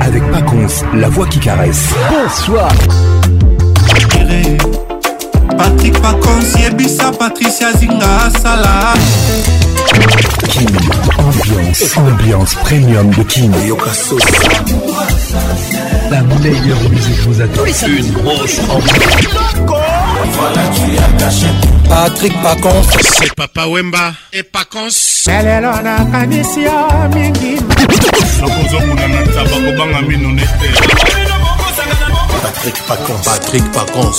[0.00, 1.88] Avec Pacons, la voix qui caresse.
[2.10, 2.70] Bonsoir.
[5.56, 8.94] Patrick Pacons, Yebisa, Patricia Zinga, Salah.
[10.48, 10.66] Kin,
[11.18, 13.50] ambiance, ambiance premium de Kin.
[16.10, 17.64] La meilleure musique vous attend.
[17.86, 20.11] Une grosse ambiance.
[21.88, 22.82] Patrick Pacons.
[23.00, 24.88] C'est Papa Wemba et Pacons.
[25.26, 27.60] lelo nakanisi yo mingi
[28.40, 30.68] nakozokuna na ntaba kobanga mino nete
[32.42, 33.24] Patrick Pacons.
[33.24, 34.18] Patrick Pacons.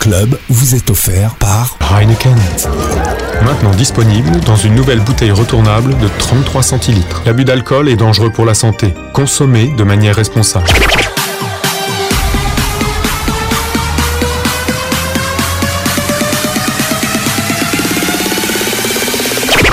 [0.00, 2.34] Club vous est offert par Heineken.
[3.44, 7.22] Maintenant disponible dans une nouvelle bouteille retournable de 33 centilitres.
[7.26, 8.94] L'abus d'alcool est dangereux pour la santé.
[9.12, 10.66] Consommez de manière responsable.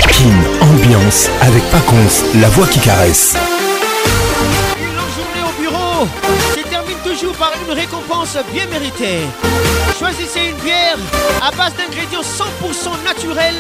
[0.10, 3.36] Kin, ambiance avec Pacons, la voix qui caresse.
[7.68, 9.22] Une récompense bien méritée.
[9.98, 10.98] Choisissez une bière
[11.42, 13.56] à base d'ingrédients 100% naturels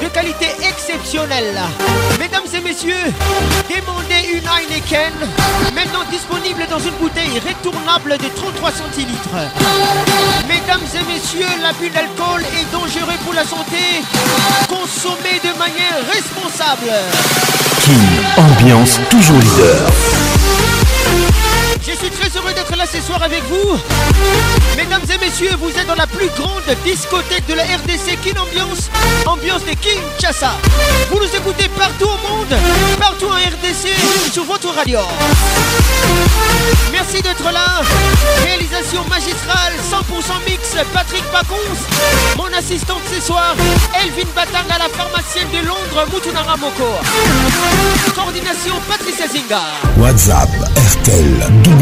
[0.00, 1.54] de qualité exceptionnelle.
[2.18, 3.12] Mesdames et messieurs,
[3.68, 5.12] demandez une Heineken,
[5.74, 9.40] maintenant disponible dans une bouteille retournable de 33 centilitres.
[10.48, 14.02] Mesdames et messieurs, l'abus d'alcool est dangereux pour la santé.
[14.68, 16.92] Consommez de manière responsable.
[17.80, 19.86] Kin, ambiance toujours leader.
[21.86, 23.78] Je suis très heureux d'être là ce soir avec vous.
[24.76, 28.90] Mesdames et messieurs, vous êtes dans la plus grande discothèque de la RDC Kin Ambiance,
[29.24, 30.50] ambiance de Kinshasa.
[31.10, 32.58] Vous nous écoutez partout au monde,
[32.98, 34.98] partout en RDC, sur votre radio.
[36.90, 37.82] Merci d'être là.
[38.42, 41.54] Réalisation magistrale, 100% mix, Patrick Pacons.
[42.36, 43.54] Mon assistante ce soir,
[44.02, 46.98] Elvin Batanga, la pharmacienne de Londres, Moutounara Moko.
[48.14, 49.60] Coordination, Patricia Zinga.
[49.98, 51.75] WhatsApp RTL 00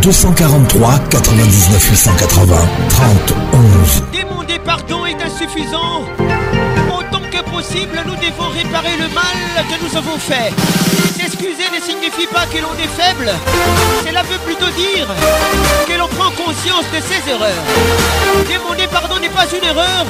[0.00, 4.02] 243 99 880 30 11.
[4.12, 6.02] Demander pardon est insuffisant.
[7.32, 9.24] Que possible, nous devons réparer le mal
[9.66, 10.52] que nous avons fait.
[11.16, 13.32] S'excuser ne signifie pas que l'on est faible.
[14.06, 15.06] Cela veut plutôt dire
[15.88, 17.64] que l'on prend conscience de ses erreurs.
[18.52, 20.04] Demander pardon n'est pas une erreur.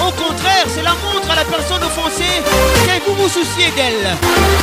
[0.00, 2.42] Au contraire, cela montre à la personne offensée
[2.86, 4.16] que vous vous souciez d'elle.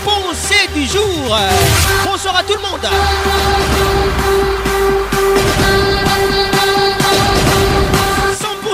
[0.05, 1.37] Pensez du jour.
[2.05, 2.87] Bonsoir à tout le monde.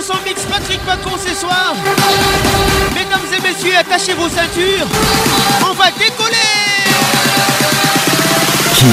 [0.09, 1.75] 100% mix Patrick Pacon ce soir.
[2.95, 4.87] Mesdames et messieurs, attachez vos ceintures.
[5.61, 6.35] On va décoller.
[8.73, 8.87] Kin,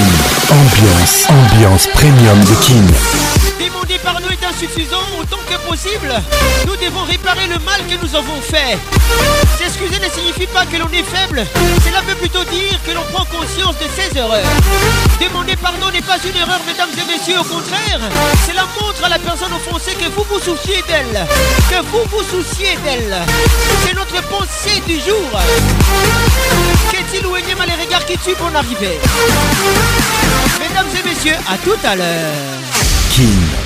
[0.54, 3.64] ambiance, ambiance premium de Kin.
[3.64, 4.25] Demander par nous
[4.56, 6.12] est insuffisant autant que possible.
[6.66, 8.78] Nous devons réparer le mal que nous avons fait.
[9.58, 11.44] S'excuser ne signifie pas que l'on est faible.
[11.84, 14.46] Cela veut plutôt dire que l'on prend conscience de ses erreurs.
[15.20, 17.40] Demander pardon n'est pas une erreur, mesdames et messieurs.
[17.40, 18.00] Au contraire,
[18.46, 21.26] cela montre à la personne offensée que vous vous souciez d'elle.
[21.70, 23.16] Que vous vous souciez d'elle.
[23.84, 25.30] C'est notre pensée du jour.
[26.90, 28.98] Qu'est-il ou énième les regards qui tuent pour en arriver?
[30.60, 33.65] Mesdames et messieurs, à tout à l'heure.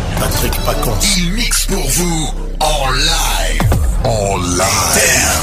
[0.21, 2.29] Patrick Pacons, il mixe pour vous
[2.59, 3.63] en live.
[4.03, 5.41] En live.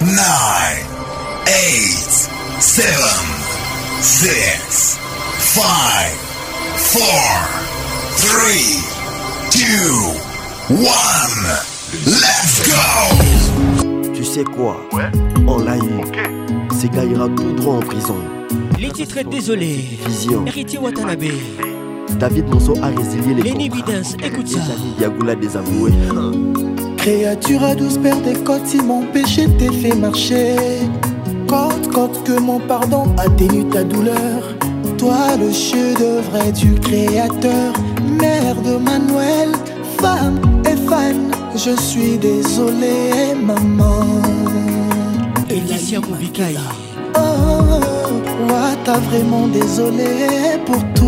[0.00, 0.24] 10, 9,
[1.46, 2.30] 8,
[2.60, 2.86] 7,
[4.00, 4.98] 6,
[5.38, 5.62] 5,
[6.94, 7.10] 4,
[8.22, 8.40] 3,
[9.52, 9.66] 2,
[10.70, 10.86] 1.
[12.06, 12.80] Let's go!
[14.14, 14.80] Tu sais quoi
[15.46, 16.00] En live,
[16.80, 18.16] ces gars ira tout droit en prison.
[18.78, 19.98] Les titres désolé.
[20.06, 20.46] Vision.
[20.46, 21.24] Héritier Watanabe.
[22.18, 23.92] David Monceau a résilié les Lenny contrats.
[23.92, 24.60] Bidens, écoute ça.
[24.98, 25.92] Diagoula désavoué.
[26.96, 30.54] Créature à douce paire des côtes, si mon péché t'est fait marcher.
[31.48, 34.42] Côte, côte que mon pardon atténue ta douleur.
[34.98, 37.72] Toi, le chef-d'œuvre du créateur,
[38.20, 39.52] mère de Manuel,
[39.98, 41.30] femme et fan.
[41.54, 44.04] Je suis désolé, maman.
[45.48, 46.56] Elicia Moubikaï.
[47.16, 47.80] Oh, oh,
[48.48, 48.54] oh,
[48.84, 50.99] t'as vraiment désolé pour tout.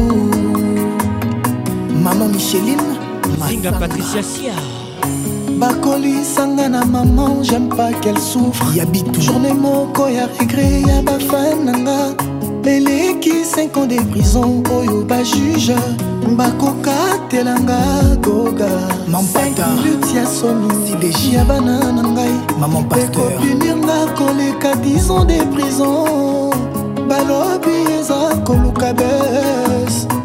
[2.02, 2.98] Maman Micheline,
[3.46, 4.54] Zinga Patricia Sia.
[5.58, 8.64] bakolisanga na maman j'aime pas qu'elle souffre.
[8.74, 12.14] Yabitu journée moko ya regret ya bafan nanga.
[12.64, 15.76] Eleki 5 ans de prison oyo bajuge
[16.36, 17.78] bakokatelanga
[18.20, 18.68] goga.
[19.08, 20.68] 5 minutes ya somi
[21.32, 22.34] ya bana na ngai
[23.02, 26.50] ekopunirnga koleka 10 ans de prison.
[27.08, 30.06] Balobi eza koluka bes.
[30.06, 30.21] Tu veux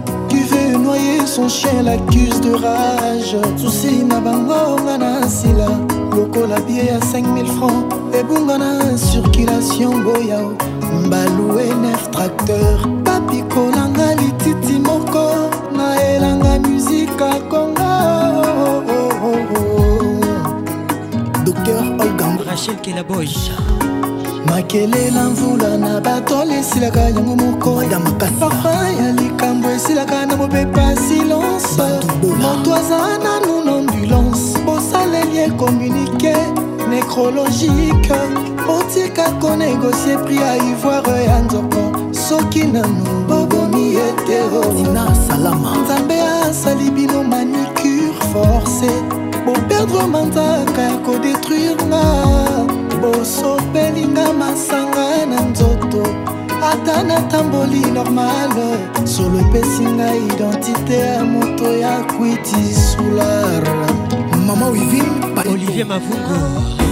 [0.87, 3.35] noyer son chien l'accuse de rage.
[3.57, 5.69] Susi na bango nga na nsila
[6.15, 7.83] lokola bie ya 5000 francs.
[8.19, 10.51] Ebunga na circulation boyao
[11.05, 15.25] mbalu enef tracteur bapikolanga lititi moko.
[15.77, 17.91] Naelanga musika konga
[21.45, 23.27] docteur olgan rachel kelaboy.
[24.57, 27.83] Makelela mvula na batole esilaka yango moko.
[28.39, 31.77] Parfum ya likambo esilaka na mopepa silence.
[32.41, 34.57] Moto aza nanu na ambulance.
[34.65, 36.35] Bosaleli ekommunike
[36.89, 38.17] nécrologique
[38.67, 41.91] otika konégocie pri ya ivoire ya nzoko.
[42.11, 44.63] Soki nanu bobomi etero
[45.27, 45.77] salama.
[45.83, 48.91] Nzambe asali bino manicure forcé.
[49.45, 56.03] Boperdre manzaka ya kodétruire nga bosopelinga masanga na nzoto
[56.71, 58.51] ata natamboli normal
[59.05, 63.63] solo epesi ngai identité ya moto ya kwiti solar
[64.47, 65.07] mama wivin
[65.51, 66.39] Olivier Mavungo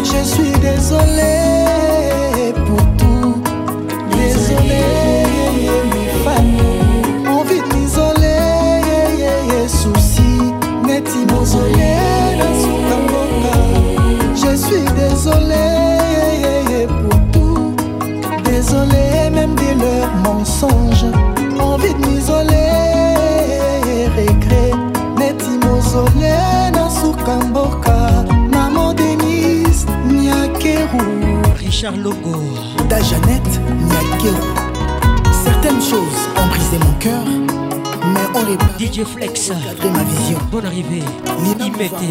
[0.03, 1.35] je suis désolé
[2.65, 3.41] pour tout.
[4.11, 5.04] Désolé
[31.85, 32.41] Richard Logo.
[32.89, 34.35] Da Jeannette nyakeru
[35.43, 37.23] certaines choses ont brisé mon cœur
[38.11, 39.51] mais on les DJ Flex.
[39.93, 40.39] ma vision.
[40.51, 41.03] Bonne arrivée.
[41.59, 42.09] Imete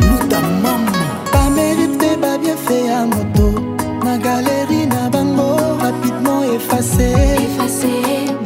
[0.00, 0.90] luta mama
[1.32, 3.60] bamérite mpe babienfe ya moto.
[4.04, 7.12] Na galeri na bango rapidement efface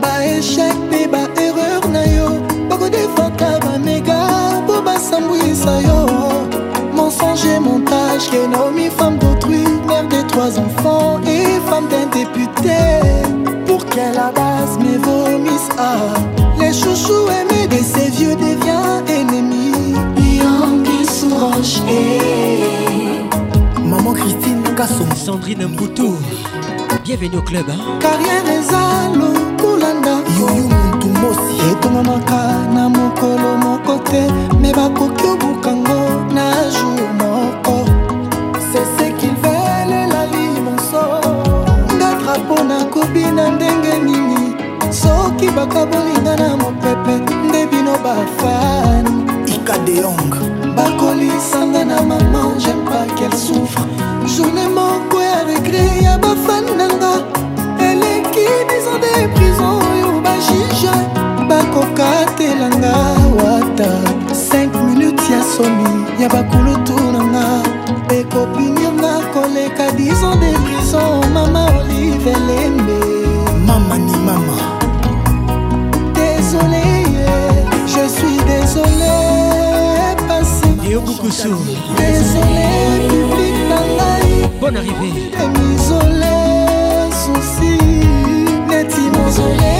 [0.03, 2.31] baéchec mpe baerreur na yo
[2.69, 4.19] bakodefaka bamega
[4.65, 6.09] mpo basambwisa yo
[6.97, 9.19] mensonge montage que Naomi femme
[10.34, 12.76] trois enfants et femme d'un député.
[13.66, 16.12] Pour qu'elle à base me vomisse ah.
[16.58, 19.94] Les chouchous aimés de ces vieux devient ennemis.
[20.42, 21.81] Yangi Sourange
[23.84, 26.16] Maman Christine Kassom Sandrine Mboutou
[27.04, 27.98] Bienvenue au club hein?
[28.00, 32.40] carrière eza lokulanda yoyo muntu mosi etongamaka
[32.75, 34.22] na mokolo moko te
[34.60, 37.24] me bakoki obukango na jour
[43.14, 44.55] drapo nakobi na ndenge nini?
[44.90, 49.06] Soki bakabolinga na mopepe nde bino bafan
[49.46, 50.34] ikadeong
[50.77, 53.82] bakolisanga na maman j'aime pas qu'elle souffre.
[54.27, 57.24] Journée moko ya regret ya bafan nanga.
[57.79, 60.94] Eleki biso de prison oyo bajuge
[61.48, 62.94] bakokatelanga
[63.36, 63.91] wata.
[64.32, 67.62] 5 minutes ya somi ya bakulutu nanga.
[68.10, 73.04] Ekopinirnga koleka 10 ans de prison mama olive lembe
[73.88, 74.56] mama ni mama.
[76.14, 77.05] Désolé
[77.86, 79.14] je suis désolé
[80.29, 80.69] pasi
[81.96, 82.69] désolé
[83.08, 85.31] public na ngai Bonne arrivée.
[85.43, 86.26] Emisole
[87.10, 87.79] susi
[88.69, 89.74] neti mozole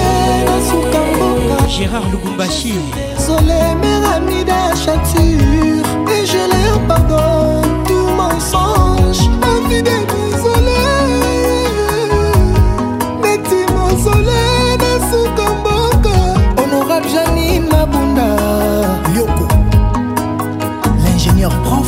[0.45, 2.75] nasuka mboka Gérard Lubumbashi.
[3.17, 9.29] Désolé méramida chature et je leur pardonne tout mensonge.
[9.43, 9.83] Envie
[21.49, 21.87] prof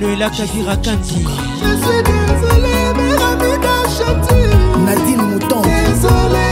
[0.00, 1.24] Noëlla Kavira Kanti
[1.60, 4.58] Je suis désolé, mes amis d'Achature.
[4.84, 5.62] Nadine Mouton.
[5.62, 6.48] Désolé.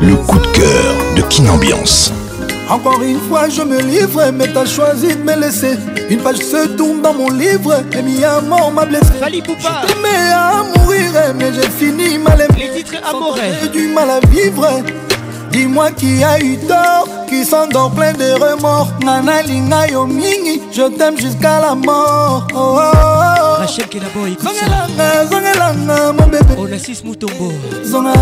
[0.00, 2.12] Le coup de cœur de Kin Ambiance.
[2.70, 5.76] Encore une fois, je me livre, mais t'as choisi de me laisser.
[6.08, 9.12] Une page se tourne dans mon livre, et mi mort m'a blessé.
[9.20, 9.82] Fali Poupa.
[9.86, 12.70] J'aimais à mourir, mais j'ai fini mal aimé.
[12.74, 13.38] Les titres amoureux.
[13.62, 14.66] J'ai du mal à vivre.
[15.50, 18.88] Dis-moi qui a eu tort, qui s'endort plein de remords.
[19.04, 22.46] Nana linga yo mingi, je t'aime jusqu'à la mort.
[22.54, 23.66] Oh, oh, oh.
[24.44, 26.54] Zongelanga, zongelanga, mon bébé.
[26.58, 27.48] Onassis Mutombo.
[27.84, 28.12] Zonga.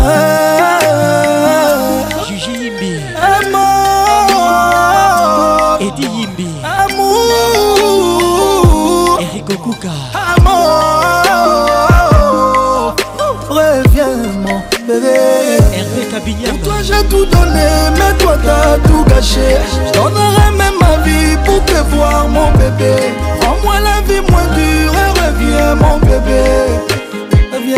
[2.25, 2.91] Gigi Yimbi.
[3.31, 3.59] Amour.
[5.79, 6.47] Eddie Yimbi.
[6.63, 7.99] Amour.
[9.21, 9.93] Eric Okuka.
[10.37, 11.23] Amour.
[13.49, 15.72] Reviens, mon bébé.
[16.13, 16.59] Cabignam.
[16.59, 17.67] Toi j'ai tout donné,
[17.97, 19.57] mais toi t'as tout gâché.
[19.87, 22.93] Je donnerai même ma vie pour te voir, mon bébé.
[23.41, 26.43] Rends-moi la vie moins dure et reviens, mon bébé.
[27.51, 27.77] Reviens.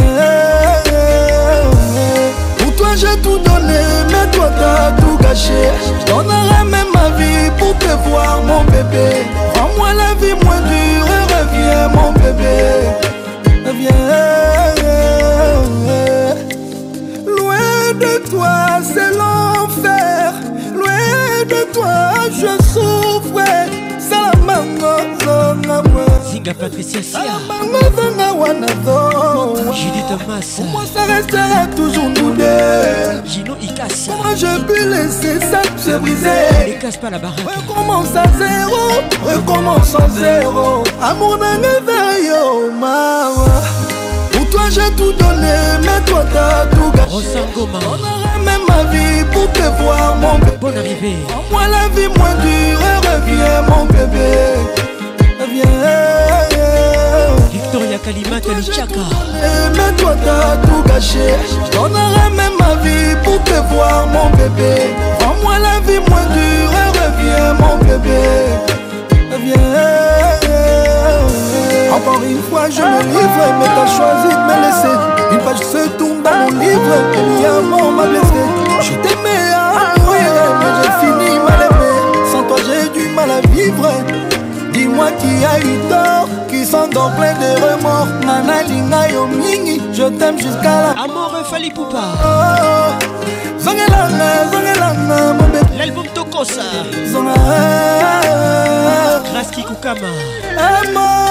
[2.58, 5.70] Pour toi j'ai tout donné, mais toi t'as tout gâché.
[6.02, 9.24] Je donnerai même ma vie pour te voir, mon bébé.
[9.56, 12.56] Rends-moi la vie moins dure et reviens, mon bébé.
[13.66, 14.45] Reviens.
[18.20, 20.34] De toi, c'est l'enfer.
[20.74, 23.42] Loin de toi, je souffre.
[24.00, 26.06] Salamanga, zonga, moi.
[26.30, 27.20] Zinga Patricia Sia.
[27.20, 29.72] Salamanga, zonga, wana, zonga.
[29.72, 30.54] Judith Thomas.
[30.56, 33.24] Pour moi, ça restera toujours nous deux.
[33.26, 34.12] Gino Ikassa.
[34.12, 36.76] Comment je peux laisser ça se briser?
[36.76, 37.40] Ne casse pas la baraque.
[37.40, 38.84] Recommence à zéro,
[39.24, 40.84] recommence à zéro.
[41.02, 42.32] Amour d'un éveil,
[42.80, 43.85] maman.
[44.56, 47.12] Toi j'ai tout donné, mais toi t'as tout gâché.
[47.12, 47.80] Rosangoma.
[47.80, 50.58] Donnerai même ma vie pour te voir, mon bébé.
[50.62, 51.18] Bonne arrivée.
[51.52, 54.30] Moi la vie moins dure, et reviens, mon bébé.
[55.42, 55.66] Reviens.
[57.52, 59.06] Victoria Kalimata le Tchaka.
[59.76, 61.36] Mais toi t'as tout gâché.
[61.50, 64.96] Je donnerai même ma vie pour te voir, mon bébé.
[65.20, 68.24] Rends-moi la vie moins dure, et reviens, mon bébé.
[71.96, 74.96] Encore une fois, je me livre, mais t'as choisi de me laisser.
[75.32, 78.44] Une page se tourne dans mon livre, et mi m'a blessé.
[78.82, 81.92] Je t'aimais à mourir, mais j'ai fini mal aimé.
[82.32, 83.90] Sans toi, j'ai du mal à vivre.
[84.74, 88.08] Dis-moi qui a eu tort, qui s'endort plein de remords.
[88.26, 92.04] Nana linga yo mingi, je t'aime jusqu'à la Amour Fali Poupa.
[92.26, 93.06] Oh,
[93.58, 95.78] Zongelanga, zongelanga, mon bébé.
[95.78, 96.64] L'album Tokosa.
[97.10, 97.34] Zonga.
[99.34, 100.12] Raski Kukama.
[100.58, 101.25] Amour.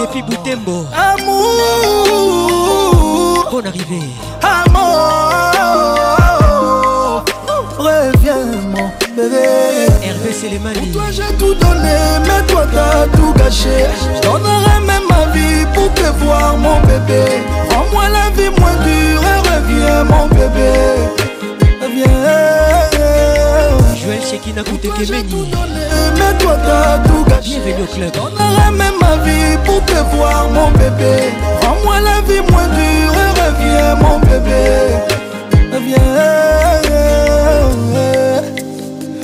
[0.00, 0.86] Depuis Boutembo.
[0.94, 1.48] Amour.
[3.50, 4.08] Bonne arrivée.
[4.42, 4.82] Amour.
[7.78, 9.46] Reviens, mon bébé.
[10.02, 10.92] Hervé Selemani.
[10.92, 11.96] Toi j'ai tout donné,
[12.26, 13.86] mais toi t'as tout gâché.
[14.00, 17.24] Je donnerai même ma vie pour te voir, mon bébé.
[17.70, 20.72] Rends-moi la vie moins dure et reviens, mon bébé.
[24.32, 25.52] Joël Shekina Koutekemeni.
[26.16, 27.60] Mais toi t'as tout gâché.
[27.64, 28.12] Bienvenue au club.
[28.12, 31.32] Donnerai même ma vie pour te voir, mon bébé.
[31.62, 34.62] Rends-moi la vie moins dure et reviens, mon bébé.
[35.72, 35.98] Reviens.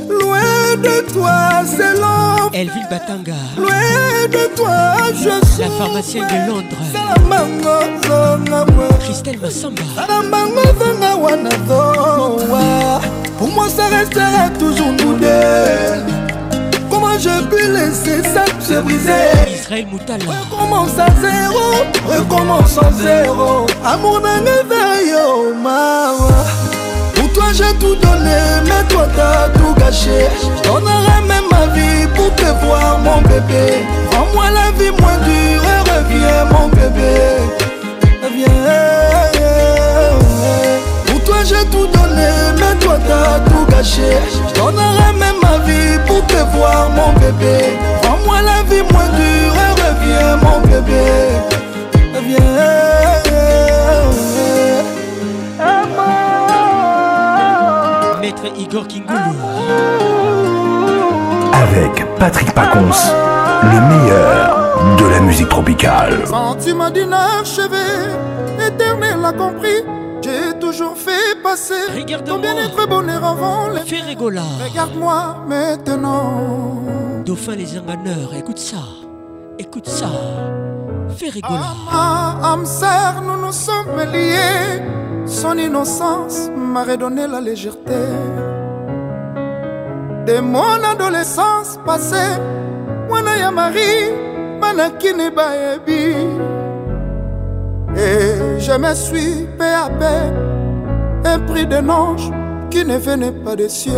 [0.09, 2.50] Loin de toi, c'est l'enfer.
[2.53, 3.35] Elville Batanga.
[3.57, 4.79] Loin de toi,
[5.12, 5.62] je suis.
[5.62, 6.77] La pharmacienne de Londres.
[9.00, 9.83] Christelle Massamba.
[13.38, 16.18] Pour moi, ça restera toujours nous deux.
[16.90, 19.54] Comment je peux laisser ça se briser?
[19.54, 20.25] Israël Moutala.
[20.50, 23.66] Recommence à zéro, recommence à zéro.
[23.85, 26.16] Amour d'un éveil, oh maman.
[27.14, 30.26] Pour toi j'ai tout donné, mais toi t'as tout gâché.
[30.42, 33.85] Je donnerai même ma vie pour te voir, mon bébé.
[34.12, 37.12] Rends-moi la vie moins dure et reviens, mon bébé.
[38.23, 39.08] Reviens.
[41.49, 42.28] J'ai tout donné,
[42.59, 44.19] mais toi t'as tout gâché.
[44.49, 47.78] Je donnerai même ma vie pour te voir, mon bébé.
[48.07, 51.07] Rends-moi la vie moins dure et reviens, mon bébé.
[52.14, 52.38] Reviens.
[58.21, 59.37] Maître Igor Kingoulou.
[61.55, 63.00] Avec Patrick Pacons,
[63.62, 66.26] le meilleur de la musique tropicale.
[66.26, 68.12] Sentiment d'une archevée,
[68.67, 69.83] éternel a compris.
[70.69, 73.81] Toujours fait passer ton bien-être bonheur avant les.
[73.81, 74.43] Fais rigola.
[74.69, 76.83] Regarde-moi maintenant.
[77.25, 78.85] Dauphin les enganeurs, écoute ça.
[79.59, 80.11] Écoute ça.
[81.17, 81.73] Fais rigola.
[81.91, 84.83] Ah, âme sœur, nous nous sommes liés.
[85.25, 88.05] Son innocence m'a redonné la légèreté.
[90.27, 92.37] De mon adolescence passée,
[93.09, 94.13] mwana ya Marie,
[94.61, 96.15] manakini baebi.
[97.97, 99.89] Et je me suis peu à
[101.23, 102.31] peu épris de ange
[102.71, 103.93] qui ne venait pas des cieux.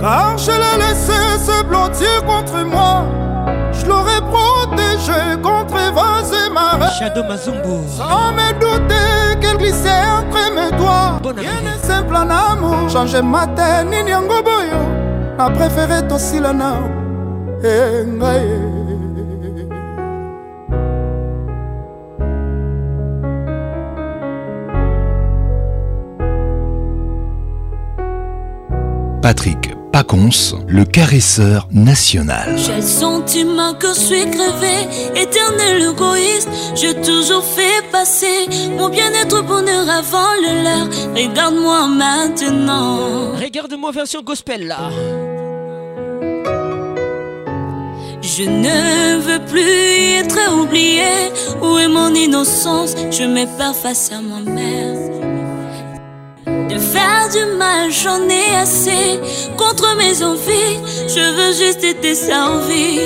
[0.00, 3.04] Car je l'ai laissé se blottir contre moi.
[3.72, 6.92] Je l'aurais protégé contre vents et marées.
[6.98, 7.80] Shadow Mazumbo.
[7.88, 11.20] Sans me douter qu'elle glissait entre mes doigts.
[11.36, 12.88] Rien n'est simple en amour.
[12.90, 14.82] Changer ma tête, nini yango boyo.
[15.38, 16.74] Na préféré tosila na.
[17.64, 18.04] Eh,
[29.22, 32.58] Patrick Pacons, le caresseur national.
[32.58, 36.48] J'ai le sentiment que je suis crevé, éternel égoïste.
[36.74, 40.88] J'ai toujours fait passer mon bien-être bonheur avant le leur.
[41.14, 43.32] Regarde-moi maintenant.
[43.40, 44.90] Regarde-moi version gospel là.
[48.22, 51.30] Je ne veux plus être oublié.
[51.62, 52.96] Où est mon innocence?
[53.12, 55.11] Je me perds face à ma mère.
[56.72, 59.20] De faire du mal, j'en ai assez.
[59.58, 63.02] Contre mes envies, je veux juste te servir.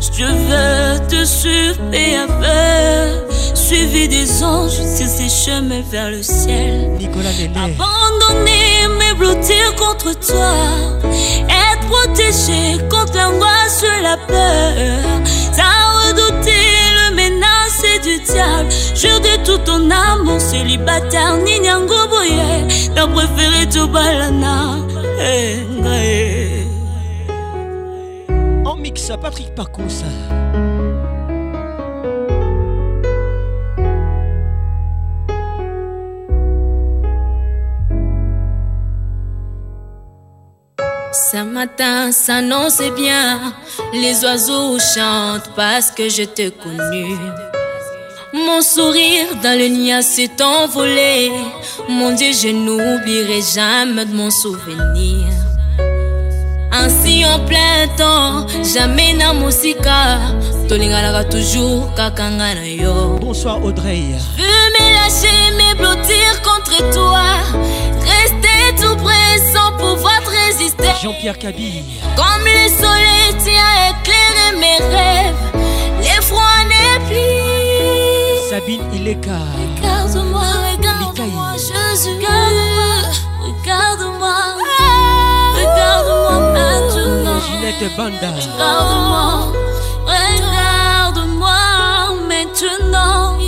[0.00, 3.56] Je veux te suivre peu.
[3.56, 6.90] Suivi des anges sur ces chemins vers le ciel.
[6.96, 7.58] Nicolas Néné.
[7.58, 10.54] Abandonner, me blottir contre toi.
[11.48, 15.02] Être protégé contre l'angoisse, la peur.
[15.52, 16.73] Sans redouter
[17.82, 18.70] menace du diable.
[18.94, 21.36] Jure de tout ton amour célibataire.
[21.38, 22.66] Ninyango boye.
[22.94, 24.76] T'as préféré tout balana.
[28.64, 29.82] En mix, Patrick Pacons.
[41.12, 43.54] Ce matin s'annonce bien,
[43.92, 47.16] les oiseaux chantent parce que je t'ai connu.
[48.34, 51.30] Mon sourire dans le nid s'est envolé.
[51.88, 55.28] Mon Dieu, je n'oublierai jamais de mon souvenir.
[56.72, 60.18] Ainsi en plein temps, jamais na musika.
[60.68, 63.18] Tolingalaka toujours kakanga na yo.
[63.20, 64.02] Bonsoir Audrey.
[64.36, 67.22] Je veux me lâcher, me blottir contre toi.
[68.00, 70.90] Rester tout près sans pouvoir te résister.
[71.00, 71.84] Jean-Pierre Cabille.
[72.16, 75.43] Comme le soleil tient éclairer mes rêves.
[78.54, 79.38] Sabine Ileka.
[79.58, 82.14] Regarde-moi, regarde-moi, Jésus.
[82.14, 82.94] Regarde-moi,
[83.42, 84.36] regarde-moi.
[85.58, 87.40] Regarde-moi maintenant.
[87.40, 88.30] Ginette Banda.
[88.30, 89.52] Regarde-moi,
[90.06, 91.58] regarde-moi
[92.28, 93.43] maintenant.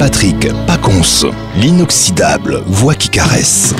[0.00, 3.74] Patrick Pacons, l'inoxydable voix qui caresse.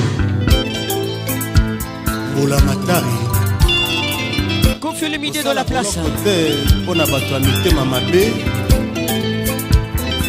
[5.00, 5.98] Confie le midi dans la place.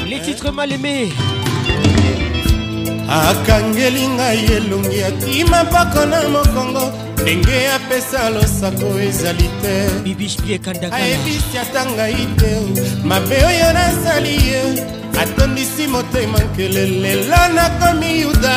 [0.09, 1.09] Les titres mal aimés.
[3.09, 9.73] akangeli ngai elongi akima mpako na mokongo ndenge apesa losako ezali te
[10.91, 12.51] ayebisi ata ngai te
[13.03, 14.61] mabe oyo nasali ye
[15.21, 18.55] atondisi motema nkele lelo nakomi yuda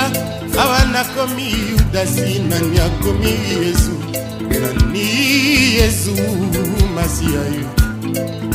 [0.59, 3.94] awa nakomi yudasi nani akomi yesu
[4.61, 5.13] nani
[5.75, 6.15] yesu
[6.95, 7.69] masiya yo.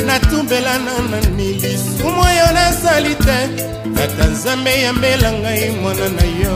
[0.06, 3.40] Natumbelana nani lisumu oyo nasali te.
[3.96, 6.56] Tata nzambe yambela ngai mwana na yo.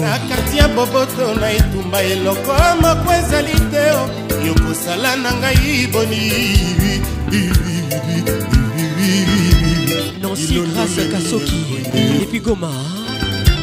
[0.00, 4.04] Na kati ya boboto na etumba eloko moko ezali te o.
[4.46, 6.24] Yokosala na ngai boni.
[10.22, 11.60] Nancy grâce Kasoki.
[12.20, 12.70] Depuis Goma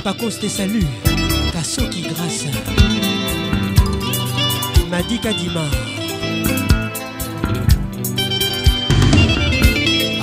[0.03, 0.85] Pacos te salue
[4.91, 5.65] Madi Kadima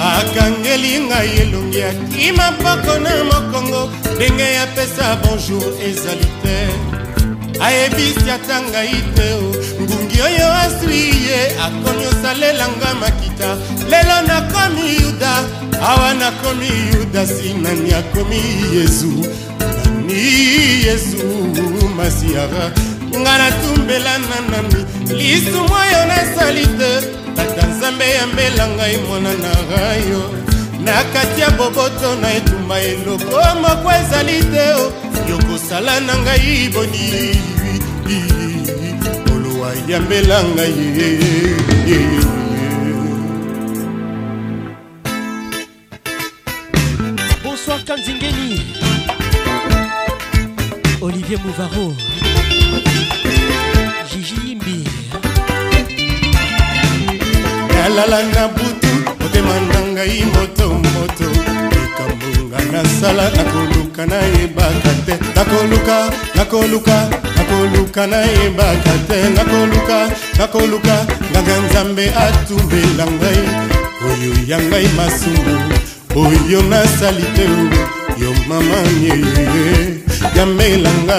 [0.05, 6.57] akangeli ngai elongi akima mpako na mokongo ndenge yapesa bonjour ezali te.
[7.61, 9.29] Ayebisi ata ngai te
[9.81, 13.57] ngungi oyo aswi ye akomi osalelanga makita.
[13.91, 15.33] Lelo nakomi yuda
[15.89, 18.41] awa nakomi yudasi nani akomi
[18.77, 19.13] yesu
[19.79, 21.25] nani yesu
[21.97, 22.73] masiara
[23.21, 24.81] nga natumbela na nani
[25.19, 26.91] lisumu oyo nasali te
[27.37, 30.23] tata nzambe yambela ngai mwana na rayo.
[30.85, 34.67] Na kati ya boboto na etumba eloko moko ezali te
[35.29, 37.07] yokosala na ngai boni.
[39.33, 40.95] Olowa yambela ngai
[47.87, 48.61] Kanzingeni.
[51.03, 52.34] Olivier Mouvaro.
[57.95, 61.29] Nalala na butu motema na ngai motomoto
[61.71, 65.15] likambonga nasala nakoluka nayebaka te.
[65.37, 66.97] Nakoluka nakoluka
[67.37, 69.19] nakoluka nayebaka te.
[69.37, 73.43] Nakoluka nakoluka nganga nzambe atumbela ngai.
[74.09, 75.57] Oyo ya ngai masumu
[76.17, 77.47] oyo nasali te.
[78.19, 80.03] Yo mama nyeye
[80.37, 81.19] yamelanga.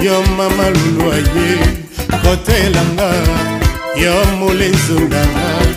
[0.00, 1.48] Yo mama lulwa ye
[2.22, 3.10] kotelanga.
[3.94, 5.73] Yo molenzonganga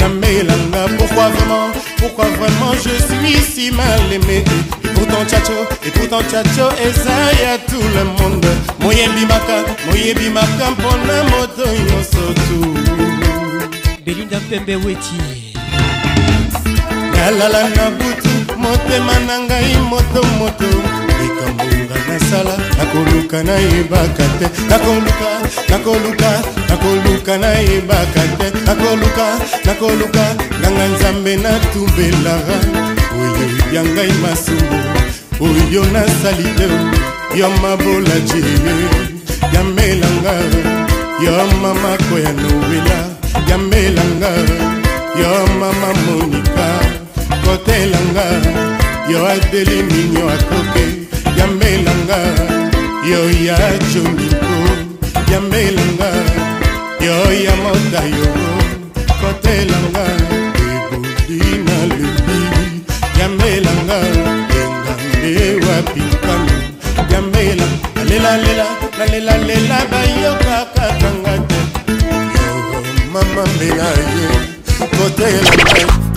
[0.00, 4.42] yamelanga pourquoi vraiment pourquoi vraiment je suis si mal aimé?
[4.84, 8.46] Et pourtant tchacho et pourtant tchacho eza ya tout le monde.
[8.80, 12.58] Moyebimaka moyebimaka mpona moto nyonso tu
[14.04, 15.20] belinda mpembe weti
[17.14, 20.70] nalala na butu motema na ngai motomoto
[21.90, 24.46] likambonga nasala nakoluka nayebaka te.
[24.68, 25.30] Nakoluka
[25.68, 28.50] nakoluka nakoluka nayebaka te.
[28.66, 30.24] Nakoluka nakoluka
[30.60, 32.56] nganga nzambe natumbelaka.
[33.20, 34.80] Oyo ya ngai masumu
[35.40, 36.68] oyo nasali te.
[37.38, 38.74] Yo mabola jeye
[39.54, 40.34] yamelanga
[41.24, 42.98] yo mamako ya nowela.
[43.48, 44.30] Yamelanga
[45.20, 46.68] yo mama monika
[47.44, 48.24] kotelanga
[49.10, 50.99] yo adeli minyo akoke
[52.10, 52.18] yamelanga
[53.10, 53.58] yo ya
[53.92, 54.54] joniko
[55.32, 56.10] yamelanga
[57.00, 58.30] yo ya modayo
[59.20, 60.04] kotelanga
[60.70, 62.38] ebodi na lebi
[63.18, 63.98] yamelanga
[64.58, 66.54] engambe wapi nkano
[67.12, 68.66] yamela nalelalela
[68.98, 71.60] nalelalela bayokakakanga te
[72.34, 72.48] yo
[73.12, 74.26] mama mbela ye
[74.96, 76.09] kotelanga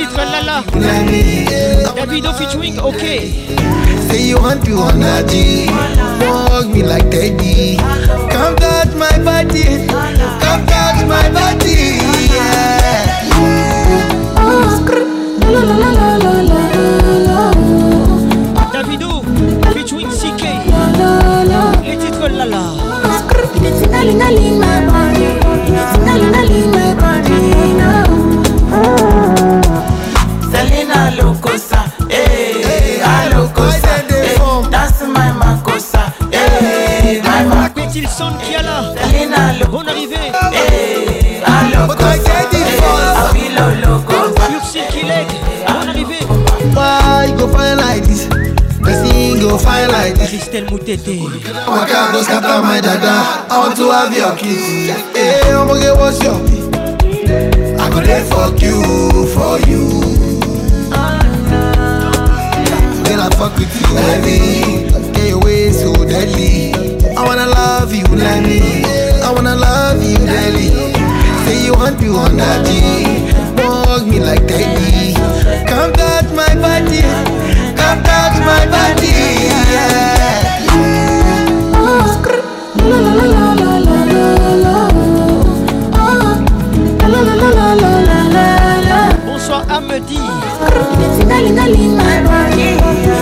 [0.00, 0.64] Les titres Lala.
[1.94, 3.30] Davido featuring OK.
[4.08, 5.68] Say you want to honor G
[6.20, 7.76] Walk me like Teddy
[8.30, 9.86] Come touch my body
[10.40, 12.00] Come touch my body
[12.32, 13.10] yeah.
[18.72, 19.22] Davido
[19.74, 20.42] featuring CK.
[21.84, 22.90] Les titres Lala.
[40.52, 41.42] Eh,
[43.16, 44.44] Avilo Locosa.
[44.56, 45.28] Ursi Kilek.
[45.66, 46.24] Bonne arrivée.
[46.74, 48.26] Why go fire like this?
[48.82, 51.18] Person go fire like this Christelle Moutete.
[51.66, 55.80] My car go scatter my dada I want to have your kiss Hey, I'm gonna
[55.80, 56.34] get what's your
[57.78, 59.84] I go there fuck you, for you
[63.04, 66.79] Girl, I fuck with you heavy Get your way so deadly
[67.20, 68.82] I wanna love you, Lenny.
[69.22, 70.70] I wanna love you, Nelly.
[71.44, 72.70] Say you want you on that D.
[73.56, 75.12] Don't hug me like that D.
[75.68, 77.02] Come touch my body.
[77.76, 79.12] Come touch my body.
[79.68, 80.64] Yeah.
[81.76, 82.08] Oh,
[82.88, 83.80] la la la la.
[89.26, 90.18] Bonsoir Amedi.
[91.18, 92.68] Tingalingaling my body,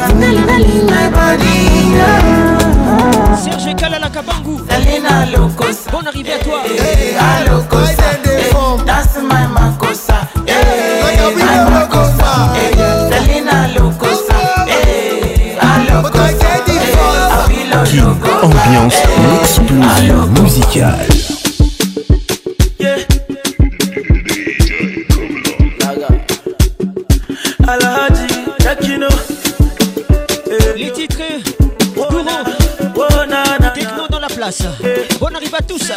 [0.07, 2.48] tingalingaling my body.
[3.69, 5.91] DJ Kalala Kabangu Elena Lokosa.
[5.91, 6.63] Bonne arrivée à toi.
[6.65, 8.03] Eh, eh, eh, hey, Alokosa.
[8.25, 8.51] Hey,
[8.87, 10.27] That's my Makosa.
[10.47, 11.03] Hey,
[11.37, 12.55] My Makosa.
[13.13, 14.35] Elena Lokosa.
[15.61, 16.49] Alokosa.
[17.85, 19.03] King Ambiance,
[19.33, 21.38] l'explosion musicale.
[34.49, 34.63] place.
[35.21, 35.95] On arrive à tout ça.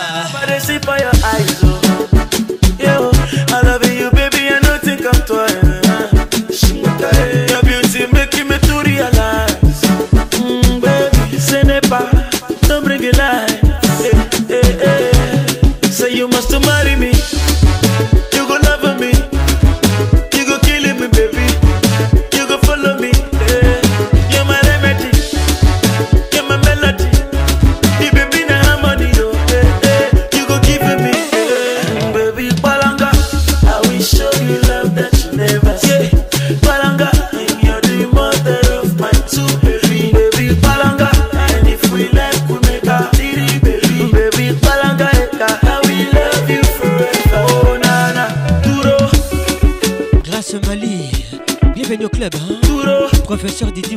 [53.42, 53.91] professeur dit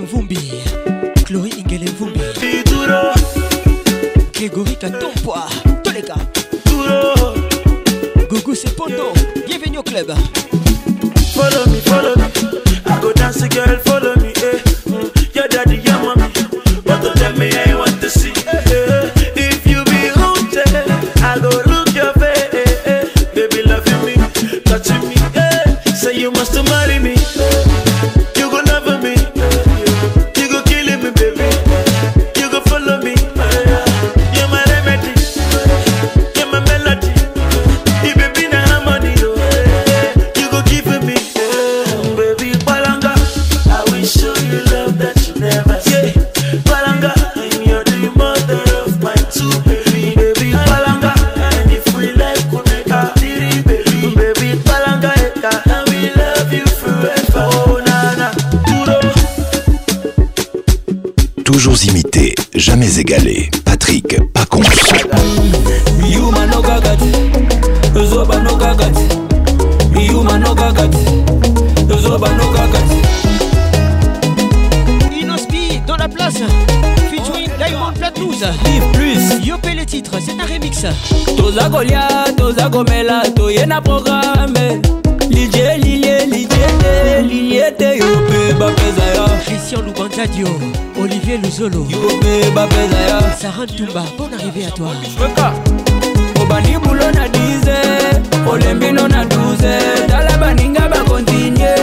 [90.25, 90.47] Cadio,
[90.99, 91.87] Olivier Luzolo,
[93.39, 94.93] Sarah Tumba, bonne arrivée à toi.
[96.41, 101.75] obani bulo na 10 olembi no na 12 tala baninga bakontinye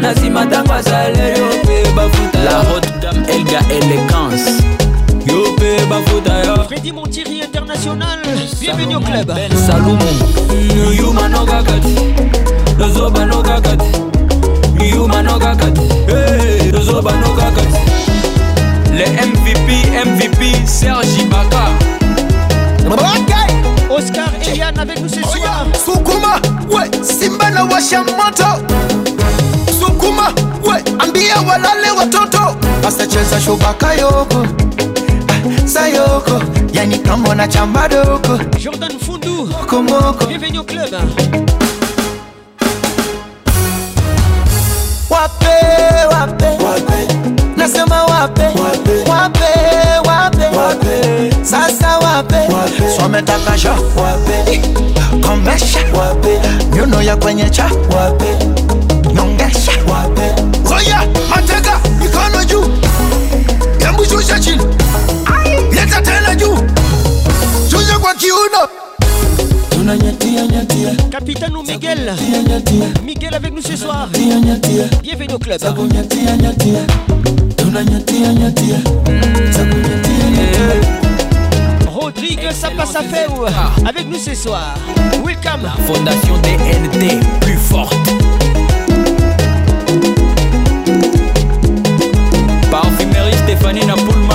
[0.00, 4.50] na nsima ntango asalerio mpe bafuta la rotdam elga elegance
[5.26, 8.18] yo mpe bafuta yo fredi montiri international
[8.60, 9.26] bienvenu au club.
[9.26, 10.10] Ben salumu
[10.50, 11.94] mm, yuma nokaka te
[12.78, 13.90] lozoba nokaka te
[14.94, 16.55] yuma nokaka te hey.
[16.86, 17.62] tozobano kaka
[18.94, 19.68] le mvp
[20.06, 21.66] mvp sergi baka
[23.90, 25.66] Oscar et avec nous ce oh, soir.
[25.84, 28.44] Sukuma, ouais, Simba na washamoto.
[29.80, 32.56] Sukuma, ouais, ambia walale watoto.
[32.86, 34.44] Asacheza shubaka yoko.
[35.28, 36.42] Ah, sayoko,
[36.74, 38.38] yani kama na chamba doko.
[38.58, 39.46] Jordan Fundu.
[39.46, 40.26] Moko moko.
[40.26, 41.45] Bienvenue au club.
[51.46, 52.96] sasa wape, wape.
[53.00, 54.60] Sometakasha wape,
[55.22, 56.40] komesha wape,
[56.76, 57.64] nyuno ya kwenye cha.
[57.96, 58.46] Wape,
[59.14, 60.42] nyongesha wape.
[60.74, 62.64] Oya mateka mikono juu,
[63.78, 64.62] hebu shusha chini,
[65.72, 66.58] leta tena juu,
[67.70, 68.68] shusha kwa kiuno.
[71.10, 72.12] Capitaine ou Miguel?
[73.04, 74.08] Miguel avec nous ce soir.
[75.02, 75.60] Bienvenue au club.
[79.06, 81.05] Mmh.
[82.06, 83.28] Rodrigue, ça passe à faire
[83.84, 84.76] avec nous ce soir.
[85.24, 85.62] Welcome.
[85.64, 87.96] La fondation DNT plus forte.
[92.70, 94.25] Parfumerie Stéphanie Napoule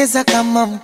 [0.00, 0.78] ezaka mama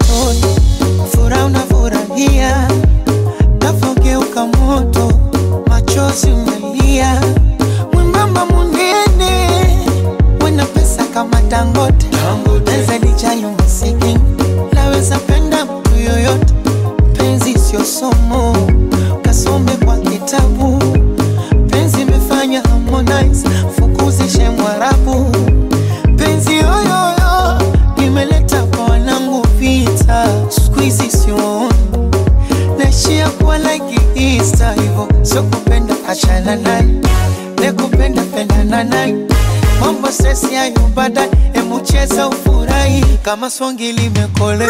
[43.37, 44.69] kama swangi limekole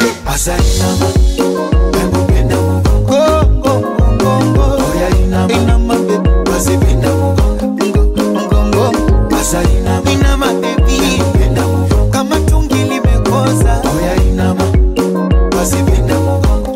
[5.27, 5.55] inama
[10.13, 11.23] inama bebi
[12.11, 13.83] kama tungi limekoza
[14.29, 14.65] inama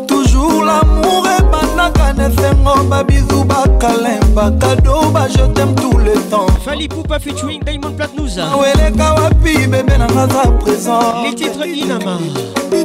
[0.07, 6.47] toujours l'amour ebandaka na esengo babizu bakalemba kado ba je t'aime tout le temps.
[6.63, 11.20] Fali Poupa featuring Diamond Platnumz weleka wapi bebe nanga za présent
[11.61, 12.17] Titres Inama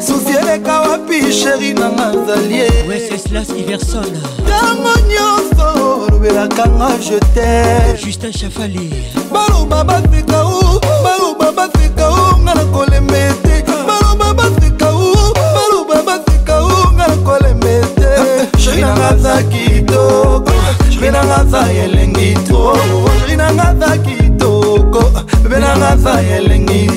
[0.01, 4.07] susi eleka wapi sheri nanga zalie Wenceslas Iverson
[4.45, 7.97] ntango nyonso olobelaka nga je t'aime.
[7.97, 8.91] Justin Chafali.
[9.33, 13.65] Baloba baseka u baloba baseka u nga na kolemba ete.
[13.87, 15.15] Baloba baseka u
[15.57, 18.59] baloba baseka u nga na kolemba ete.
[18.59, 20.53] Sheri nanga za kitoko
[20.91, 22.77] sheri nanga za elengi to
[23.21, 25.03] sheri nanga za kitoko
[25.43, 26.96] bebe nanga za elengi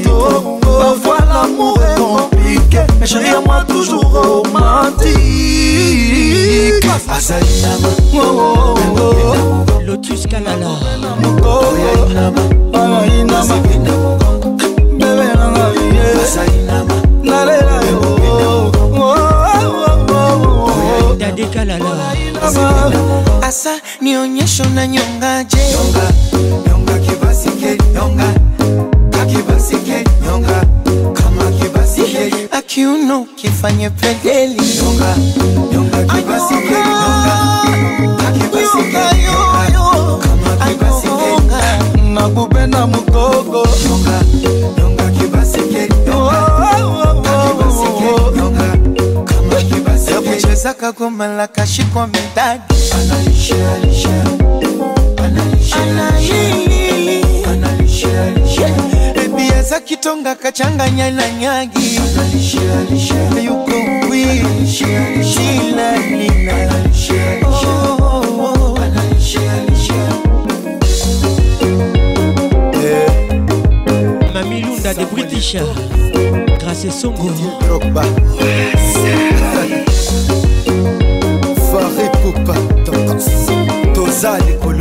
[3.09, 5.09] chéri à moi toujours romantique.
[7.11, 7.45] Azali
[8.13, 10.71] oh, oh, oh, lotus kalala
[11.21, 12.43] mokoyainama
[14.99, 16.03] bebe nanga ye
[17.23, 17.99] nalela yo.
[21.17, 21.91] Dadekalala
[23.41, 26.18] asa nionyesho na nyongaje Nyonga.
[32.79, 35.15] kiuno kifanye pedeli nyonga
[35.71, 37.35] nyonga kibasi nyonga
[39.23, 41.61] yoyo anyonga
[42.13, 43.67] nagube na mugogo.
[43.87, 44.21] Nyonga
[44.77, 45.59] nyonga kibasi
[46.11, 47.63] oh, oh, oh,
[50.11, 52.63] yakuchezaka gomala kashikwa medadi
[52.93, 54.23] anaisha anaisha
[55.23, 56.58] anaisha
[59.69, 61.95] za kitonga kachanganya na nyagi.
[63.45, 63.71] Yuko
[64.07, 64.49] kwiila
[65.97, 66.69] nina.
[67.45, 68.79] Oh, oh, oh.
[74.33, 75.55] Mamilunda de British.
[76.59, 77.29] Grâce à Songo.
[81.71, 82.55] Faré Popa
[83.93, 84.78] Tozali Kolo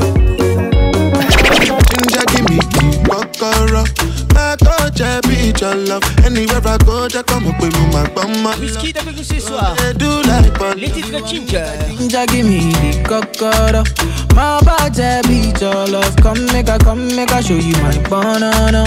[5.60, 6.02] I be your love.
[6.24, 8.54] Anywhere I go, just come up with me, my bummer.
[8.60, 11.64] Whisky avec ce soir Do like Les titres Ginger
[11.98, 13.82] Ginger, give me the kokoro.
[14.34, 16.14] My body beat your love.
[16.22, 18.84] Come make a, come make a show you my banana.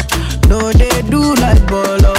[0.48, 2.14] No, they do like bolo.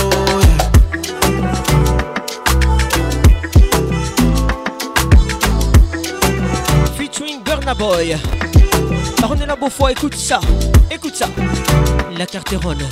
[6.97, 8.17] Featuring Burna Boy
[9.21, 10.41] Baronne la Beaufoy, écoute ça
[10.91, 11.27] Écoute ça
[12.19, 12.83] La Carteronne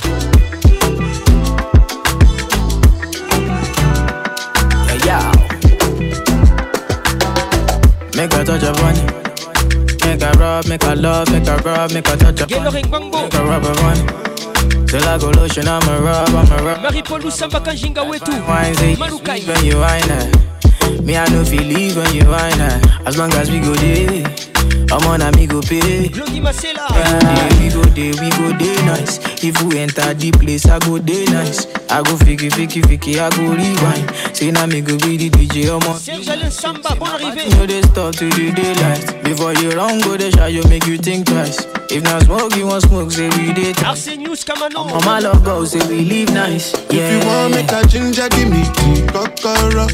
[5.05, 5.31] Yeah, yeah.
[8.15, 10.05] Make a touch upon it.
[10.05, 12.73] Make a rub, make a love, make a rub, make a touch upon it.
[12.73, 14.87] Make a rub upon it.
[14.87, 16.81] Till I go lotion, I'm a rub, I'm a rub.
[16.83, 20.35] Marie-Paul Lusamba Kanjinga Wetu Wine say, Malukai when you wine it.
[20.35, 21.01] Eh.
[21.01, 22.85] Me, I know feel leave when you wine it.
[22.85, 23.05] Eh.
[23.05, 24.50] As long as we go there,
[24.91, 26.09] I'm on a me go pay.
[26.09, 29.19] Glody Marcella Yeah, we go day, we go day nice.
[29.43, 31.65] If we enter the place, I go day nice.
[31.89, 34.35] I go fiki, fiki, fiki, I go rewind.
[34.35, 35.97] Say now me go be the DJ, I'm on.
[35.97, 39.23] Serge Alain Samba, bonne arrivée You know they stop to the daylight.
[39.23, 41.65] Before you run, go the shot, you make you think twice.
[41.89, 43.75] If not smoke, you want smoke, say we did.
[43.83, 46.73] Arsenius Kamano Mama love go, say we live nice.
[46.89, 46.99] Yeah.
[47.07, 49.87] If you want make a ginger, give me key, kọ́kọ́rọ́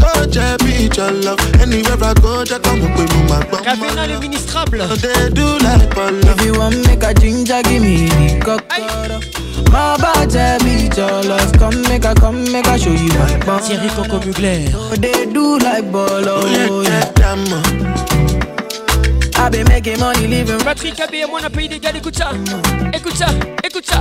[0.00, 0.74] tó jẹ́ bí
[2.50, 3.42] jẹ́ kọ́ mọ̀ pé mo máa.
[3.66, 4.78] Kabina le ministrable.
[4.90, 6.32] No dey do like polo.
[6.32, 9.20] If you wan make a ginger give me the kọ́kọ́rọ́.
[9.72, 10.74] Má bá jẹ́ bí
[11.60, 13.56] come make I come make I show you my bọ́.
[13.64, 14.60] Thierry Coco Mugler.
[14.72, 15.86] No dey do like.
[16.34, 17.62] Ó yẹ kẹ́ dá mọ̀
[19.50, 22.30] be make making money, living Patrick Abbé et moi, on a pays d'égal, écoute ça.
[22.92, 23.26] Écoute ça,
[23.62, 24.00] écoute ça.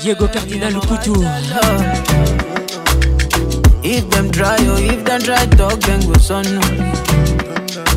[0.00, 1.24] Diego Cardinal Couture.
[3.84, 6.42] If them try, oh, if them try, talk, then go son.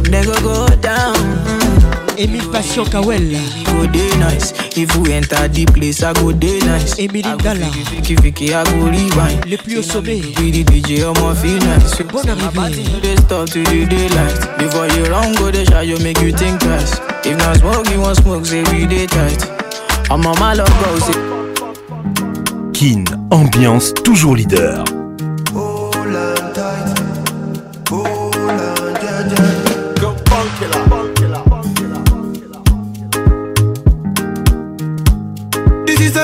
[0.10, 1.65] They go go down.
[2.18, 3.32] Emile Passion Kawel.
[3.66, 4.54] Go day nice.
[4.78, 6.98] If we enter the place, I go day nice.
[7.00, 7.68] Emile Ngala.
[7.90, 9.46] Fiki fiki, I go rewind.
[9.46, 10.22] Le plus au sommet.
[10.36, 12.02] Be the DJ, I'm feel nice.
[12.12, 13.02] Bonne arrivée.
[13.02, 14.58] They stop to the daylight.
[14.58, 17.00] Before you run, go the shot, you make you think twice.
[17.26, 19.46] If not smoke, you want smoke, say we day tight.
[20.10, 20.70] I'm on my love
[21.02, 21.14] say.
[22.74, 25.05] Kin, ambiance toujours leader.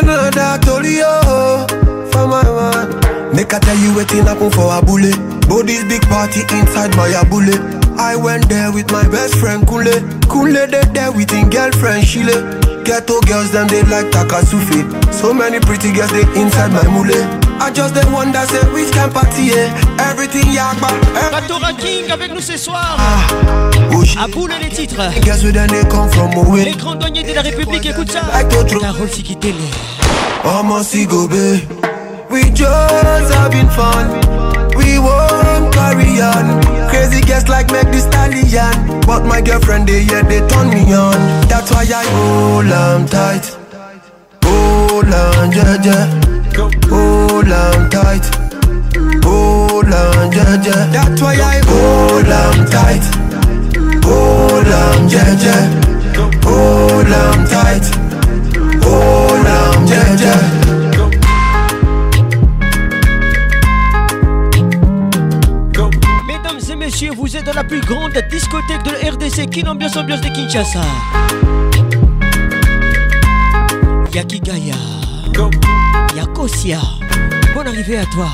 [0.02, 1.70] Another Tolio
[2.12, 3.36] for my man.
[3.36, 5.16] Make I tell you waiting happen for a bullet.
[5.47, 7.62] But this big party inside my bullet.
[7.99, 9.93] I went there with my best friend Kule.
[10.30, 12.34] Kule they there with his girlfriend Shile.
[12.84, 14.82] Ghetto girls them they like Takasufi.
[15.14, 17.14] So many pretty girls they inside my mule.
[17.62, 19.70] I just they wonder say which can party eh?
[19.99, 20.89] Everything yakba.
[21.32, 22.97] Bateau Ranking avec nous ce soir.
[24.20, 25.02] À boule les titres.
[26.64, 28.22] Les grands douaniers de la République, écoute ça.
[28.80, 29.56] Carole Sikitele.
[30.44, 31.62] Almost go be.
[32.30, 34.08] We just having fun.
[34.76, 36.62] We won't carry on.
[36.89, 39.02] Crazy guests like make this stallion.
[39.06, 41.20] But my girlfriend, they yeah, they turn me on.
[41.48, 43.58] That's why I hold on tight.
[44.46, 46.08] Hold on, yeah, yeah.
[46.89, 48.26] Hold on tight.
[49.24, 50.88] Hold on, yeah, yeah.
[50.92, 53.31] That's why I hold on tight.
[54.12, 55.01] Hold on,
[66.91, 70.82] messieurs, vous êtes dans la plus grande discothèque de la RDC, Ambiance Ambiance de Kinshasa.
[74.14, 74.76] Yakigaya,
[76.16, 76.80] Yakosia,
[77.64, 78.28] bonne arrivée à toi.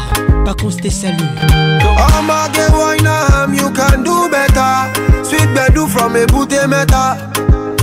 [0.45, 4.88] I'm a gay wine, um, you can do better.
[5.23, 7.17] Sweet bedu from a booty meta.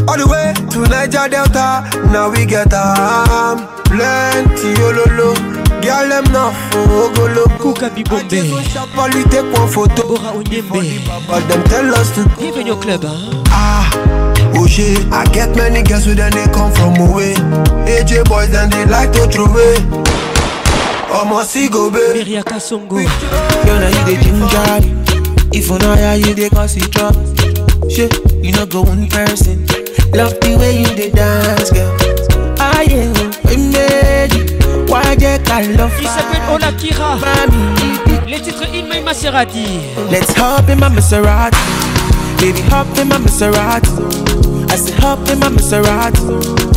[0.08, 1.84] All the way to Niger Delta.
[2.12, 5.34] Now we get um, plenty ololo.
[5.82, 7.44] Girl, them not for ogolo.
[7.58, 8.30] Kuka Bibombe.
[9.30, 10.08] Take one photo.
[10.08, 11.26] Bora Onyembe.
[11.28, 13.42] But them tell us to Bienvenue au club, hein.
[13.50, 13.90] Ah,
[14.56, 14.98] oh shit.
[15.12, 17.34] I get many girls with them they come from away.
[17.86, 20.23] AJ boys then they like to throw away.
[21.14, 22.24] Almost see go baby.
[22.24, 22.98] Miriaka Songo.
[22.98, 24.80] Girl, now you the ginger.
[25.56, 27.22] If you know how you dey cause it trouble.
[27.88, 28.12] Shit,
[28.44, 29.64] you know go one person.
[30.12, 31.94] Love the way you dey dance, girl.
[32.58, 33.12] Ah yeah,
[33.46, 34.44] we made you.
[34.90, 37.16] Why you can love Il s'appelle Ola Kira.
[38.26, 39.66] Les titres In My Maserati.
[40.10, 41.56] Let's hop in my Maserati.
[42.40, 43.90] Baby, hop in my Maserati.
[44.70, 46.73] I said hop in my Maserati.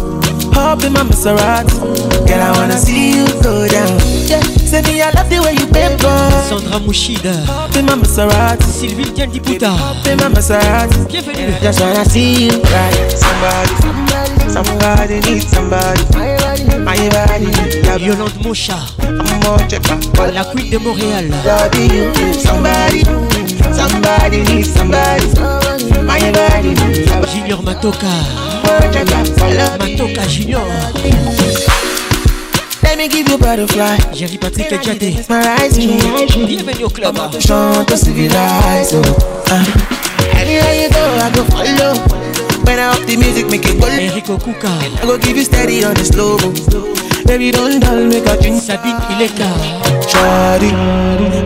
[0.67, 1.79] Hop in my Maserati.
[2.27, 3.87] Girl, I wanna see you go down.
[4.27, 6.27] Yeah, say me I love the way you bend boy.
[6.43, 7.45] Sandra Mouchida.
[7.45, 8.63] Hop in my Maserati.
[8.63, 9.69] Sylvie Diputa.
[9.69, 11.07] Hop in my Maserati.
[11.07, 11.55] Bienvenue.
[11.61, 13.15] Just wanna see you right.
[13.15, 13.75] Somebody,
[14.51, 16.03] somebody needs somebody.
[16.83, 17.47] My body,
[17.85, 17.95] yeah.
[17.95, 18.75] Yolande Mocha.
[18.99, 20.31] I'm more.
[20.33, 21.31] La queen de Montréal.
[22.43, 23.05] Somebody,
[23.71, 25.27] somebody needs somebody.
[26.03, 26.75] My body,
[27.31, 28.46] Junior Matoka.
[28.63, 29.43] More checker.
[29.43, 29.97] I love you.
[29.97, 30.65] Matoka Junior.
[32.83, 33.97] Let me give you butterfly.
[34.13, 34.71] Jerry Patrick.
[35.01, 35.97] Mesmerize me.
[36.45, 37.17] Bienvenue au club.
[37.39, 38.93] Chante civilize.
[38.93, 39.01] Oh.
[39.49, 39.63] Uh.
[40.35, 41.93] Anywhere you go, I go follow.
[42.65, 43.87] When I up the music, make it go.
[43.87, 44.67] Enrico Kuka.
[44.67, 46.37] I go give you steady on the slow.
[47.27, 48.61] Baby, don't dull, make a drink.
[48.61, 49.47] Sabine Ileka.
[50.09, 50.71] Shawty,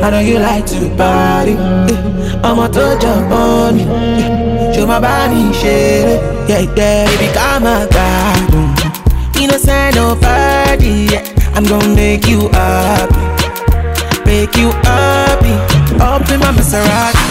[0.01, 1.53] I know you like to party.
[1.53, 2.39] eh.
[2.43, 3.87] I'ma touch up on you.
[3.89, 4.73] eh.
[4.73, 6.21] Show my body, shit.
[6.47, 8.51] Yeah, yeah, baby, come God.
[8.51, 9.41] mm.
[9.41, 11.07] Innocent, no party.
[11.11, 11.25] Yeah.
[11.55, 13.15] I'm gonna make you happy.
[14.25, 15.53] Make you happy.
[15.99, 17.25] Up in my Maserati.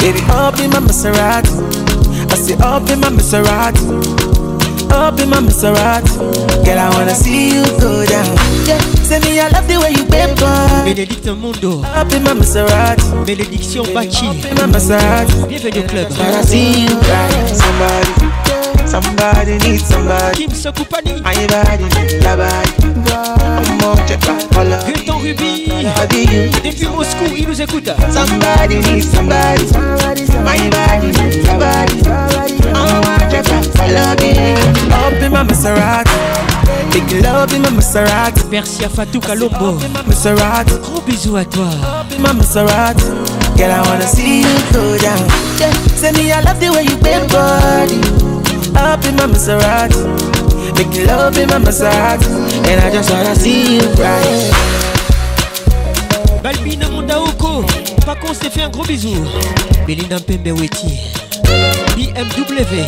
[0.00, 1.50] Baby, up in my Maserati.
[2.30, 4.29] I say up in my Maserati.
[4.92, 6.18] Up in my Maserati.
[6.64, 8.26] Girl, I wanna see you go down.
[8.66, 10.84] Yeah, say me, I love the way you bend boy.
[10.84, 11.82] Bénédicte Mondo.
[11.94, 13.04] Up in my Maserati.
[13.26, 14.26] Bénédiction Bachi.
[14.26, 15.34] Up in my Maserati.
[15.48, 16.08] Bienvenue au club.
[16.18, 16.90] Wanna see you.
[17.54, 18.12] Somebody,
[18.86, 20.36] somebody needs somebody.
[20.36, 21.20] Kim Sokupani.
[21.22, 21.84] My body,
[22.22, 22.90] your body.
[24.86, 25.66] Gaëtan Ruby.
[26.64, 27.90] Depuis Moscou, il nous écoute.
[28.12, 29.64] Somebody needs somebody.
[30.44, 32.59] My body.
[38.50, 39.78] Merci à Fatou Kalombo.
[40.82, 41.68] Gros bisous à toi.
[43.56, 45.18] Girl, I wanna see you go down.
[45.58, 45.70] Yeah.
[45.96, 48.00] Say me, I love the way you bend body.
[48.74, 49.98] Up in my Maserati,
[50.76, 52.26] making love in my Maserati,
[52.68, 54.50] and I just wanna see you right.
[56.42, 57.64] Balbina Mondaoko,
[58.06, 59.14] Pacon s'est fait un gros bisou.
[59.86, 61.29] Belinda Mpembe Weti.
[61.96, 62.84] BMW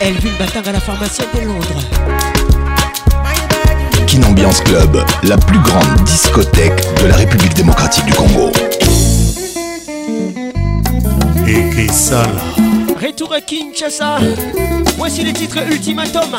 [0.00, 1.80] Elville Batang à la pharmacienne de Londres.
[4.06, 8.52] Kinambiance Club, la plus grande discothèque de la République démocratique du Congo.
[11.46, 12.64] Et ça là.
[13.00, 14.18] Retour à Kinshasa.
[14.96, 16.36] Voici le titre Ultimatum.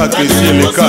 [0.00, 0.79] sacrifier les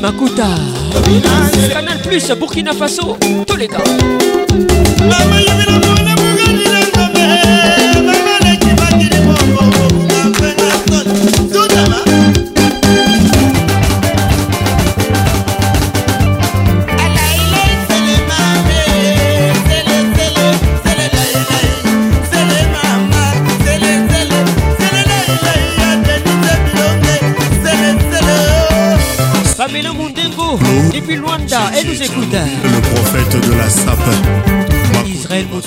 [0.00, 0.48] Makuta.
[1.72, 3.56] Canal Plus Burkina Faso Tous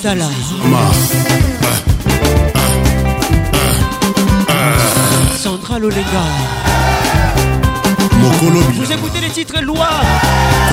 [0.04, 0.28] Sala.
[5.42, 6.26] Sandra Lolenga.
[8.74, 10.04] Vous écoutez les titres Loire.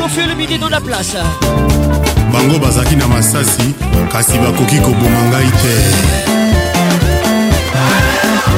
[0.01, 1.17] Confiez le midi dans la place.
[2.33, 3.75] bango bazalaki na masasi
[4.13, 5.75] kasi bakoki koboma ngai te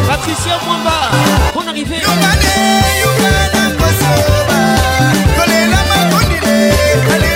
[0.08, 0.96] patricia mwamba
[1.56, 2.52] on arrivé yobane
[3.02, 4.58] yubana kosoba
[5.36, 7.31] kolela makondile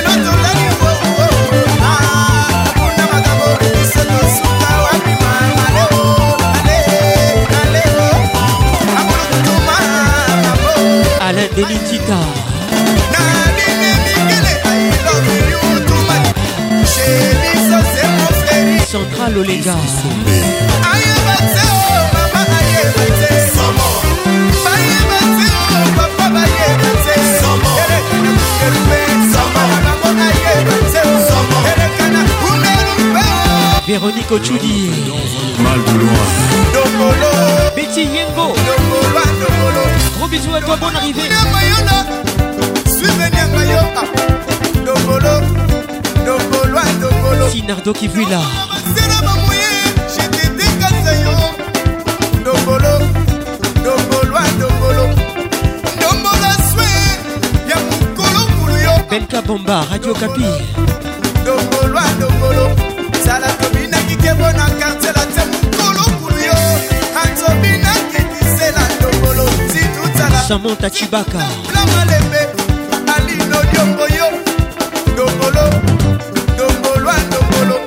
[11.56, 12.18] Delitita
[18.86, 19.74] Central Olenga
[33.86, 34.90] Véronique Ochudi
[35.60, 36.56] mal de loin.
[37.74, 38.54] Betty Yengo
[40.26, 41.22] gros bisous à toi, bonne arrivée.
[47.50, 48.40] Sinardo qui vuit là.
[59.08, 60.44] Belka Bomba, Radio Kapi.
[61.44, 62.68] Dongolo, dongolo,
[63.24, 64.95] zala tobinaki kebonaka
[70.46, 71.38] Samantha Chibaka.
[71.68, 72.40] Blamalembe
[73.16, 74.26] alino diongo yo
[75.12, 75.64] ndongolo
[76.54, 77.80] ndongolo a ndongolo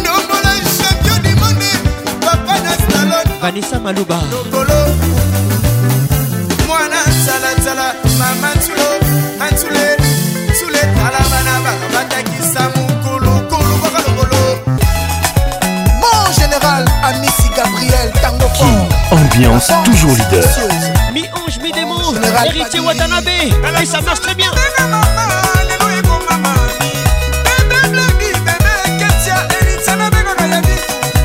[0.00, 1.70] ndongolo champion du monde
[2.20, 4.16] papa na stalon Vanessa Maluba.
[4.28, 4.94] Ndongolo
[6.66, 8.88] mwana nzalatsala mama ntulo
[9.40, 9.96] antule
[10.58, 14.58] tule tala bana baka batakisa mokulukulu kwaka lokolo
[16.00, 18.92] mon général amisi gabriel tango fort.
[19.12, 20.42] Ambiance toujours leader.
[22.44, 23.28] Héritier Watanabe
[23.80, 24.50] Et ça marche très bien.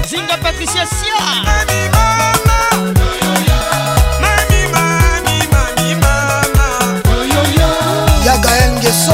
[0.08, 1.52] Zinga Patricia Sia.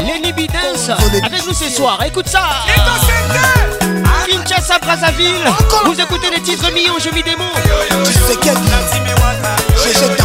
[0.06, 0.90] Lenny Bidens
[1.24, 2.42] Avec nous ce soir, écoute ça.
[4.26, 5.44] Kinshasa Brazzaville.
[5.84, 7.50] Vous écoutez les titres mi-ange, mi-démon
[8.04, 8.68] Tshisekedi
[9.82, 10.17] Gégé Tango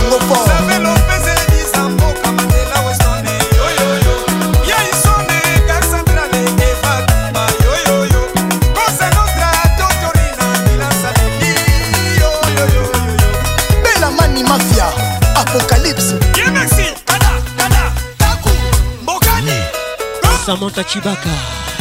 [20.74, 21.73] Kota Chibaka.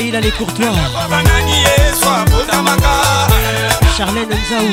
[0.00, 0.72] Kaila les courtois
[3.98, 4.64] Charlène Nzaou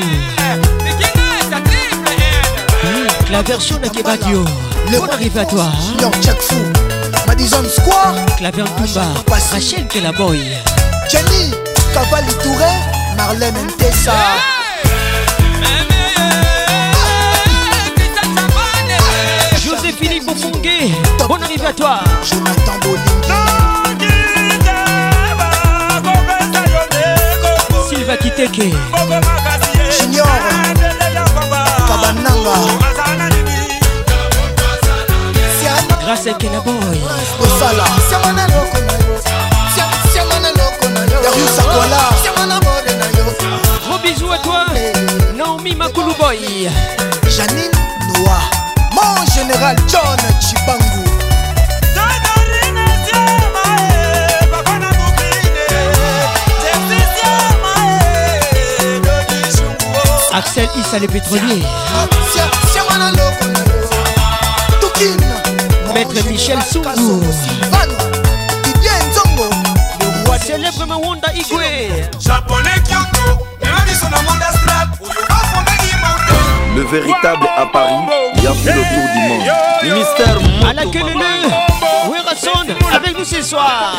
[3.30, 4.42] La version de Kebadio
[4.90, 6.54] Le bon arrive à toi Signor Jack Fou.
[7.26, 8.14] Madison Square.
[8.38, 9.04] Claver Kumba
[9.52, 10.40] Rachel Kelaboy
[11.10, 11.52] Jenny
[11.92, 12.72] Cavalli Touré
[13.14, 14.14] Marlène Ntessa
[19.62, 20.90] José Philippe Mofongue
[21.28, 23.57] Bon arrive à toi Jonathan Bolingi
[28.08, 28.72] Sylva Kiteke
[30.00, 30.26] Junior
[31.86, 32.54] Kabananga
[36.00, 36.72] Grâce à Kelaboy
[37.38, 37.84] Osala.
[38.08, 39.20] Siamana loko na yo
[39.74, 43.24] Sia- Siamana loko na yo Darius Akwala Siamana bode na yo
[43.86, 44.64] Gros bisous à toi
[45.36, 46.70] Naomi Makulu Boy
[47.28, 47.70] Janine
[48.14, 48.40] Noah.
[48.94, 51.04] Mon général John Chibangu
[60.38, 61.64] Axel Issa les pétroliers
[65.92, 67.20] Maître Michel Soumou
[70.46, 72.08] Célèbre Mawanda Igwe.
[72.20, 74.86] Japonais Kyoto Mélanie Monda Strat
[76.76, 77.94] Le véritable à Paris
[78.40, 79.92] y a fait le tour du monde.
[79.92, 81.67] Ministère Alakelele
[82.94, 83.94] avec nous ce soir.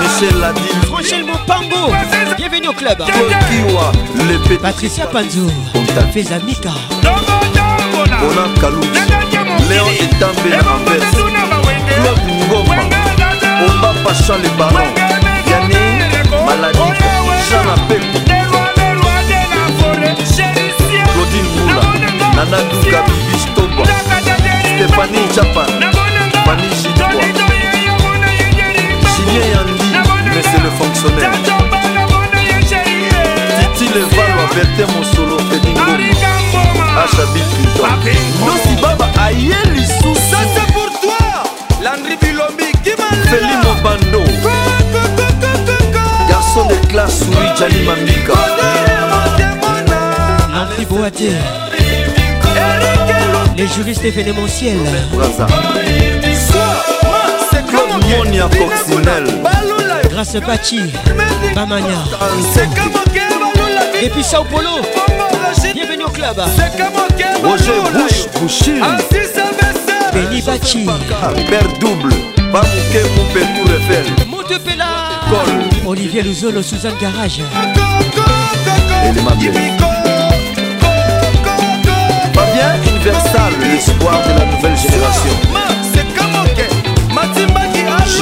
[0.00, 1.92] Michel Ladine, Franchel Mopango
[2.36, 2.98] Bienvenue au club.
[2.98, 3.92] Kiwa,
[4.28, 5.46] l'épée Patricia Panzo
[6.12, 6.70] Fezamika.
[8.20, 8.86] Bona Kalouch,
[9.68, 12.76] Léon Etambe na Anvers, Claude Ngoma,
[13.64, 14.88] Omba Pacha le Baron,
[15.48, 15.82] Yanné,
[16.44, 16.78] Maladie,
[17.50, 18.04] Jean Apep,
[21.12, 21.84] Claudine Moula,
[22.36, 23.84] Nana Douga Bibi Stoba,
[24.76, 25.68] Stéphanie Japan,
[29.52, 29.72] Yandi,
[30.34, 31.30] mais c'est le fonctionnaire.
[33.74, 37.88] Titi Levalo, Bertin Mosolo, Fedi Ngoma, Achabi Clinton,
[38.46, 41.42] Nossi Baba Aye Lissou, Ça c'est pour toi,
[41.82, 44.22] Landry Bilombi, qui m'a Feli Mobando,
[46.28, 48.34] Garçon de classe, Souri Jali Mamika,
[50.54, 51.32] Landry Boaté.
[53.56, 54.76] Les juristes événementiels
[55.14, 55.46] Braza,
[57.68, 59.42] Claude Monia Coccinelle,
[60.10, 60.80] Grâce Bachi
[61.54, 62.04] Bamania
[64.02, 64.82] Depuis Sao Paulo.
[65.74, 66.36] Bienvenue au club.
[67.42, 68.82] Roger Bush Bouchil,
[70.12, 70.86] Benny Bachi
[71.48, 72.14] Père Double,
[72.52, 74.84] Bamouké Moupé Tour Eiffel, Montepela
[75.28, 77.40] Col, Olivier Luzolo Suzanne Garage.
[82.34, 85.36] Fabien Universal, l'espoir de la nouvelle génération.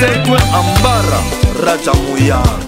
[0.00, 1.20] sekwe ambara
[1.66, 2.58] raja muyar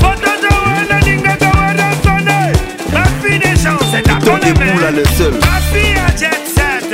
[0.00, 2.52] fototo wana lingaka wana sone
[2.92, 5.32] bafi de chance takolemula le seul.
[5.32, 6.90] Bafi ya jetset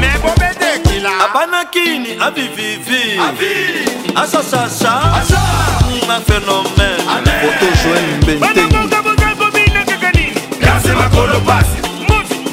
[0.00, 3.20] me bobetekila abanakini abivivi
[4.14, 4.94] asasasa
[6.08, 7.30] na phénomène.
[7.42, 11.78] Foto joel mbenteni banakokabokakominakakani kase makolo pasi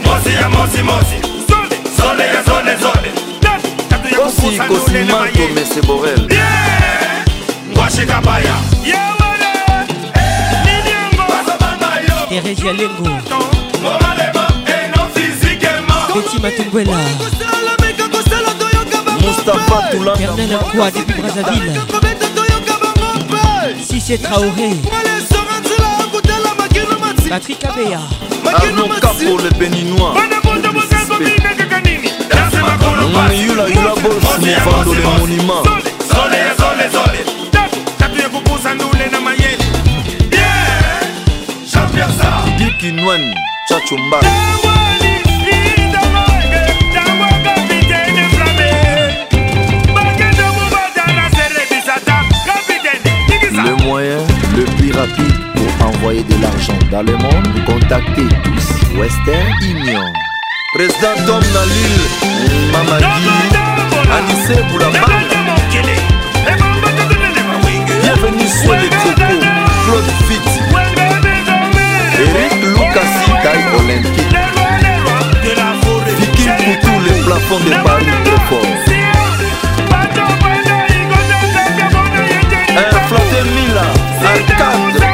[0.05, 1.26] mosi ya mosi mosi.
[4.55, 6.27] Patrick Osima Gomez Borel.
[7.75, 8.55] Washikabaya
[12.29, 13.05] Thérèse Yalengo
[16.13, 16.91] Petit Matungwela
[19.21, 21.73] Mustapha Toulan Bernard Lacoua depuis Brazzaville.
[23.81, 24.71] Sissé Traoré.
[27.29, 28.26] Patrick Abeya.
[28.55, 30.13] Arnaud Capo le béninois.
[33.37, 34.97] Yula Yula Boss le
[42.57, 43.21] Diki Nwan
[43.69, 44.19] Chachumba
[53.65, 54.17] Le moyen
[54.55, 55.36] le plus rapide
[55.87, 60.01] envoyer de l'argent dans le monde, contactez tous Western Union.
[60.73, 62.01] Président Tom Nalil,
[62.71, 63.05] Mamadi,
[64.17, 65.07] Anissé Boulamba.
[68.01, 69.37] Bienvenue sur les Coco,
[69.85, 70.59] Claude Fitti,
[72.19, 74.35] Eric Lucasi, Taille Olympique.
[76.19, 78.73] Vicky Poutou, les plafonds de Paris, très fort.
[83.07, 83.87] Flatter Mila,
[84.21, 85.06] Arcade,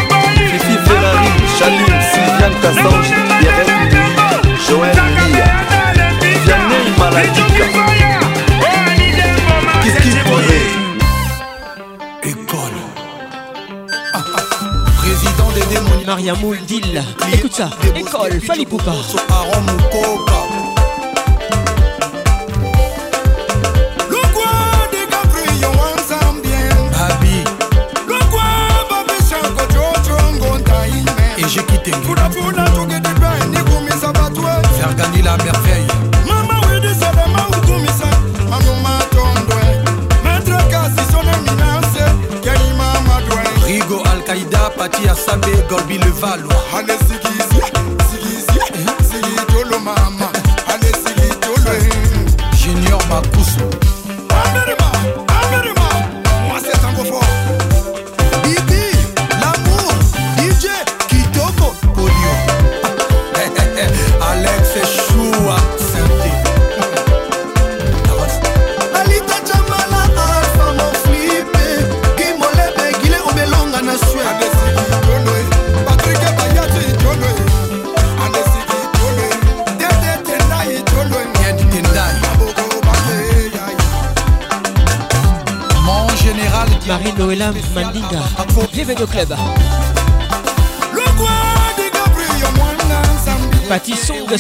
[1.64, 3.09] Chaline, Sylviane Cassange,
[3.39, 5.47] Derek Louis, Joël Lia,
[6.43, 7.68] Vianney Maladika,
[9.82, 10.61] Kiki Poré.
[12.24, 12.80] École.
[14.97, 15.93] Président des démons.
[16.05, 17.01] Maria Mouldil
[17.34, 18.91] Écoute ça École Fali Poupa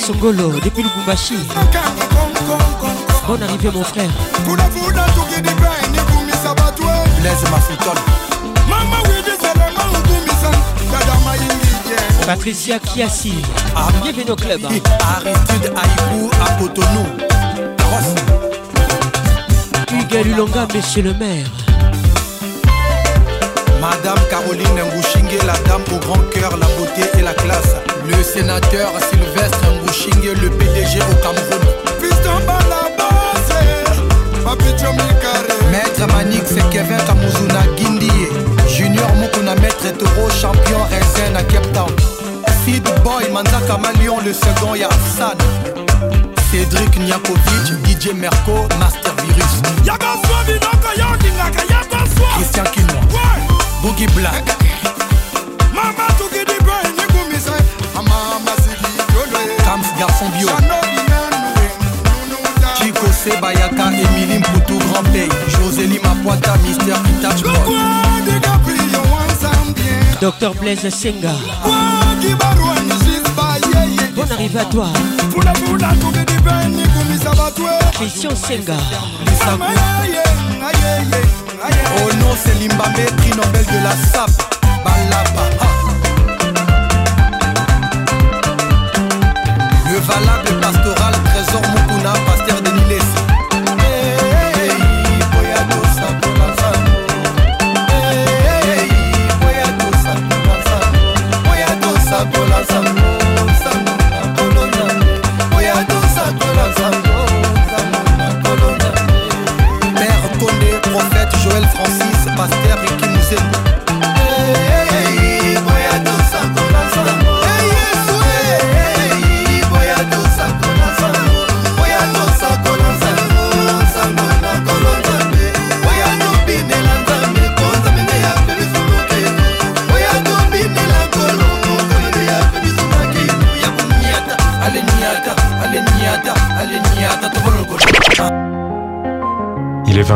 [0.05, 1.37] Songolo depuis Lubumbashi.
[3.25, 4.09] Bonne arrivée mon frère.
[12.25, 13.33] Patricia Kiasi.
[14.01, 17.05] Bienvenue au club Aristide Aïkou à Cotonou.
[19.93, 21.47] Hugues Lulonga Monsieur le maire.
[23.79, 27.75] Madame Caroline Ngouchingue, la dame au grand cœur, la beauté et la classe.
[28.07, 31.61] Le sénateur Sylvestre Ngouchingue, le PDG au Cameroun.
[35.71, 38.09] Maître Manix Kevin Kamuzuna Guindie.
[38.67, 41.89] Junior Mukuna Maître Toro, champion Raisin à Cape Town.
[42.65, 45.37] Sid Boy, Manzaka Malion, le second Yassan.
[46.51, 49.61] Cédric Niakovic, DJ Merco, Master Virus.
[52.37, 53.01] Christian Kinois.
[53.81, 54.62] Boogie Black.
[60.05, 60.49] Garçon Bio.
[62.75, 65.29] Chico Sebayaka, Emily Mputu Grand Bay.
[65.47, 66.95] Josélie Mapoita, Mister
[67.41, 67.53] Boy.
[70.19, 71.31] Docteur Blaise Senga
[74.15, 74.87] Bonne arrivée à toi
[77.93, 78.77] Christian Senga
[81.95, 84.31] Oh non, c'est Limbamé, prix Nobel de la SAP.
[84.83, 85.62] Balaba.
[90.13, 90.82] jalapepas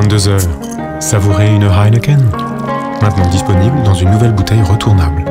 [0.02, 0.40] 22h.
[1.00, 2.24] Savourez une Heineken
[3.02, 5.26] Maintenant disponible dans une nouvelle bouteille retournable.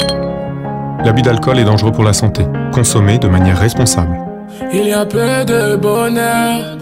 [1.04, 2.44] L'abus d'alcool est dangereux pour la santé.
[2.72, 4.18] Consommez de manière responsable.
[4.72, 6.78] Il y a peu de bonheur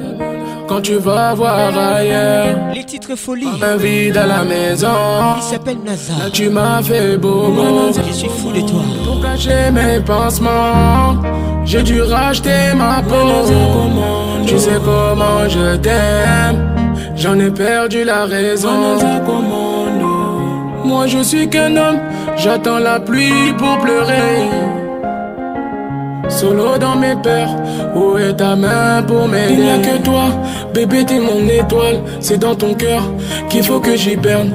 [0.67, 2.57] quand tu vas voir ailleurs.
[2.75, 3.49] Les titres folies.
[3.63, 5.37] Un vide à la maison.
[5.37, 6.19] Il s'appelle Nazar.
[6.21, 7.53] Là, tu m'as fait beau.
[8.07, 8.81] Je suis fou de toi.
[9.05, 11.17] Pour cacher mes pansements,
[11.67, 13.45] j'ai dû racheter ma peau.
[14.47, 16.64] Tu sais comment je t'aime.
[17.25, 18.99] J'en ai perdu la raison.
[20.85, 21.99] Moi je suis qu'un homme,
[22.37, 24.51] j'attends la pluie pour pleurer.
[26.29, 27.49] Solo dans mes peurs,
[27.97, 29.55] où est ta main pour m'aider?
[29.55, 30.25] Il n'y a que toi,
[30.75, 32.03] bébé t'es mon étoile.
[32.21, 33.03] C'est dans ton cœur
[33.49, 34.53] qu'il faut que j'y berne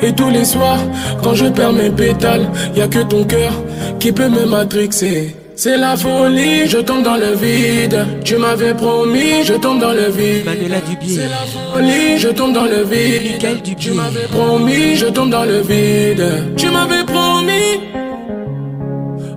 [0.00, 0.78] Et tous les soirs,
[1.24, 2.46] quand je perds mes pétales
[2.76, 3.52] Y a que ton cœur
[3.98, 8.04] qui peut me matrixer c'est la folie, je tombe dans le vide.
[8.24, 10.48] Tu m'avais promis, je tombe dans le vide.
[10.88, 11.18] Dubier.
[11.18, 13.62] C'est la folie, je tombe dans le vide.
[13.78, 16.24] Tu m'avais promis, je tombe dans le vide.
[16.56, 17.78] Tu m'avais promis.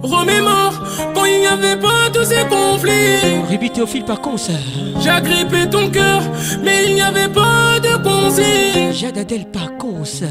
[0.02, 0.74] Remémore
[1.14, 3.46] quand il n'y avait pas tous ces conflits.
[3.48, 4.68] Ribi Théophile par concert.
[5.02, 6.24] J'ai agrippé ton cœur,
[6.64, 8.94] mais il n'y avait pas de consigne.
[8.94, 10.30] Jade Adèle par concert.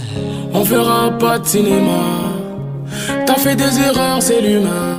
[0.52, 2.02] On fera pas de cinéma.
[3.26, 4.96] T'as fait des erreurs, c'est l'humain.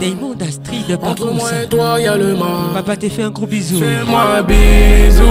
[0.93, 2.73] Par Entre moi et toi, y a le mal.
[2.73, 3.79] Papa t'es fait un gros bisou.
[3.79, 5.23] Fais-moi un bisou,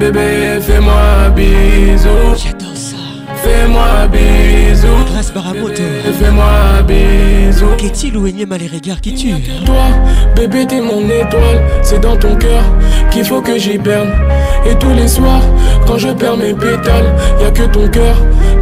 [0.00, 0.94] bébé, fais-moi
[1.26, 2.08] un bisou.
[2.36, 2.96] J'adore ça.
[3.36, 4.88] Fais-moi un bisou.
[5.12, 5.82] Grâce Baramoto.
[6.20, 6.44] Fais-moi
[6.78, 7.66] un bisou.
[7.78, 9.84] Qu'est-il ou énième les regards qui tuent Toi,
[10.34, 11.62] bébé, t'es mon étoile.
[11.82, 12.64] C'est dans ton cœur
[13.10, 14.10] qu'il faut que j'y berne.
[14.68, 15.42] Et tous les soirs,
[15.86, 18.16] quand je perds mes pétales, y a que ton cœur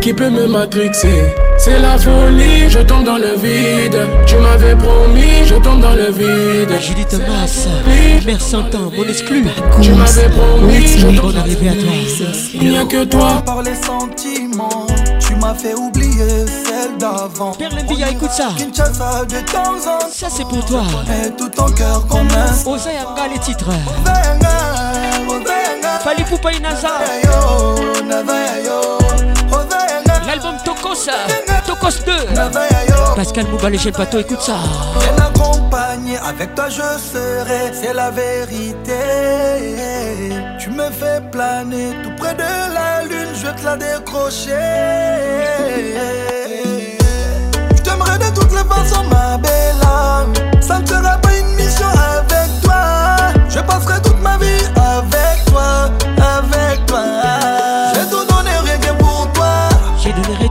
[0.07, 1.35] qui peut me matrixer.
[1.59, 3.99] C'est la folie, je tombe dans le vide.
[4.25, 6.73] Tu m'avais promis, je tombe dans le vide.
[6.81, 7.51] Julie Thomas,
[8.25, 9.45] mère Santan, mon exclu.
[9.83, 11.93] Tu m'avais promis, je tombe arrivée à toi.
[12.55, 13.43] Il n'y a que toi.
[13.45, 14.87] Par les sentiments,
[15.19, 17.51] tu m'as fait oublier celle d'avant.
[17.59, 18.51] Perlembia, écoute ça.
[18.57, 20.07] Kinshasa de temps en temps.
[20.09, 20.85] Ça c'est pour toi.
[21.11, 23.71] Et tout ton cœur comme un Osayanga les titres.
[26.05, 26.91] Fali Poupa Inaza.
[27.25, 29.06] Yo, navaya yo.
[30.37, 31.09] L'album Tokos.
[31.67, 32.35] Tokos 2.
[32.35, 33.15] Navaya yo.
[33.17, 34.57] Pascal Mouba, le bateau, écoute ça.
[34.99, 39.01] Bien accompagné, avec toi je serai, c'est la vérité.
[40.59, 44.51] Tu me fais planer tout près de la lune, je vais te la décrocher.
[47.75, 50.35] Je t'aimerai de toutes les façons, ma belle âme.
[50.61, 53.33] Ça ne sera pas une mission avec toi.
[53.49, 57.01] Je passerai toute ma vie avec toi, avec toi.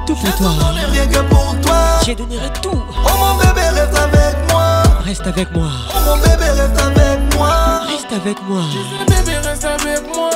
[0.05, 0.51] Tout pour toi.
[0.91, 1.75] Rien que pour toi.
[2.05, 2.69] J'ai donnerai tout.
[2.71, 4.83] Oh mon bébé, reste avec moi.
[5.03, 5.67] Reste avec moi.
[5.89, 7.81] Oh mon bébé, reste avec moi.
[7.87, 8.61] Reste avec moi.
[9.07, 10.29] Bébé, reste avec moi.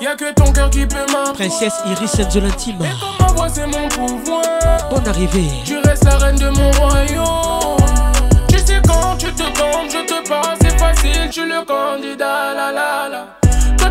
[0.00, 1.34] Y'a que ton cœur qui peut m'apprendre.
[1.34, 2.84] Princesse Iris Nzolantime.
[3.20, 4.42] Ma voix, c'est mon pouvoir.
[4.90, 5.48] Bonne arrivée.
[5.64, 7.76] Tu restes la reine de mon royaume.
[8.48, 12.72] Tu sais quand tu te comptes, je te parle, c'est facile, tu le candidat, la
[12.72, 13.41] la la.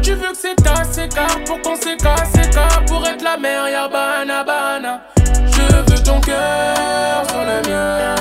[0.02, 3.88] Tu veux que c'est ta s'écart pour qu'on s'écarte, s'écarte pour être la mère, y'a
[3.88, 5.02] bana bana.
[5.26, 8.16] Je veux ton cœur sur le mien,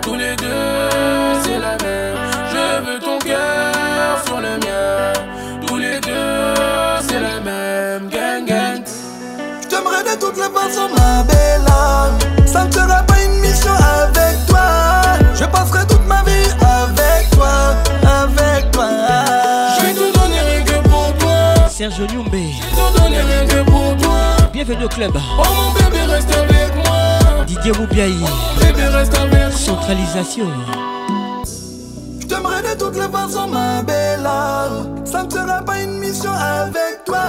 [0.00, 2.16] tous les deux c'est la même.
[2.50, 5.12] Je veux ton cœur sur le mien,
[5.66, 6.54] tous les deux
[7.08, 8.08] c'est la même.
[8.10, 8.84] Gang gang.
[9.60, 11.66] Je t'aimerai de toutes les façons, ma belle.
[12.46, 14.60] Ça ne sera pas une mission avec toi.
[15.34, 15.84] Je passerai
[23.66, 24.36] pour toi.
[24.52, 25.12] Bienvenue au club.
[25.16, 27.44] Oh mon bébé reste avec moi.
[27.46, 28.14] Didier Moubiaï.
[28.60, 29.50] Bébé reste avec moi.
[29.50, 30.46] Centralisation.
[32.20, 34.22] Je t'aimerai de toutes les façons, ma belle.
[35.04, 37.24] Ça ne sera pas une mission avec toi.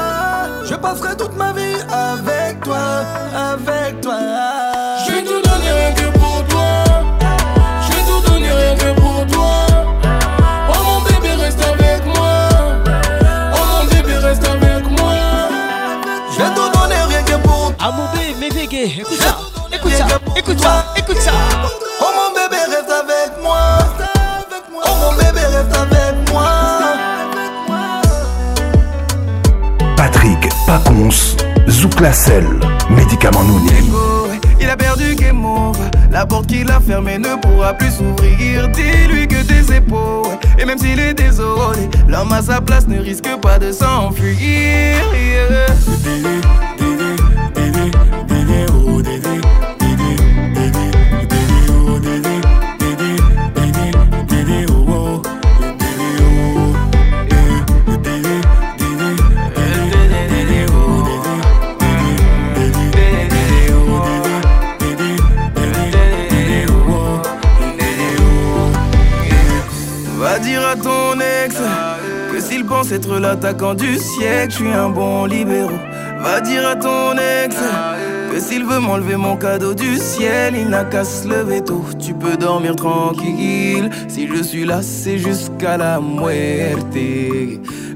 [0.64, 4.16] Je passerai toute ma vie avec toi, avec toi.
[18.86, 19.40] Écoute ça.
[19.74, 20.06] Écoute ça,
[20.38, 21.32] écoute ça, écoute ça.
[22.02, 23.80] Oh mon bébé reste avec moi.
[24.76, 26.52] Oh mon bébé reste avec moi.
[29.98, 31.36] Patrick Pacons,
[31.68, 32.46] Zouklacel,
[32.92, 33.92] médicament Nouni.
[34.62, 35.90] Il a perdu game over.
[36.12, 38.70] La porte qu'il a fermée ne pourra plus s'ouvrir.
[38.70, 43.36] Dis-lui que tes épaules, et même s'il est désolé, l'homme à sa place ne risque
[43.42, 44.38] pas de s'enfuir.
[44.40, 45.66] Yeah.
[72.92, 74.52] Être l'attaquant du siècle.
[74.52, 75.72] Je suis un bon libéraux.
[76.22, 77.56] Va dire à ton ex
[78.32, 81.86] que s'il veut m'enlever mon cadeau du ciel, il n'a qu'à se lever tôt.
[82.00, 83.90] Tu peux dormir tranquille.
[84.08, 86.98] Si je suis là, c'est jusqu'à la muerte.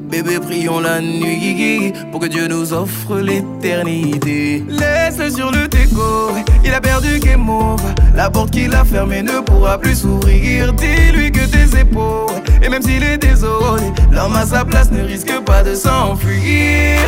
[0.10, 4.64] Bébé, prions la nuit pour que Dieu nous offre l'éternité.
[4.68, 6.32] Laisse-le sur le déco,
[6.66, 7.84] il a perdu game over.
[8.16, 10.74] La porte qu'il a fermée ne pourra plus s'ouvrir.
[10.74, 15.40] Dis-lui que tes épaules, et même s'il est désolé, l'homme à sa place ne risque
[15.42, 17.00] pas de s'enfuir.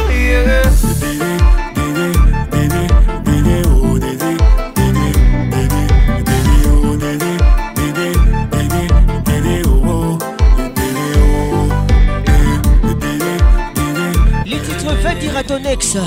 [15.44, 15.98] Ton ex.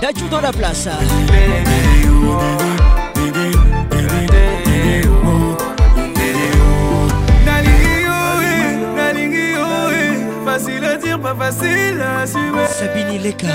[0.00, 0.88] Dadju dans la place.
[7.46, 10.44] Nalingi yo, eh, nalingi yo, eh.
[10.44, 12.66] Facile à dire, pas facile à assumer.
[12.68, 13.48] Sabine Leka.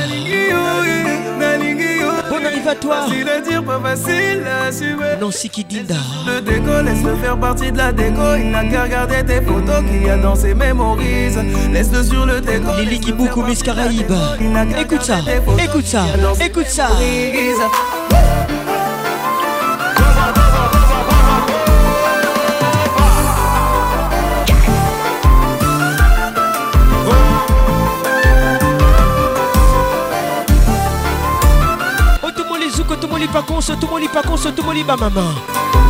[2.66, 2.96] Arrive à toi.
[3.08, 5.16] Facile à dire, pas facile à assumer.
[5.20, 5.96] Nancy Kidinda.
[6.26, 8.36] Le déco, laisse-le faire partie de la déco.
[8.38, 11.40] Il n'a qu'à regarder tes photos qu'il y a dans ses mémorises.
[11.72, 12.72] Laisse-le sur le déco.
[12.78, 14.12] Lily Kiboukou, Miss Caraïbe.
[14.80, 15.20] Écoute ça,
[15.64, 16.06] écoute ça,
[16.42, 16.88] écoute ça.
[33.36, 35.36] Zuku otomoli pakonso otomoli bamama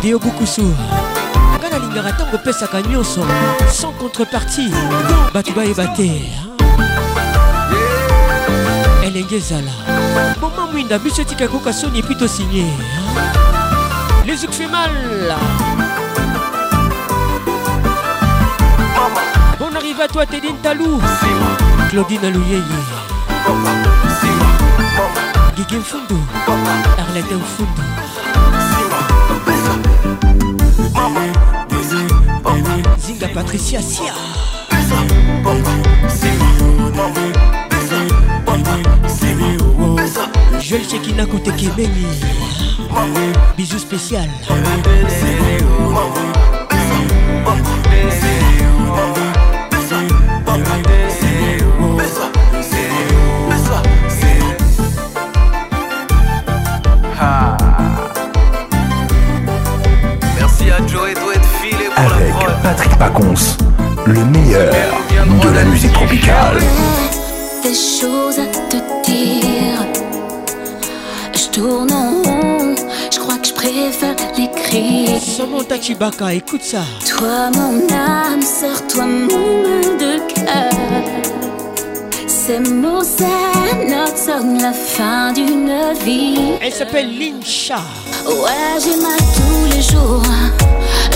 [0.02, 0.74] deo bukusu
[1.58, 3.22] nga nalingaka ntango opesaka nyonso
[3.70, 4.70] sans contrepartie.
[5.32, 6.32] Bato bayeba te
[9.06, 9.70] elenge ezala
[10.40, 12.66] moma mwinda biso etika ekoka soni epui tosinye
[14.26, 14.90] les zouk fait mal.
[19.58, 21.00] Bon arrive à toi tedin talou
[21.90, 22.62] claudine aluyeye
[25.68, 26.16] Gigi Mfundu
[26.98, 27.82] Arlette Mfundu
[32.98, 34.12] Zinga Patricia Sia.
[40.60, 42.06] Joël Chekina Kote Kemeni
[43.56, 44.28] Bisous spécial
[62.66, 63.56] Patrick Pacons,
[64.06, 64.74] le meilleur
[65.40, 66.58] de la musique tropicale.
[67.62, 68.76] des choses à te
[69.08, 69.86] dire.
[71.32, 72.74] Je tourne en rond,
[73.12, 75.16] je crois que je préfère l'écrire.
[75.20, 76.82] Samantha Chibaka, écoute ça.
[77.08, 80.72] Toi, mon âme sœur, toi, mon de cœur.
[82.26, 85.70] Ces mots, c'est notre sonne la fin d'une
[86.04, 86.54] vie.
[86.60, 87.78] Elle s'appelle Lincha.
[88.26, 90.22] Ouais, j'ai mal tous les jours.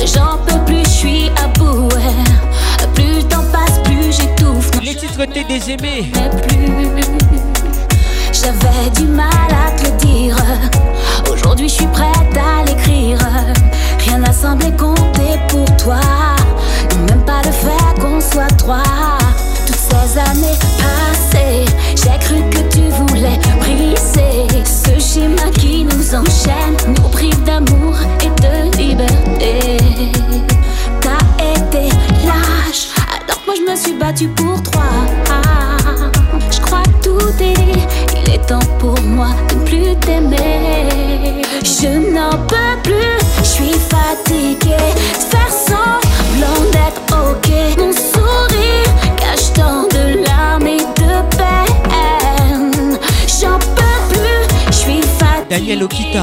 [0.07, 1.89] J'en peux plus, je suis à bout.
[1.95, 2.89] ouais.
[2.95, 4.71] Plus le temps passe, plus j'étouffe.
[4.83, 7.03] Les titres t'es plus.
[8.33, 10.37] J'avais du mal à te le dire.
[11.31, 13.19] Aujourd'hui, je suis prête à l'écrire.
[14.07, 16.01] Rien n'a semblé compter pour toi.
[16.91, 18.83] Non, même pas le fait qu'on soit trois.
[19.67, 21.65] Toutes ces années passées,
[22.03, 28.31] j'ai cru que tu voulais briser ce schéma qui nous enchaîne, nous prive d'amour et
[28.43, 29.77] de liberté.
[31.01, 31.25] T'as
[31.55, 31.89] été
[32.25, 34.89] lâche, alors que moi je me suis battue pour toi.
[36.51, 37.85] Je crois que tout est dit,
[38.25, 41.43] il est temps pour moi de ne plus t'aimer.
[41.63, 44.93] Je n'en peux plus, je suis fatiguée
[45.31, 47.49] faire semblant d'être ok.
[47.79, 50.00] Mon sourire cache tant de
[55.51, 56.23] Daniel Okita.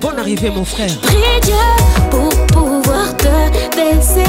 [0.00, 0.90] Bonne arrivée, mon frère.
[1.42, 1.54] Dieu
[2.10, 4.24] pour pouvoir te baiser.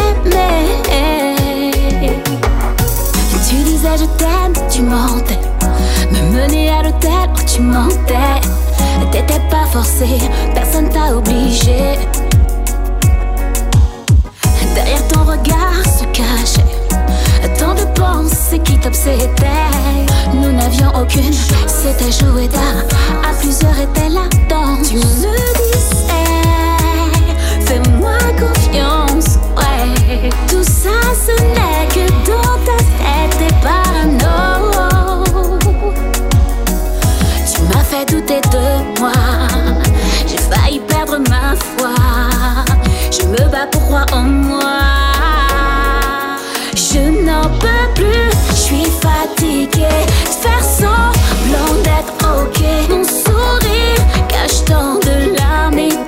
[3.50, 5.40] Tu disais je t'aime, tu mentais.
[6.12, 8.42] Me mener à l'hôtel, tu mentais.
[9.12, 10.06] T'étais pas forcé,
[10.54, 11.98] personne t'a obligé.
[14.76, 16.85] Derrière ton regard se cachait
[17.96, 20.06] pensées qui t'obsédaient.
[20.34, 21.34] Nous n'avions aucune,
[21.68, 22.84] c'était jouer d'art.
[23.24, 24.90] À plusieurs était la danse.
[24.90, 26.32] Tu me disais,
[27.66, 29.40] fais-moi confiance.
[29.58, 34.72] Ouais, tout ça ce n'est que dans ta tête et parano.
[37.52, 39.12] Tu m'as fait douter de moi.
[40.28, 41.96] J'ai failli perdre ma foi.
[43.12, 44.62] Je me bats pour croire en moi
[47.46, 48.30] j'en peux plus.
[48.50, 50.06] Je suis fatiguée,
[50.42, 52.62] faire semblant d'être ok.
[52.90, 56.05] Mon sourire cache tant de larmes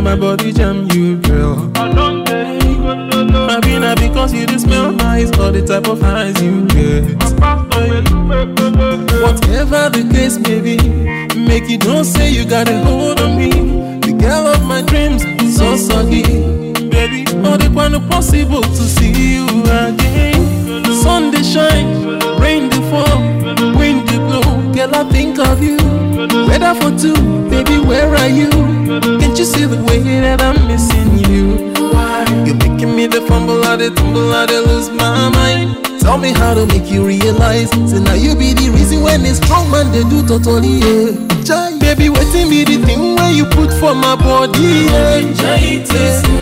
[0.00, 1.70] now my body jam you, girl.
[1.74, 7.04] I be not because you just smell nice or the type of eyes you get.
[9.22, 10.76] Whatever the case may be,
[11.38, 13.50] make you don't say you got a hold on me.
[14.00, 15.22] The girl of my dreams
[15.56, 16.22] so sorry,
[16.88, 17.24] baby.
[17.34, 20.84] Not even possible to see you again.
[21.02, 23.20] Sun they shine, rain they fall,
[23.78, 24.72] wind they blow.
[24.72, 25.99] Girl, I think of you.
[26.50, 27.14] Better for two,
[27.48, 28.50] baby, where are you?
[29.20, 31.70] Can't you see the way that I'm missing you?
[31.94, 32.26] Why?
[32.44, 36.00] You're making me the fumble, of the tumble, I the lose my mind.
[36.00, 37.70] Tell me how to make you realize.
[37.70, 41.30] So now you be the reason when it's strong man, they do totally, yeah.
[41.94, 45.20] baby wetin be the thing wey you put for my body yeah.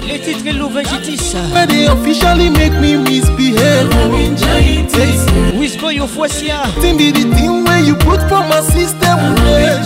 [0.06, 3.88] Les titres et l'ouvagitis Where they officially make me misbehave.
[5.54, 9.82] Whisper Wisco yo foisia thing be the thing where you put for my system yeah.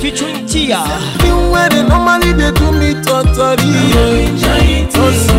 [0.00, 0.82] Featuring Tia.
[1.18, 5.37] Thing where they normally they do me totally yeah.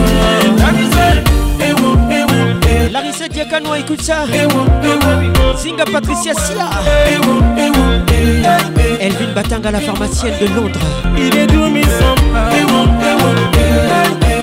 [10.48, 10.80] Londres.
[11.18, 11.84] Il est doux, mais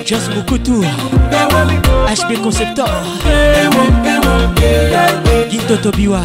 [0.05, 0.81] Just Mokutu.
[2.07, 2.89] HB Conceptor.
[5.49, 6.21] Guido Tobiwan.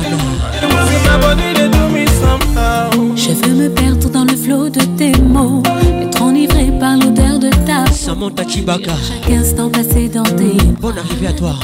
[3.16, 5.62] Je veux me perdre dans le flot de tes mots.
[6.00, 8.92] Être enivré par l'odeur de ta Samantha Chibaka.
[9.02, 10.56] Chaque instant passé dans tes.
[10.80, 11.54] Bonne arrivée à toi.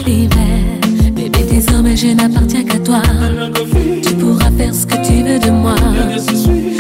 [1.59, 3.03] Désormais je n'appartiens qu'à toi.
[4.03, 5.75] Tu pourras faire ce que tu veux de moi.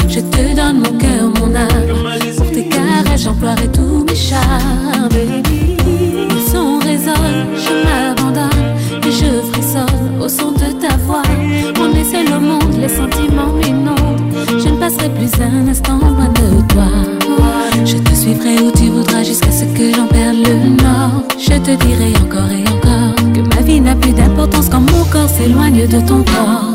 [0.08, 1.88] Je te donne mon cœur, mon âme.
[2.36, 5.08] Pour tes caresses, j'emploierai tous mes charmes.
[6.32, 8.66] Le son résonne, je m'abandonne
[9.06, 11.22] et je frissonne au son de ta voix.
[11.80, 14.20] On est seul au monde, les sentiments m'inondent.
[14.62, 16.88] Je ne passerai plus un instant loin de toi.
[17.84, 21.24] Je te suivrai où tu voudras jusqu'à ce que j'en perde le nord.
[21.36, 22.87] Je te dirai encore et encore
[23.88, 26.74] n'a plus d'importance quand mon corps s'éloigne de ton corps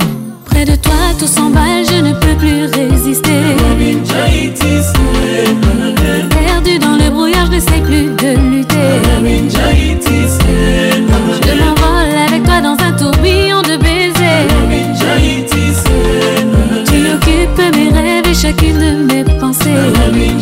[0.66, 3.42] de toi, tout s'emballe, je ne peux plus résister.
[6.30, 8.90] Perdu dans le brouillard, je n'essaie plus de lutter.
[11.42, 14.48] Je m'envole avec toi dans un tourbillon de baisers.
[16.88, 20.33] Tu occupes mes rêves et chacune de mes pensées.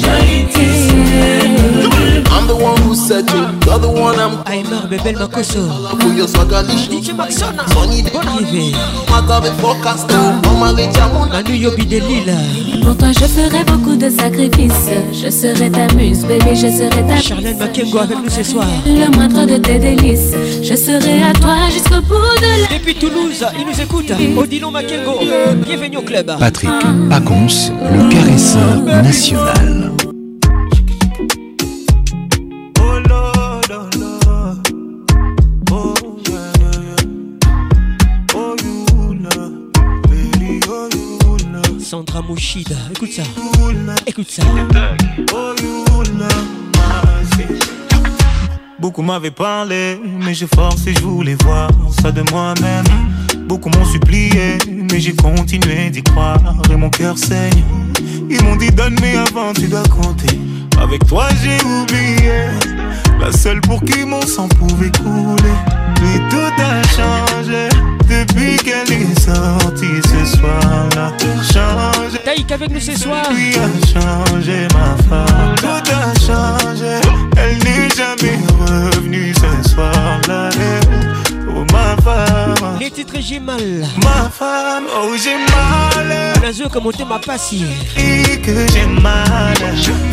[2.61, 5.67] One who said you, you're the one I'm Aymar Bebel Makoso
[5.99, 8.71] Pour your swagalish DJ Maxona Sonny Bonne arrivée.
[9.09, 10.07] Mata de forecast
[10.45, 12.35] Mama Lechamon Manu Yobi de Lille
[12.83, 14.91] Pour toi je ferai beaucoup de sacrifices.
[15.11, 18.67] Je serai ta muse bébé je serai ta Charlène Makengo avec nous ce soir.
[18.85, 20.31] Le moindre de tes délices.
[20.61, 24.11] Je serai à toi jusqu'au bout de la Depuis Toulouse il nous écoute.
[24.37, 25.19] Odilon Makengo
[25.65, 26.31] Bienvenue au club.
[26.37, 26.69] Patrick
[27.09, 27.47] Pacons
[27.91, 29.91] Le caresseur national
[44.05, 44.43] Écoute ça.
[48.79, 51.69] Beaucoup m'avaient parlé, mais j'ai forcé, je voulais voir
[52.01, 52.85] ça de moi-même.
[53.45, 56.39] Beaucoup m'ont supplié, mais j'ai continué d'y croire
[56.71, 57.63] et mon cœur saigne.
[58.29, 60.39] Ils m'ont dit donne mais avant tu dois compter.
[60.81, 62.49] Avec toi j'ai oublié,
[63.19, 65.55] la seule pour qui mon sang pouvait couler.
[66.01, 67.69] Mais tout a changé.
[68.09, 71.13] Depuis qu'elle est sortie ce soir-là,
[71.53, 72.19] changé.
[72.25, 73.31] Taïk avec nous ce soir.
[73.31, 75.55] Lui a changé ma femme.
[75.57, 76.99] Tout a changé.
[77.37, 80.49] Elle n'est jamais revenue ce soir-là.
[81.55, 82.77] Oh ma femme.
[82.79, 83.85] Les titres j'ai mal.
[84.03, 86.33] Ma femme, oh j'ai mal.
[86.41, 87.61] La comme on m'a passé.
[87.97, 89.23] Et que j'ai mal.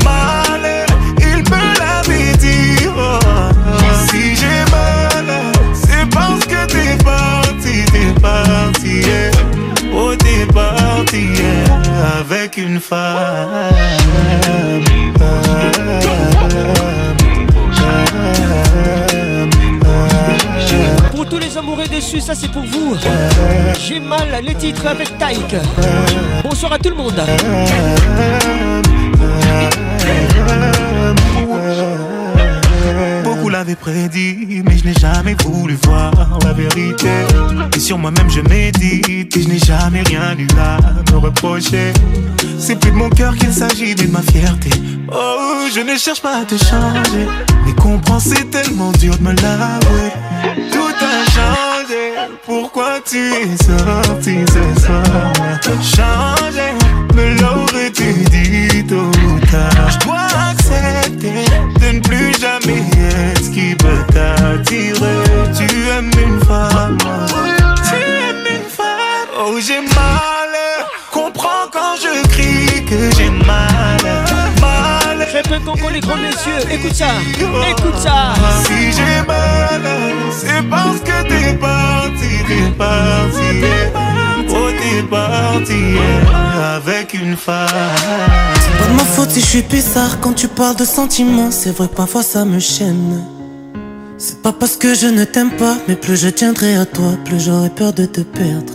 [0.05, 0.78] Mal,
[4.09, 5.27] si j'ai mal,
[5.75, 9.03] c'est parce que t'es parti, t'es parti.
[9.95, 11.29] Oh, t'es parti
[12.21, 13.49] avec une femme.
[21.15, 22.97] Pour tous les amoureux dessus, ça c'est pour vous.
[23.81, 25.57] J'ai mal les titres avec Taïk.
[26.43, 27.21] Bonsoir à tout le monde.
[33.75, 36.13] Prédit, mais je n'ai jamais voulu voir
[36.45, 37.11] la vérité.
[37.77, 40.79] Et sur moi-même je médite, et je n'ai jamais rien eu à
[41.13, 41.93] me reprocher.
[42.59, 44.71] C'est plus de mon cœur qu'il s'agit, mais de ma fierté.
[45.13, 47.27] Oh, je ne cherche pas à te changer,
[47.67, 50.13] mais comprends, c'est tellement dur de me l'avouer.
[50.73, 52.15] Tout a changé,
[52.45, 55.33] pourquoi tu es sorti ce soir?
[55.83, 56.73] Changer,
[57.15, 59.91] me l'aurais-tu dit ou tard?
[59.91, 61.45] Je dois accepter
[61.81, 62.85] de ne plus jamais
[63.59, 65.19] qui peut t'attirer.
[65.57, 66.99] Tu aimes une femme,
[67.89, 69.29] tu aimes une femme.
[69.41, 70.53] Oh, j'ai mal,
[71.11, 73.99] comprends quand je crie que j'ai mal.
[74.61, 75.27] Mal.
[75.33, 77.13] Fais peu concours les grands messieurs, écoute ça,
[77.71, 78.35] écoute ça.
[78.65, 79.83] Si j'ai mal,
[80.31, 83.49] c'est parce que t'es parti, t'es parti.
[84.51, 85.83] Oh, t'es parti
[86.77, 87.69] avec une femme.
[88.61, 91.51] C'est pas de ma faute si je suis bizarre quand tu parles de sentiments.
[91.51, 93.38] C'est vrai, parfois ça me chaîne.
[94.21, 97.39] C'est pas parce que je ne t'aime pas, mais plus je tiendrai à toi, plus
[97.39, 98.75] j'aurai peur de te perdre.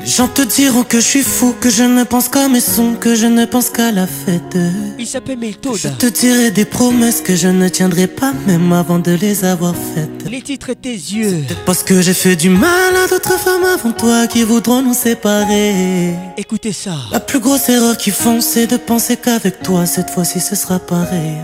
[0.00, 2.94] Les gens te diront que je suis fou, que je ne pense qu'à mes sons,
[3.00, 4.56] que je ne pense qu'à la fête.
[4.98, 5.38] Il s'appelle.
[5.74, 9.74] Je te dirai des promesses que je ne tiendrai pas même avant de les avoir
[9.74, 10.30] faites.
[10.30, 11.44] Les titres tes yeux.
[11.64, 16.14] Parce que j'ai fait du mal à d'autres femmes avant toi qui voudront nous séparer.
[16.36, 16.96] Écoutez ça.
[17.12, 20.78] La plus grosse erreur qu'ils font, c'est de penser qu'avec toi, cette fois-ci, ce sera
[20.78, 21.38] pareil.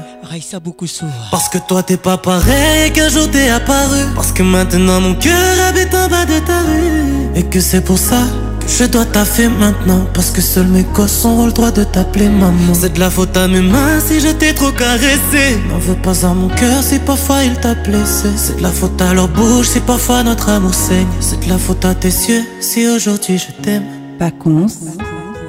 [1.30, 4.00] Parce que toi, t'es pas pareil qu'un jour t'es apparu.
[4.14, 5.32] Parce que maintenant, mon cœur
[5.68, 7.36] habite en bas de ta rue.
[7.36, 8.22] Et que c'est pour ça
[8.60, 10.06] que je dois taffer maintenant.
[10.14, 12.74] Parce que seuls mes gosses ont le droit de t'appeler maman.
[12.74, 15.58] C'est de la faute à mes mains si je t'ai trop caressé.
[15.68, 18.28] N'en veux pas à mon cœur si parfois il t'a blessé.
[18.36, 21.06] C'est de la faute à leur bouche si parfois notre amour saigne.
[21.20, 23.84] C'est de la faute à tes yeux si aujourd'hui je t'aime.
[24.18, 24.78] Paconce,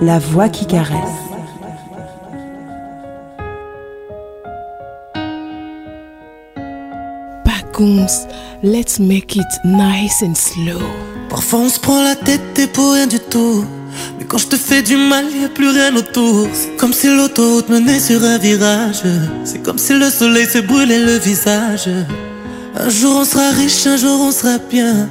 [0.01, 1.34] la voix qui caresse.
[7.77, 10.79] Let's make it nice and slow.
[11.29, 13.65] Parfois on se prend la tête et pour rien du tout.
[14.17, 16.47] Mais quand je te fais du mal, y a plus rien autour.
[16.53, 19.01] C'est comme si l'autoroute menait sur un virage.
[19.43, 21.89] C'est comme si le soleil se brûlait le visage.
[22.79, 25.09] Un jour on sera riche, un jour on sera bien.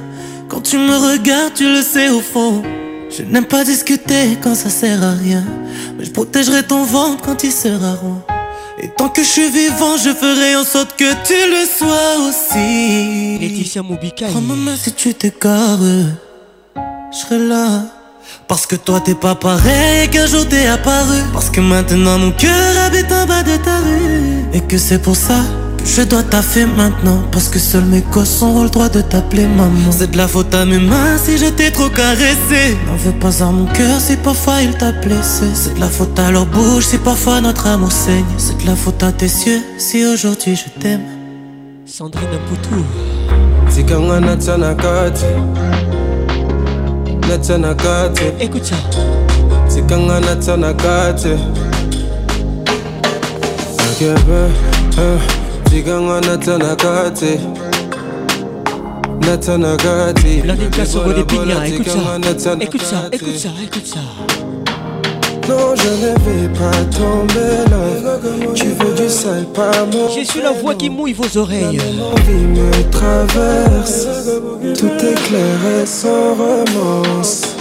[0.49, 2.63] Quand tu me regardes, tu le sais au fond.
[3.15, 5.43] Je n'aime pas discuter quand ça sert à rien.
[5.99, 8.34] Mais je protégerai ton ventre quand il sera rond.
[8.81, 13.37] Et tant que je suis vivant, je ferai en sorte que tu le sois aussi.
[13.39, 14.27] Laetitia Moubika.
[14.27, 15.79] Prends ma main si tu t'égares.
[17.11, 17.83] Je serai là.
[18.47, 21.19] Parce que toi t'es pas pareil qu'un jour t'es apparu.
[21.31, 24.45] Parce que maintenant mon cœur habite en bas de ta rue.
[24.53, 25.41] Et que c'est pour ça
[25.85, 27.21] je dois taffer maintenant.
[27.31, 29.91] Parce que seuls mes gosses ont le droit de t'appeler maman.
[29.91, 32.77] C'est de la faute à mes mains si je t'ai trop caressé.
[32.87, 35.45] N'en veux pas à mon cœur si parfois il t'a blessé.
[35.53, 38.25] C'est de la faute à leur bouche si parfois notre amour saigne.
[38.37, 41.01] C'est de la faute à tes yeux si aujourd'hui je t'aime.
[41.85, 42.83] Sandrine Poutou.
[48.39, 48.75] Écoute ça
[56.21, 57.39] Natsanakati
[59.21, 63.99] Natsanakati L'aneka sur des écoute ça Écoute ça, écoute ça, écoute ça
[65.49, 68.19] Non, je ne vais pas tomber là.
[68.53, 70.09] Tu veux du sale, pas moi.
[70.17, 71.79] Je suis la voix qui mouille vos oreilles.
[71.97, 74.07] L'envie me traverse.
[74.77, 77.54] Tout est clair et sans romance.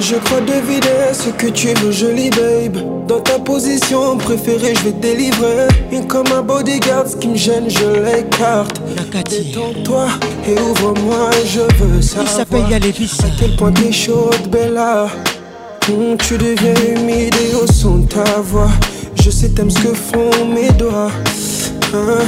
[0.00, 3.06] Je crois deviner ce que tu veux, jolie babe.
[3.06, 5.68] Dans ta position préférée, je vais te délivrer.
[5.90, 8.80] Et comme un bodyguard, ce qui me gêne, je l'écarte.
[9.28, 10.06] Détends-toi
[10.46, 12.26] et ouvre-moi, je veux savoir.
[12.26, 13.18] Il s'appelle Yalévis.
[13.24, 15.08] À quel point t'es chaude, Bella.
[15.88, 18.70] Hum, tu deviens humide et au son de ta voix.
[19.20, 21.10] Je sais, t'aimes ce que font mes doigts.
[21.94, 22.24] Hein.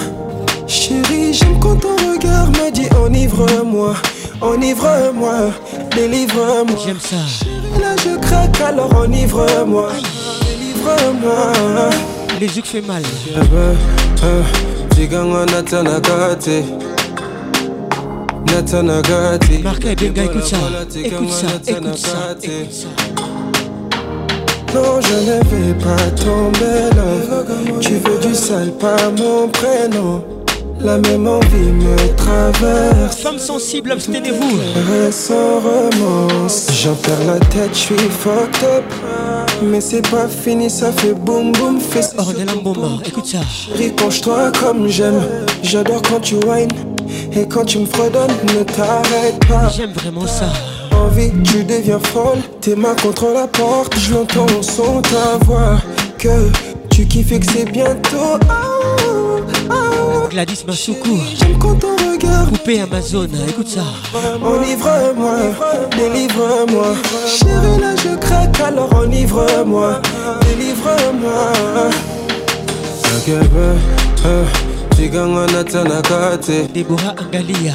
[0.67, 3.95] Chérie, j'aime quand ton regard me dit enivre-moi.
[4.41, 5.51] Enivre-moi,
[5.95, 6.79] délivre-moi.
[6.85, 7.17] J'aime ça.
[7.81, 9.91] Là, je craque, alors enivre-moi.
[10.47, 11.91] Délivre-moi.
[12.41, 13.03] Les yeux fait mal.
[14.95, 16.65] Ziganga natsanakati
[18.47, 19.59] Natanagati.
[19.63, 20.57] Marca et Benga, écoute ça.
[20.95, 22.89] Écoute ça, écoute ça, écoute ça.
[24.75, 27.09] Non, je ne vais pas tomber là.
[27.81, 30.25] Tu veux du sale, pas mon prénom.
[30.83, 33.17] La même envie me traverse.
[33.17, 34.59] Femme sensible, abstenez-vous.
[35.11, 36.69] Sans romance.
[36.83, 38.85] J'en perds la tête, je suis fucked up.
[39.63, 42.17] Mais c'est pas fini, ça fait boum boum, fais ça.
[42.65, 43.41] Bomba, écoute ça.
[43.77, 45.23] Riponche-toi comme j'aime.
[45.63, 46.71] J'adore quand tu whines.
[47.35, 49.69] Et quand tu me fredonnes, ne t'arrête pas.
[49.69, 50.47] J'aime vraiment ça.
[50.93, 52.39] Envie, tu deviens folle.
[52.61, 55.77] Tes mains contre la porte, je l'entends au son ta voix.
[56.19, 56.51] Que
[56.91, 58.39] tu kiffes et que c'est bientôt.
[58.49, 59.30] Oh.
[60.31, 60.65] Gladys
[61.59, 62.49] quand ton regard.
[62.49, 63.83] Coupé Amazon, écoute ça.
[64.43, 65.37] Enivre-moi,
[65.97, 66.95] délivre-moi.
[67.27, 70.01] Chérie, là je craque, alors enivre-moi.
[70.43, 71.91] Délivre-moi.
[74.97, 77.75] Tiganga natanakate Deborah Angalia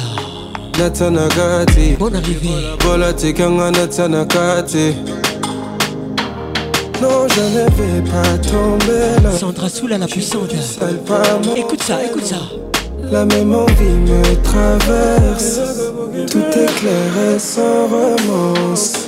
[0.78, 2.48] Natanagati Bonne arrivée
[2.80, 4.94] Bola tiganga natanakate
[7.02, 9.30] Non je ne vais pas tomber là.
[9.32, 10.52] Sandra Soula la puissante.
[11.56, 12.36] Écoute ça, écoute ça.
[13.10, 15.60] La même envie me traverse.
[16.30, 19.06] Tout est clair et sans romance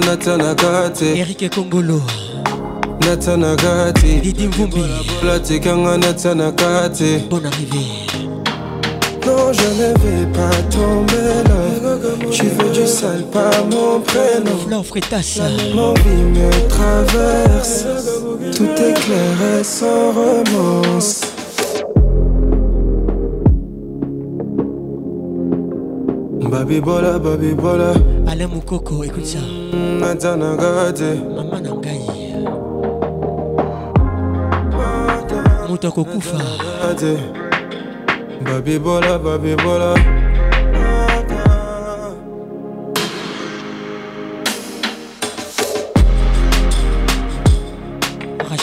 [0.00, 2.00] natanakate Eric Kongolo.
[3.00, 4.82] Natanakati Didi Mvumbi.
[5.24, 7.86] Latikanga natanakati Bonne arrivée.
[9.26, 11.73] Non je ne vais pas tomber là
[12.34, 14.58] Tu veux du sale pas mon prénom.
[14.66, 15.40] Flore Freitas
[15.72, 17.84] Mon vie me traverse.
[18.56, 21.20] Tout est clair et sans romance
[26.50, 27.92] Baby bola, baby bola.
[28.26, 29.38] Alain Moukoko, écoute ça.
[30.00, 32.00] Natanakati Maman Nangai
[35.68, 36.38] moto akokufa
[38.44, 39.94] babibola babibola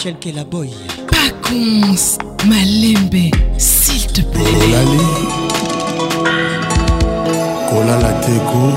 [0.03, 0.71] Michel Kelaboy.
[1.11, 2.17] Pacons,
[2.47, 3.29] Malembe,
[3.59, 4.41] s'il te plaît.
[4.41, 4.97] Olali,
[7.69, 8.73] Kola la Teko,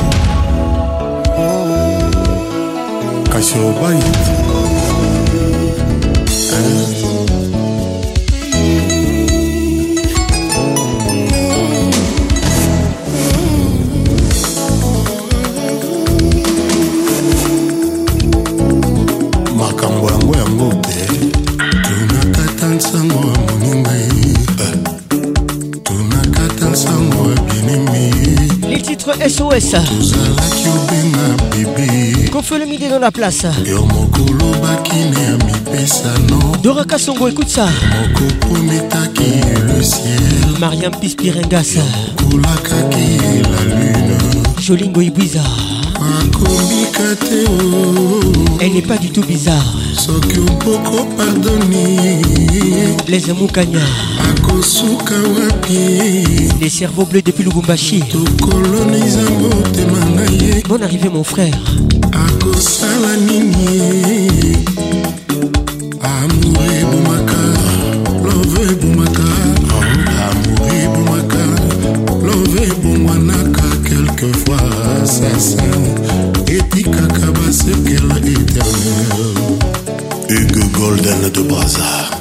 [3.31, 4.05] Kasho Bait.
[29.05, 29.75] titre SOS
[32.31, 33.47] kofelemide dans la place.
[36.63, 37.67] Doraka songo écoute ça.
[40.59, 41.77] Mariam pispirengas
[44.61, 45.43] jolingo ibwiza
[46.21, 48.21] akomika te o
[48.61, 49.75] Elle n'est pas du tout bizarre.
[49.95, 52.23] Soki opoko pardoni.
[53.09, 53.81] Les Moukanya
[54.31, 56.49] akosuka wapi?
[56.61, 58.01] Les cerveaux bleus depuis Lubumbashi.
[58.01, 60.63] Tokoloniza motema na ye.
[60.69, 61.55] Bonne arrivée mon frère.
[62.13, 64.64] Akosala nini
[80.85, 82.14] golden de braza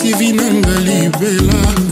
[0.00, 1.89] yobebisi vinanga libela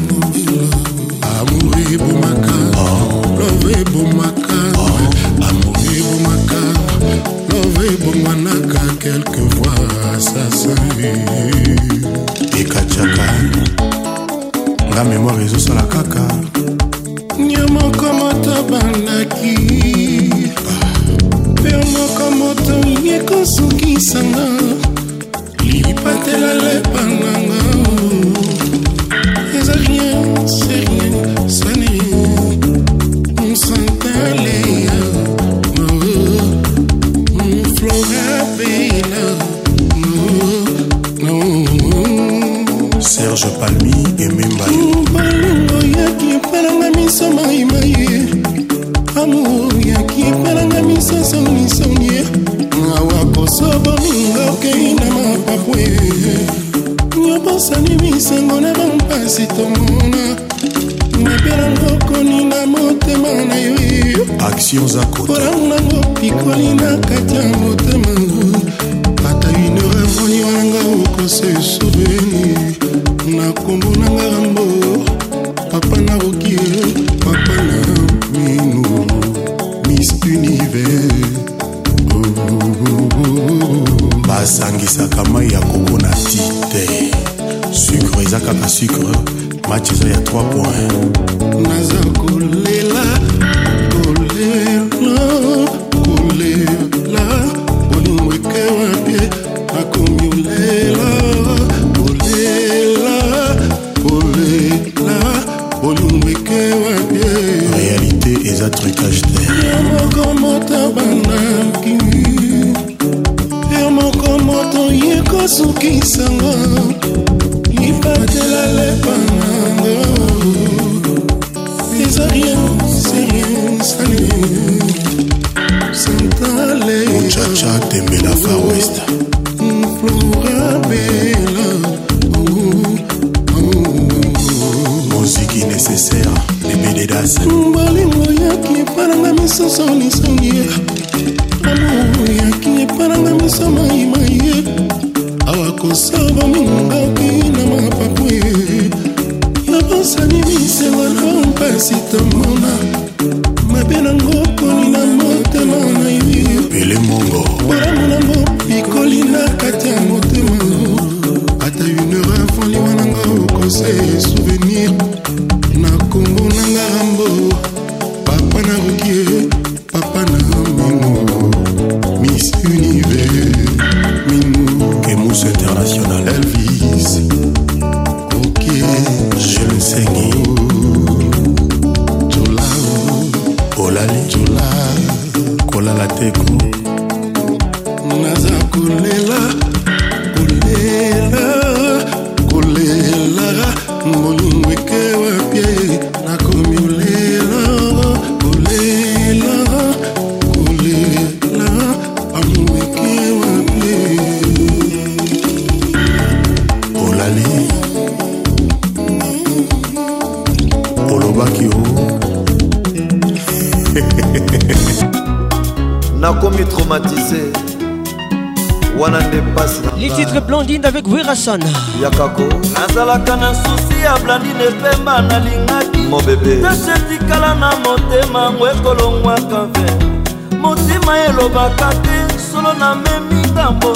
[231.49, 233.93] alobaka te solo namemi ngambo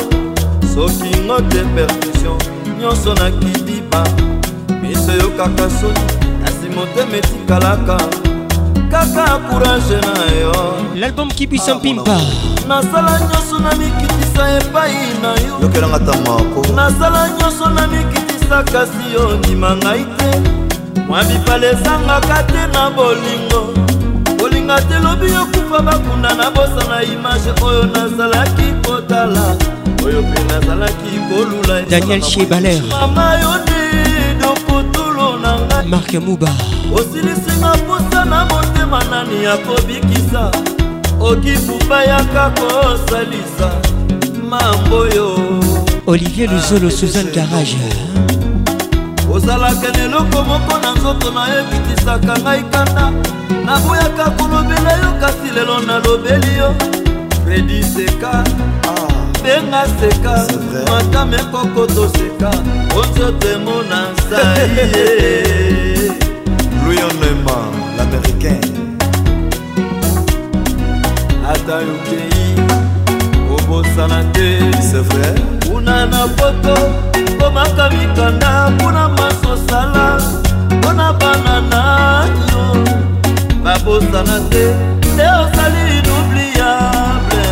[0.75, 2.39] soki ngote percussion
[2.81, 4.05] nyonso nakidiba
[4.83, 6.01] miso eyokaka soni
[6.45, 7.97] kasi motema etikalaka
[8.91, 10.75] kaka courage na yo.
[10.95, 12.21] L'album kibisa mpimpa ah,
[12.69, 15.59] nasala nyonso na mikitisa epai na yo.
[15.63, 20.41] Yokelanga tamako nasala nyonso na mikitisa kasi yo ndima ngai te.
[21.09, 23.75] Mwa bipale ezangaka te na bolingo.
[24.43, 29.57] kolinga te lobi yokufa bakunda na bosana image oyo nazalaki kotala.
[30.05, 33.81] Oyo mpe nazalaki kolula daniel shebalermama yo de
[34.41, 35.87] dokutulu na ngai.
[35.89, 36.49] Marke muba
[36.95, 40.51] osilisinga mposa na motema nani ya kobikisa
[41.21, 43.71] okibumba yaka kosalisa
[44.51, 45.39] mamboyo
[46.07, 46.91] olivier ah, luzolo.
[46.91, 47.79] Suzan garage.
[49.33, 53.13] Ozalaka na eloko moko na nzoto nayebitisaka ngai kanda.
[53.67, 56.75] naboyaka kolobela yo kasi lelo nalobeli yo.
[57.47, 58.45] Redi seka.
[59.43, 60.35] Benga seka.
[60.91, 62.51] Matame koko toseka.
[62.97, 65.45] Onzoto emona nsaiye
[66.85, 67.57] luyon lema
[67.97, 68.61] l'américain.
[71.53, 72.55] Ata yokei
[73.51, 74.59] obosana te.
[75.69, 76.77] Kuna na poto
[77.39, 80.21] komaka mikanda kuna masosala
[80.71, 81.83] mpona banana.
[83.65, 84.65] babosana te
[85.17, 87.47] te osali inubliable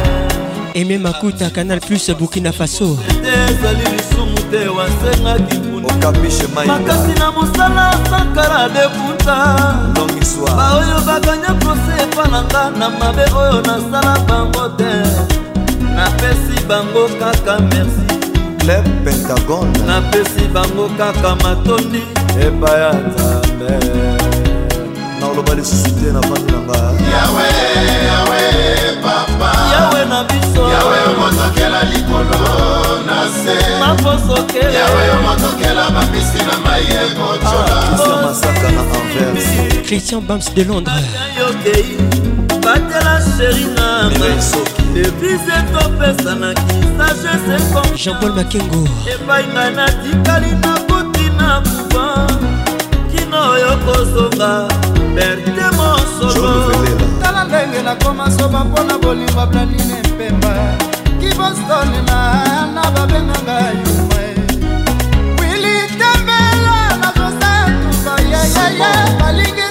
[0.74, 2.97] eme makuta canal plus burkina faso.
[3.23, 5.61] Te ezali lisumu te wasengaki
[6.66, 9.37] makasi na mosala sankara deputa
[10.57, 14.93] baoyo bakanya prose epalanga na mabe oyo nasala bango te.
[15.97, 18.07] Napesi bango kaka merci.
[18.59, 19.78] Club pentagone.
[19.87, 22.03] Napesi bango kaka matondi
[22.41, 24.50] ebaya nzambe.
[25.21, 26.79] Naoloba lisusu te na fandi na nga
[27.15, 27.47] yawe
[28.11, 28.41] yawe
[29.03, 29.51] papa.
[29.73, 30.63] Yawe na biso.
[30.75, 32.41] Yawe omotokela likolo
[33.07, 33.57] na se.
[33.81, 37.77] Mafosokela yawe omotokela bambisi na mai ekocola
[38.23, 39.87] masaka na anvers.
[39.87, 41.05] Christian Bams de Londres.
[41.39, 41.97] yokei
[42.65, 44.11] batela sheri na
[44.95, 47.57] devise topesanaki sagese
[47.97, 48.85] Jean-Paul Makengo.
[49.15, 52.27] epai ngai natikali nakuti na kuba
[53.11, 54.69] kino oyo kozonga
[55.15, 56.73] berte mosolo
[57.23, 60.55] tala ndenge nakoma soba mpona bolingo blanine mpemba
[61.20, 64.20] kiboston na na babenganga yuma
[65.41, 69.66] wili tembela na josetuba yeyeye balingi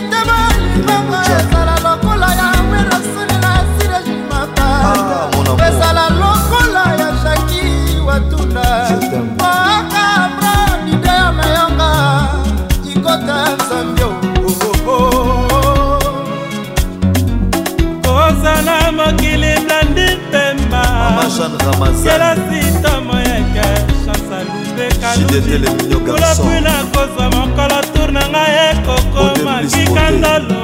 [21.40, 23.68] yela sita moyeke
[24.06, 30.64] chansa lubekakulapwi na kozwa mokolo tour na ngai ekokoma kikandalo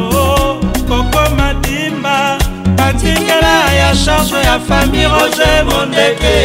[0.87, 2.37] kokoma dimba
[2.75, 6.35] batikela ya charge ya fami roger mondeke.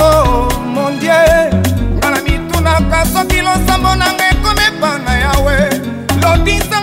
[0.00, 1.50] Oh mon dieu
[1.96, 5.58] nga na mitunaka soki losambo nanga ekomi epa na yawe.
[6.22, 6.77] Lodisanga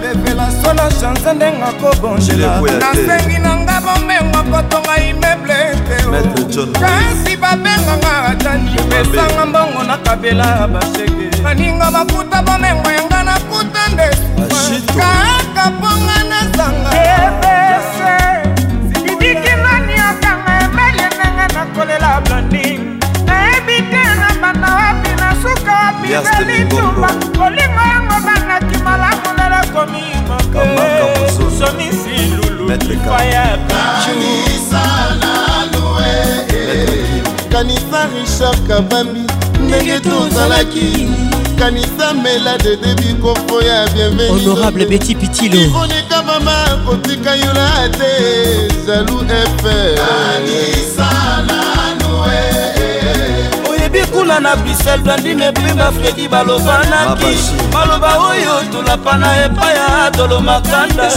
[0.00, 5.96] ata na na chanse ndenge akobonjela nasengi na nga bomengo kotonga imeble te
[6.80, 14.08] kasi babenganga atandi pesanga mbongo nakabela basheke baninga bakuta bomengo yanga nakuta nde
[14.96, 16.90] kaka mponga nazanga
[17.20, 18.12] ebese
[18.88, 22.80] sididiki nani akanga emeli ndenge nakolela blandi
[23.26, 26.08] nayebi te na banda wapi na suka wapi
[26.38, 27.08] belitumba
[29.70, 33.58] ekomi makeosomisi lulukifaya
[37.52, 39.20] kanisa richard kabambi
[39.60, 41.08] ndenge tozalaki.
[41.58, 48.12] kanisa melade debikofo ya bienvenihonorable beti pitilooneka mama kotika yola te
[48.86, 49.18] jalu
[49.62, 50.00] fr
[54.30, 57.36] kuna na brisel blandine pemba fredi balobanaki
[57.72, 61.10] maloba oyo tolapana epai ya tolo makanda.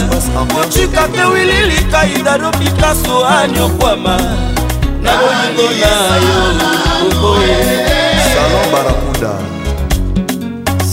[0.54, 4.16] Kotika te wililikaidado pikaso anyokwama
[5.02, 6.38] na bolingo na yo
[7.06, 7.86] okoye.
[8.34, 9.32] Salon barakuda.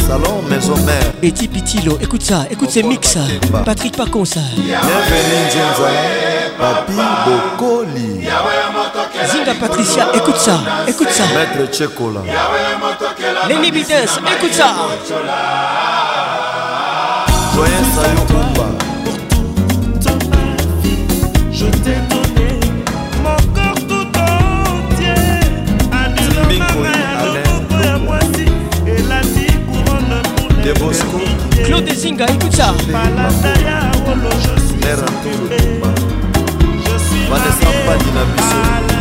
[0.08, 1.12] Salon maison mère.
[1.22, 3.18] Betty Pitilo, écoute ça, écoute ces mix.
[3.66, 4.42] Patrick Paconsa.
[4.56, 5.90] bienvenue nzenza
[6.60, 6.94] papi
[7.26, 8.28] bokoli
[9.28, 11.24] Zinga Patricia, écoute ça, écoute ça.
[11.36, 12.22] maître chekola
[13.48, 14.76] Lenny écoute ça.
[18.28, 18.68] kumba
[21.52, 22.60] Je t'ai donné
[23.24, 25.14] mon corps tout entier.
[25.92, 25.96] À
[29.72, 30.22] couronne
[30.80, 30.92] pour
[31.66, 32.74] Claude Zinga, écoute ça.
[34.06, 34.54] wolo je
[36.98, 39.01] suis vanessa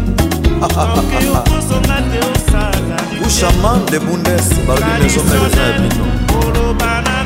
[3.25, 6.05] ushaman de bundes balobi maison mereza ya bino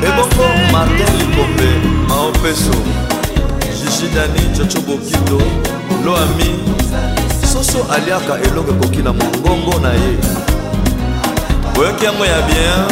[0.08, 1.70] ebongo martin likombe
[2.08, 2.74] maopeso
[3.84, 5.42] jishidani chocho bokindo
[6.04, 6.54] loami
[7.52, 10.18] soso aliaka eloko ekoki na mongongo na ye.
[11.78, 12.86] Oyoki yango ya bien.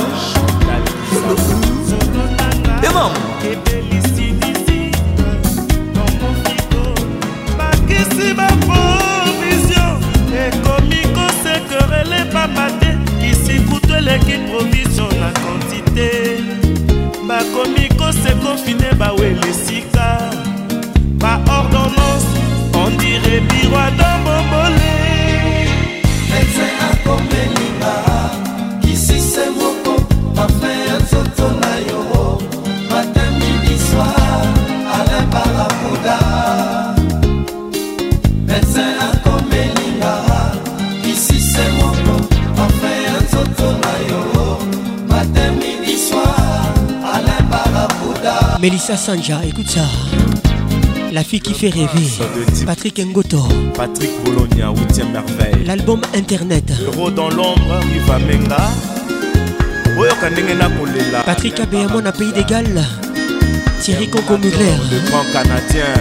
[2.88, 3.12] Emam
[12.44, 16.10] pamba te kisikutu eleki provision na kantite
[17.28, 20.30] bakomi kose konfine bawela esika
[48.64, 49.82] Mélissa Sanja, écoute ça.
[51.12, 52.08] La fille qui fait rêver.
[52.64, 53.42] Patrick Ngoto.
[53.74, 55.64] Patrick Bologna, 8 merveille.
[55.66, 56.72] L'album Internet.
[56.86, 58.70] Euro dans l'ombre, Riva Menga.
[61.26, 62.66] patrik abeyamo na pays d'égal
[63.82, 65.94] thierry conco mugler le grand canadien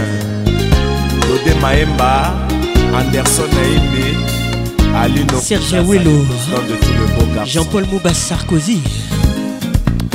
[1.28, 2.34] lode maemba
[2.98, 4.16] anderson naimbe
[4.96, 6.26] alino serge welo
[7.44, 8.80] jean-paul moubas sarkozy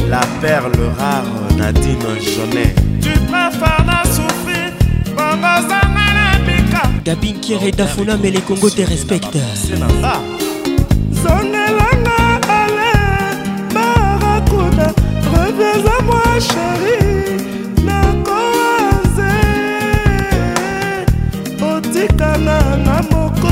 [0.07, 4.71] la perle rare nadine jonet tu préfères na souffrir
[5.41, 5.59] na
[7.03, 9.37] gabin kiere dafuna mais les congo te respecte
[11.23, 12.19] zongelanga
[12.59, 12.91] ale
[13.73, 14.87] barakuda
[15.33, 16.97] reviens à moi chéri
[17.87, 19.33] nakoaze
[21.71, 23.48] otikanga nga moko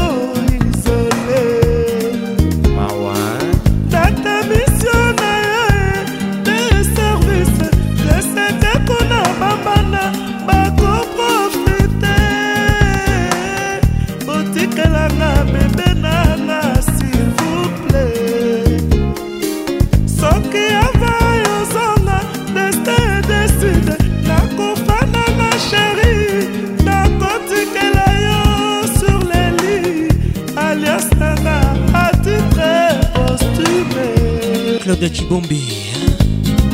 [34.98, 35.62] claude chibombi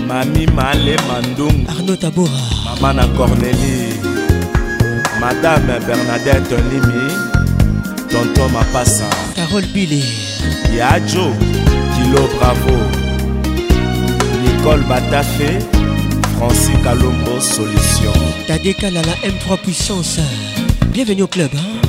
[0.07, 1.67] mami male mandungu.
[1.69, 2.31] Arnaud tabora.
[2.65, 3.93] Mama na cornélie.
[5.19, 7.11] Madame bernadette limi.
[8.09, 10.03] Tonton mapasa carole bile
[10.77, 11.35] yajo
[11.95, 12.77] kilo bravo.
[14.43, 15.59] Nicole batafe.
[16.37, 18.13] Francis kalombo solution.
[18.47, 20.21] Tadekalala m3 puissance.
[20.91, 21.83] Bienvenue au club hein?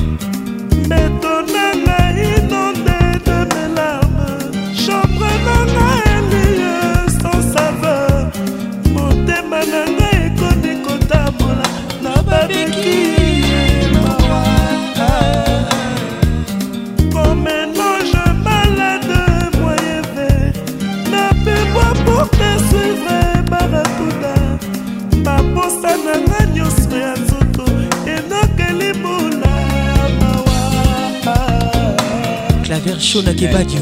[32.85, 33.79] Claver shona kebadio.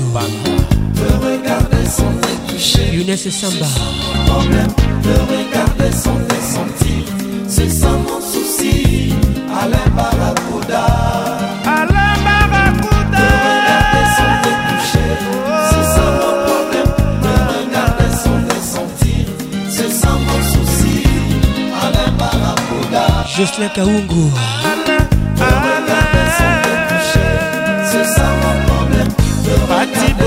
[2.94, 3.68] Younes samba.
[4.26, 4.68] Problème
[5.04, 7.04] de regarder sans te sentir
[7.48, 9.14] c'est ça mon souci
[9.62, 10.86] Alain Barracuda
[11.66, 15.10] Alain Barracuda De regarder sans te toucher
[15.70, 16.92] c'est ça mon problème
[17.24, 19.26] De regarder sans te sentir
[19.70, 21.04] c'est ça mon souci
[21.82, 24.30] Alain Barracuda jocelyn kaungu.
[24.64, 24.83] De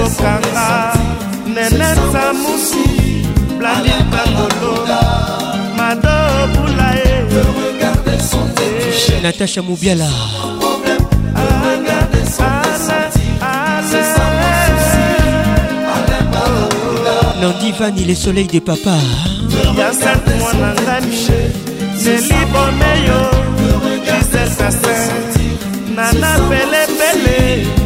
[0.06, 0.92] pati bokanga
[1.46, 2.84] nene samusu
[3.58, 4.86] blandin kangolo
[5.76, 6.16] mado
[6.54, 7.24] bulae
[9.22, 10.08] natacha mubiala
[17.40, 18.96] nandi vani le soleil de papa
[19.78, 21.16] ya sante mwana ngani
[22.04, 23.20] neli bomeyo
[24.04, 27.85] gisel kasin nana joel lewembo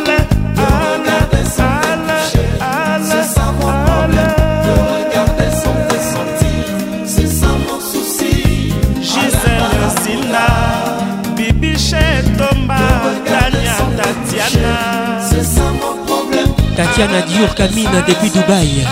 [16.81, 18.83] tatiana dior camine depuis dubaï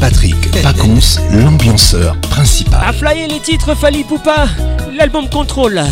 [0.00, 2.80] Patrick Pacons, l'ambianceur principal.
[2.88, 4.46] a flyer les titres Fali Poupa
[4.96, 5.82] l'album contrôle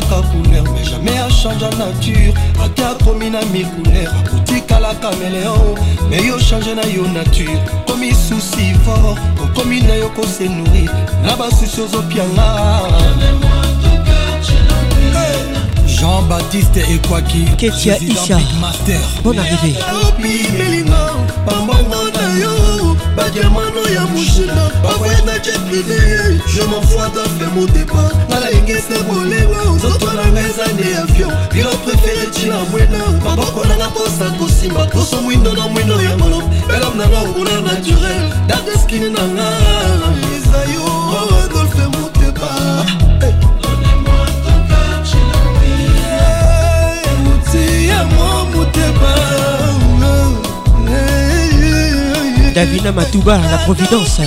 [0.00, 2.34] caméléon achangeaka couleur mais jamais achange nature.
[2.62, 5.74] Ate akomi na micouleur akotikala caméléon.
[6.10, 7.58] Mais yo change na yo nature.
[7.86, 10.90] Komi susi fort okomi na yo kose nourrir.
[11.22, 12.82] Na basusi ozopianga
[15.86, 18.38] Jean-Baptiste Ekwaki Ketia Isha.
[19.22, 19.74] Bonne arrivée
[25.42, 25.98] jet privé
[26.46, 32.56] je m'enfoie d'affaire mon départ nalenge sekolewa nzoto nanga eza nde avion bilo préféré ntina
[32.70, 36.42] mwena maboko nanga mposa kosimba poso mwindo na mwindo ya malo
[36.76, 38.22] elam nanga okuna naturel.
[38.48, 39.48] Dadeskine nanga
[40.36, 40.86] eza yo
[41.44, 42.48] adolfe motepa
[52.54, 54.22] Davina Matouba, la Providence.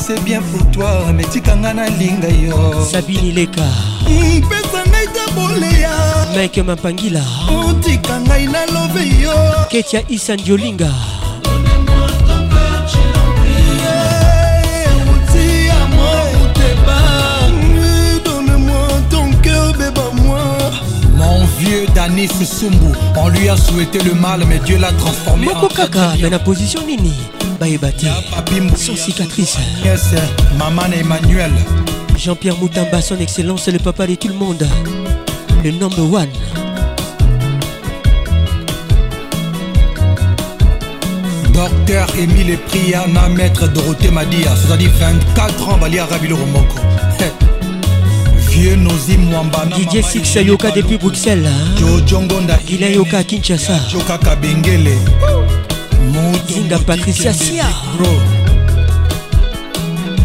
[0.00, 2.84] Passé bien pour toi mais tikanga nalinga yo.
[2.90, 3.68] Sabini leka
[4.48, 5.90] pesa ngai te boleya.
[6.36, 9.34] Mike mapangila otika ngai nalobe yo.
[9.68, 10.88] Ketia isa ndiolinga.
[21.16, 25.66] Mon vieux Danis Sumbu, on lui a souhaité le mal, mais Dieu l'a transformé moko
[25.66, 27.12] en kaka me na position nini
[27.60, 28.06] bayeba te
[28.76, 30.14] sans cicatrice Yes,
[30.58, 31.52] maman Emmanuel.
[32.16, 34.66] Jean-Pierre Moutamba, son excellence, le papa de tout le monde.
[35.62, 36.28] Le number one.
[41.52, 46.76] Docteur Émile Priana, maître Dorothée Madia, c'est-à-dire 24 ans, Balia Rabilo Romoko.
[48.48, 51.48] Vieux Nozi Mwamba, Didier Six Yoka depuis Bruxelles.
[51.78, 53.78] Jojongonda, Il a Yoka Kinshasa.
[54.24, 54.96] Kabengele,
[56.48, 57.66] Zinga Patricia Sia.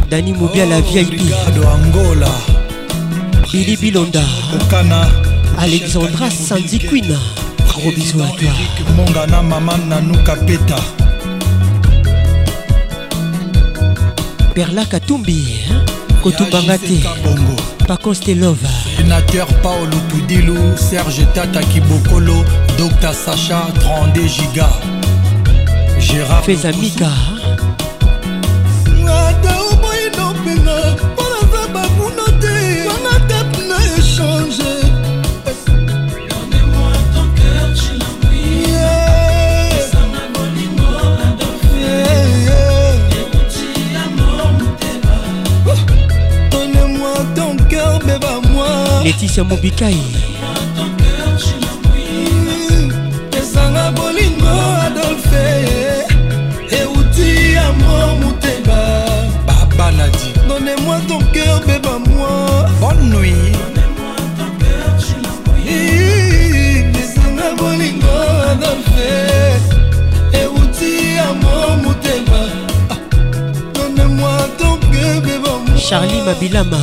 [0.09, 2.31] Dani Moubia la de Angola,
[3.51, 4.21] Billy Bilonda.
[4.53, 5.07] Okana,
[5.57, 7.17] Alexandra Sandy Queen.
[7.67, 8.49] Gros bisous à toi.
[8.95, 10.77] Mongana, Maman Nanuka Peta.
[14.53, 15.63] Perla Katumbi.
[15.69, 15.81] hein?
[16.23, 17.01] Kotumbangate.
[17.87, 18.57] Pacons Love.
[18.97, 22.43] Sénateur Paolo Tudilu, Serge Tata Kibokolo,
[22.77, 24.69] Dr Sacha, 32 Giga.
[26.07, 27.09] Gérard Fais Mika.
[29.27, 30.77] ata oboyi nopenga
[31.11, 32.55] mpona za bakuna te
[32.87, 34.63] wana tape na échange
[46.51, 48.67] Donne-moi ton cœur, beba-moi.
[49.03, 49.95] Laetitia Mobikai.
[60.95, 63.33] Donnez-moi ton cœur beba-moi Bonne nuit.
[67.01, 68.17] esanga bolingo
[68.51, 69.11] adolfe
[70.33, 72.41] euti ya mo motema
[73.73, 76.79] donnez-moi ton cœur beba-moi Charlie Mabilama.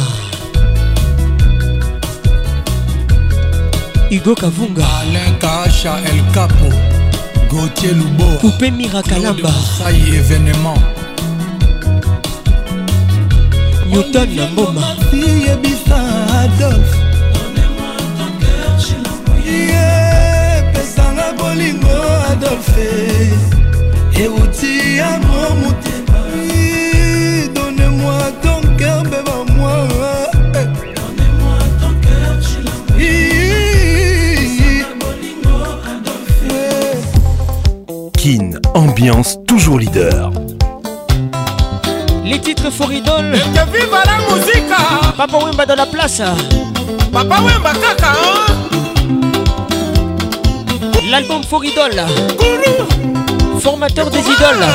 [4.11, 4.85] Hugo Kavunga.
[5.01, 6.69] Alain Kacha El Capo.
[7.49, 8.39] Gauthier Lubo.
[8.41, 9.51] Poupée Mirakalamba.
[9.79, 10.75] Saï événement.
[13.93, 14.97] newton na ngoma.
[15.47, 15.99] Yebisa
[16.41, 16.91] adolf.
[20.73, 21.97] Pesanga bolingo
[22.31, 22.89] adolfe.
[24.23, 25.93] Euti ya momutu
[27.55, 29.89] donne-moi ton cœur beba moi.
[38.17, 40.31] Kin, ambiance toujours leader.
[42.53, 43.33] Les titres Foridol.
[43.33, 44.77] Que viva la musica
[45.17, 46.21] Papa Wemba dans la place.
[47.11, 48.47] Papa Wemba kaka hein?
[51.11, 52.05] L'album Foridol.
[53.59, 54.67] Formateur des idoles.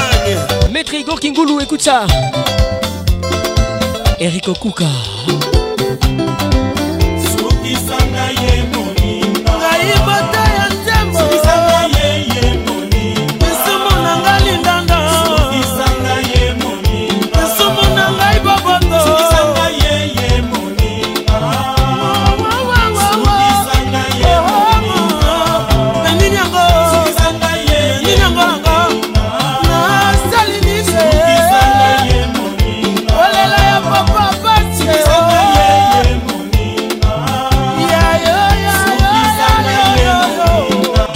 [0.71, 2.07] Maître Igor Kingulu, écoute ça.
[4.19, 4.85] Eric Okuka.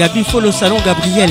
[0.02, 1.30] Gabi Folo Salon Gabriel.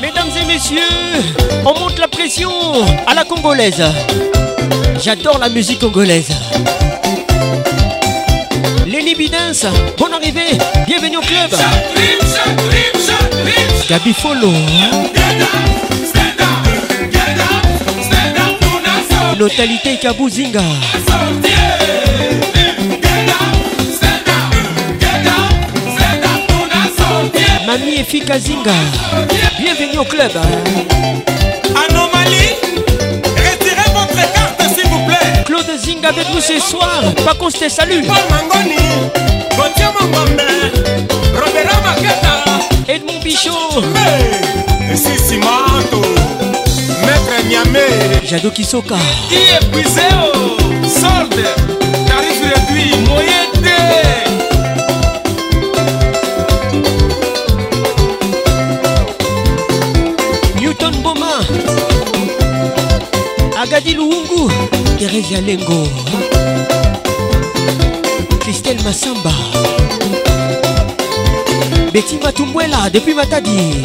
[0.00, 0.78] Mesdames et messieurs,
[1.64, 2.52] on monte la pression
[3.04, 3.82] à la congolaise.
[5.02, 6.30] J'adore la musique congolaise.
[8.86, 10.56] Lenny Bidens, bonne arrivée,
[10.86, 11.50] bienvenue au club.
[13.88, 14.52] Gabi Follow.
[19.38, 20.62] lotalité kabuzinga
[27.66, 28.72] mami efika zinga.
[29.58, 30.30] Bienvenue au club
[31.74, 32.54] anomalie
[33.36, 35.42] retirez votre carte s'il vous plaît.
[35.46, 37.02] Claude zinga avec nous ce soir.
[37.24, 38.04] Pacons te salue.
[38.06, 38.76] Paul mangoni
[39.56, 40.48] gotie mongombe
[41.34, 42.34] robera maketa.
[42.86, 43.82] Edmond bichon
[44.94, 46.02] sisimato
[47.06, 47.80] Maître Niamé,
[48.24, 48.96] Jado Kisoka.
[49.30, 50.08] Épuisé
[50.86, 51.44] solde,
[52.06, 53.68] tarif réduit, moyen D.
[60.60, 61.40] Newton Boma.
[63.60, 64.50] Agadi Luungu.
[64.98, 65.86] Thérèse Lengo.
[68.40, 69.30] Christelle Massamba.
[71.92, 73.82] Betty Matumbwela depuis Matadi.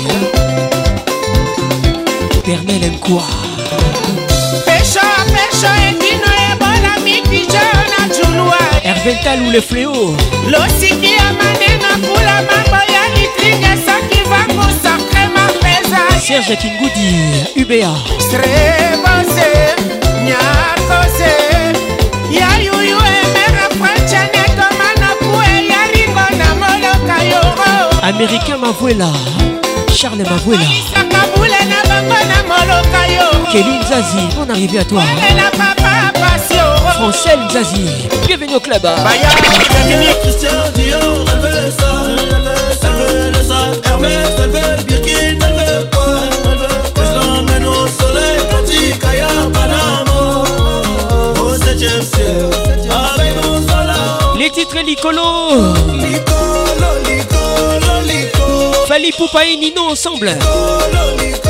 [6.51, 7.59] Ebola mikijo
[7.89, 10.15] na julua Hervental ou le fléau.
[10.47, 17.09] losiki ya maneno kula mambo ya litrike soki vangu sakrema peza Serge Kingudi.
[17.55, 17.93] UBA.
[18.19, 19.49] strebose
[20.25, 21.31] nyakose
[22.31, 29.11] ya yuyu emera pranchane tomana kue ya ringo na moloka yoro Américain Mavuela.
[29.95, 30.65] Charles Mavuela.
[30.93, 31.57] sakabule
[33.51, 34.35] Kelly Nzazi.
[34.35, 35.01] Bonne arrivée à toi.
[36.95, 37.85] Francel Nzazi.
[38.27, 38.81] Bienvenue au club.
[38.81, 39.29] Baya.
[40.21, 45.53] Christian Dior, elle veut ça, elle veut le sac Hermès, elle veut le Birkin, elle
[45.53, 50.43] veut quoi Elle veut que je l'emmène au soleil quand il caille à Panama
[51.41, 52.49] Au septième ciel,
[52.91, 55.73] avec mon soleil Les titres Licolo.
[55.93, 60.27] Licolo, licolo, licolo Fali Poupa et Nino ensemble.
[60.27, 61.48] Licolo, toge licolo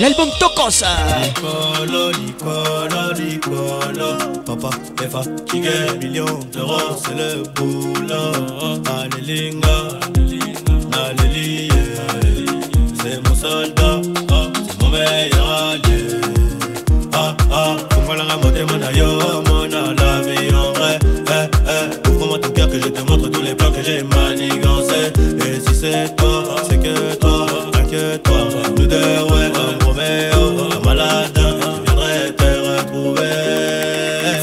[0.00, 0.82] L'album Tokos.
[1.22, 4.16] Licolo, licolo, licolo
[4.46, 4.70] Papa
[5.02, 8.32] est fatigué, millions d'euros, c'est le boulot.
[8.88, 9.76] Allélinga,
[10.94, 11.74] alléluia
[13.02, 16.00] C'est mon soldat, c'est mon meilleur allié.
[17.12, 20.98] Ah, ah, comprends la motema na yo, mona la vie en vrai
[21.28, 25.12] Eh, eh, ouvre-moi ton cœur que je te montre tous les plans que j'ai manigancés.
[25.46, 28.59] Et si c'est toi, c'est que toi, inquiète-toi Nous
[28.90, 33.30] deux, ouais, comme Roméo, comme Aladdin Je viendrai te retrouver.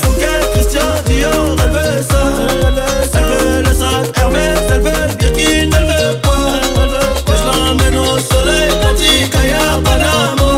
[0.02, 2.22] Fouquet, Christian Dior, elle veut ça.
[3.14, 6.38] Elle veut le sac Hermès, elle veut le Birkin, elle veut quoi
[6.76, 8.72] Elle veut que je l'emmène au soleil
[9.30, 10.50] caille à Panama.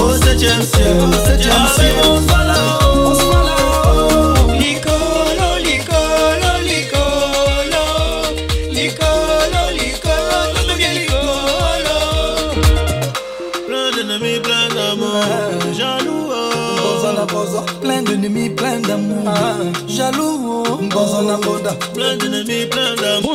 [0.00, 2.05] Au septième ciel, au septième ciel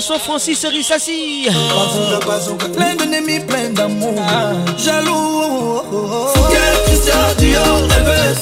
[0.01, 1.47] Bonsoir Francis Rissassi.
[1.47, 4.15] Bazooka, bazooka Plein d'ennemis, plein d'amour.
[4.75, 5.83] Jaloux
[6.33, 6.57] Fouquet,
[6.87, 8.35] Christian Dior, elle veut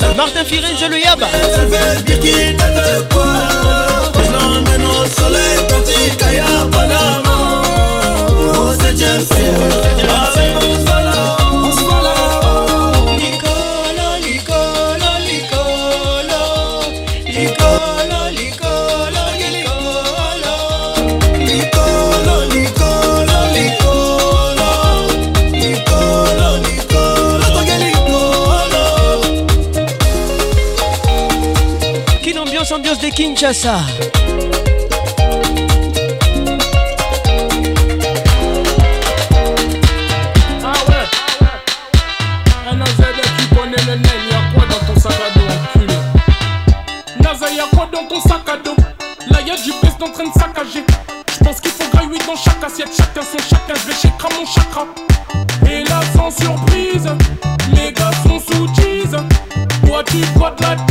[0.00, 1.20] ça Martin Firenze le Yab.
[1.20, 3.26] Elle veut Birkin, elle veut quoi
[4.14, 7.26] Je l'emmène au soleil caille à Panama
[49.80, 50.84] peste en train de saccager
[51.32, 54.08] J'pense qu'il faut grailler dans chaque assiette, chacun son chacun, j'vais chez
[54.38, 54.86] mon chakra
[55.68, 57.08] Et là sans surprise,
[57.74, 59.16] les gars sont sous tease
[59.86, 60.85] Toi tu crois de la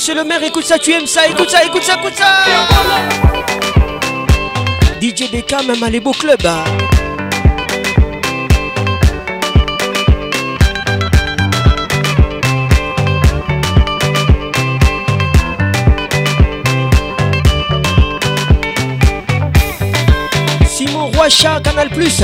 [0.00, 2.46] monsieur le maire, écoute ça, tu aimes ça, écoute ça, écoute ça, écoute ça.
[4.98, 6.40] DJ DK, même à les beaux clubs.
[6.46, 6.64] hein.
[20.66, 22.22] Simon Roichat, Canal Plus.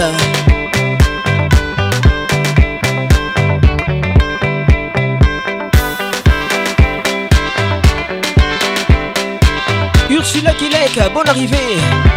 [11.05, 12.16] Bonne arrivée.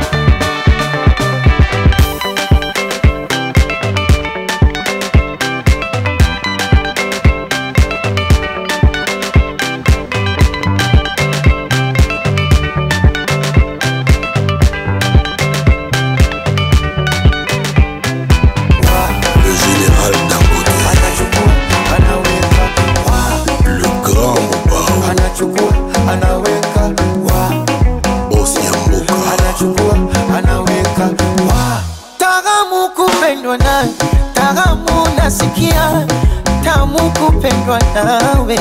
[37.69, 38.57] Kupendwa nawe,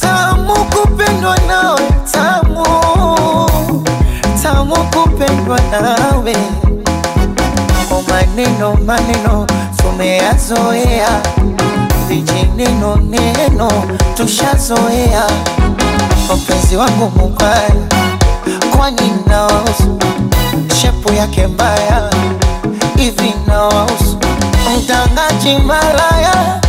[0.00, 1.80] tamu kupendwa nawe,
[2.12, 2.64] tamu.
[4.42, 6.34] Tamu kupendwa nawe.
[7.90, 11.20] O maneno maneno tumeyazoea,
[12.08, 13.68] vijineno neno
[14.16, 15.24] tushazoea.
[16.36, 17.70] Mpenzi wangu mubaya,
[18.76, 19.98] kwani nawahusu?
[20.80, 22.10] Shepu yake mbaya
[22.96, 24.18] hivi nawahusu?
[24.78, 26.60] Mtangaji malaya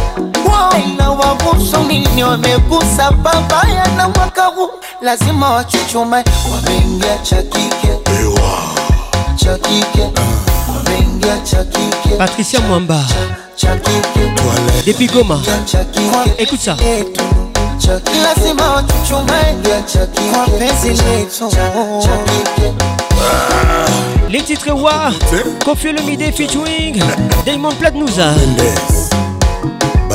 [0.75, 2.23] wao inawahusu nini?
[2.23, 4.69] Wamegusa babaya na mwaka huu.
[5.01, 7.87] Lazima wachuchume, wameingia cha kike
[9.35, 10.09] cha kike,
[10.77, 13.03] wameingia cha kike Patricia Mwamba.
[14.85, 15.39] Depuis Goma.
[16.37, 16.75] Écoute ça.
[18.23, 18.83] lazima
[24.29, 25.11] Les titres Wa,
[25.65, 27.01] Kofi Olomide featuring.
[27.45, 28.19] Diamond Platnumz.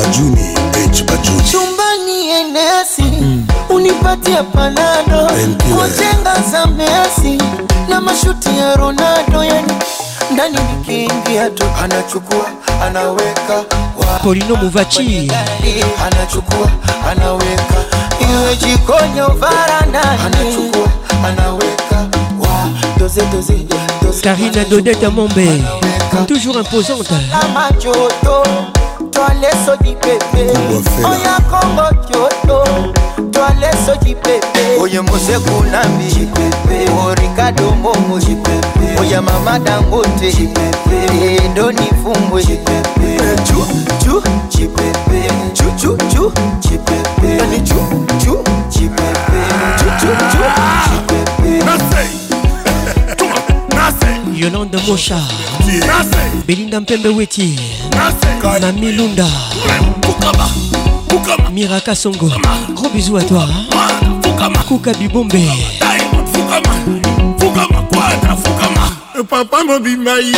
[0.01, 3.03] Bajuni H Bajuni chumbani enesi
[3.69, 5.77] unipatia panado Painkiller.
[5.77, 7.43] kujenga za Messi
[7.89, 9.73] na mashuti ya Ronaldo, yani
[10.33, 12.45] ndani nikiingia tu anachukua
[12.83, 13.63] anaweka
[14.23, 15.31] Polino Muvachi.
[16.05, 16.71] anachukua
[17.11, 17.75] anaweka
[18.31, 20.87] iwe jikoni au varandani anachukua
[21.27, 21.95] anaweka
[22.39, 22.69] wa
[22.99, 23.53] doze doze
[24.03, 25.63] doze Karina Dodette Mombe.
[26.27, 27.13] Toujours imposante.
[29.13, 30.43] jọlẹ sójì pépé.
[31.03, 32.63] Ọyà kọkọ jòdò
[33.33, 34.63] jọlẹ sójì pépé.
[34.81, 36.27] oyè moseku lambi
[37.05, 38.15] orí kádò momo
[38.99, 40.29] oyè mama dangote.
[41.45, 42.41] Èdò ní fúnwe.
[43.47, 43.65] ju
[44.05, 44.81] ju ju
[45.55, 46.31] ju ju ju
[47.23, 47.79] ẹni ju
[48.25, 48.60] ju.
[54.41, 55.19] Yolande Mocha.
[56.47, 57.59] Belinda Mpembe Weti.
[58.61, 59.27] Mami Lunda.
[61.53, 62.31] Miraka Songo.
[62.73, 63.45] Gros bisous à toi.
[63.47, 64.59] hein.
[64.67, 65.37] Kuka Bibombe.
[69.29, 70.33] papa mobimba ye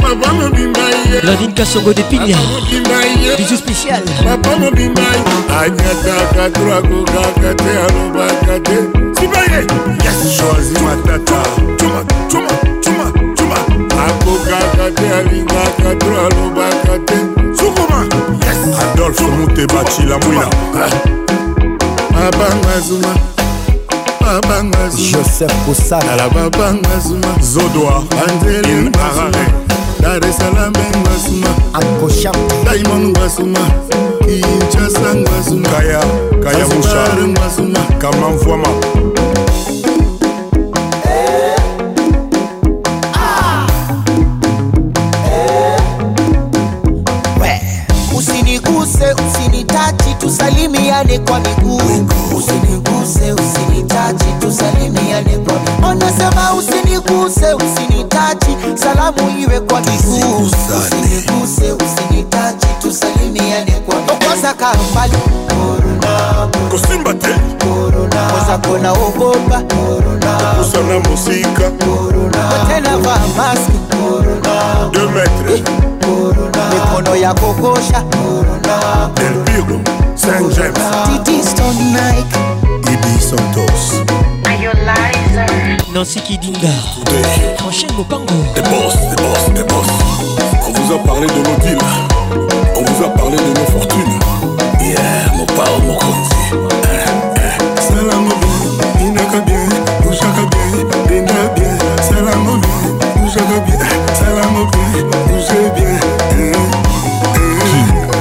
[0.00, 0.80] papa mobimba
[1.12, 2.36] ye Blandine Kassongo de Pigna.
[2.36, 4.02] mobimba ye Bisous spécial.
[4.24, 5.22] papa mobimba ye
[5.58, 8.76] anyataka to akokaka te alobaka te
[9.18, 9.66] sibaye
[10.04, 11.42] yes choisi matata
[11.78, 12.81] cuma cuma cuma cuma
[13.90, 17.16] akokaka te alingaka to alobaka te.
[17.58, 18.06] Sukuma!
[18.92, 20.46] Adolfe muteba cilamwila
[22.12, 23.14] babanga zuma.
[24.20, 27.34] Babanga joseph kosanala babanga zuma.
[27.40, 28.02] Zodoa.
[28.10, 29.46] Banzeli arare
[30.00, 32.32] daresalamenga zuma akosha
[32.64, 33.60] daimon ngasuma
[34.24, 36.00] kinchasa ngasuma kaya
[36.42, 38.68] kaya musha ngasuma kamamfwama
[48.98, 51.80] ngwasuma kamamvwama tusalimiane kwa miguu.
[52.36, 56.58] Usiniguse usinitachi tusalimiane kwa miguu.
[56.58, 60.46] Usiniguse usinitachi salamu iwe kwa miguu.
[60.46, 64.16] Usiniguse usinitachi tusalimiane kwa miguu.
[64.26, 65.12] Kwanza kaa mbali
[68.42, 69.62] kwanza kona ogopa
[70.58, 71.70] kusana mosika.
[72.68, 73.78] Tena vaa maski
[74.92, 75.62] de metre
[76.72, 78.04] mikono ya kokosha.
[79.14, 79.80] Del piro
[80.14, 80.78] saint james
[81.24, 82.38] Titi Stone Nike
[82.92, 84.02] ibi santos.
[85.94, 86.72] Nancy Kidinga.
[87.66, 88.32] Enchaîne Mopango.
[88.54, 89.86] Des boss, des boss, des boss.
[90.66, 91.78] On vous a parlé de nos deals.
[92.76, 94.18] On vous a parlé de nos fortunes.
[94.80, 96.81] Yeah, mon pao, mon konzi.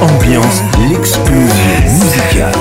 [0.02, 2.52] Ambiance, l'explosion musicale.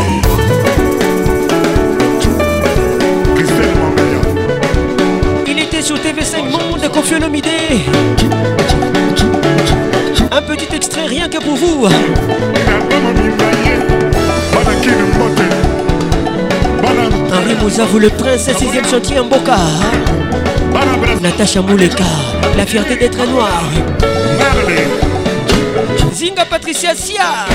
[5.46, 7.46] Il était sur TV5 Monde, Kofi Olomide
[10.32, 11.86] Un petit extrait rien que pour vous
[17.32, 19.56] Henri Mouzavou, le prince, 6ème chantier en Boca
[21.20, 22.04] Natacha Mouleka,
[22.56, 23.62] la fierté d'être noir
[26.12, 27.46] Zinga Patricia Sia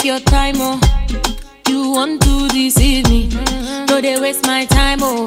[0.00, 0.80] take your time, oh.
[1.68, 3.28] You want to deceive me.
[3.86, 5.24] No, they waste my time, oh.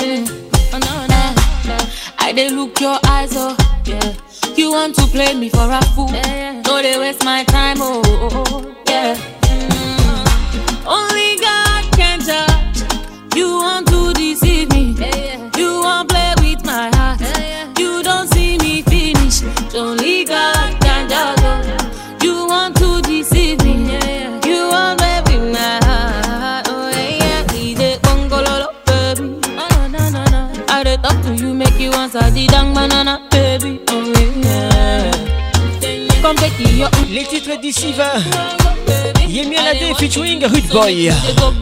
[0.00, 0.24] Yeah.
[0.72, 1.78] Oh, no, no.
[2.18, 3.56] I they look your eyes, oh.
[3.84, 4.14] Yeah.
[4.56, 6.08] You want to play me for a fool.
[6.10, 8.74] No, they waste my time, oh.
[8.86, 9.37] Yeah.
[37.10, 38.12] Les titres d'ici va
[39.26, 41.10] Yemi Alade featuring Rude Boy.
[41.40, 41.52] Oh.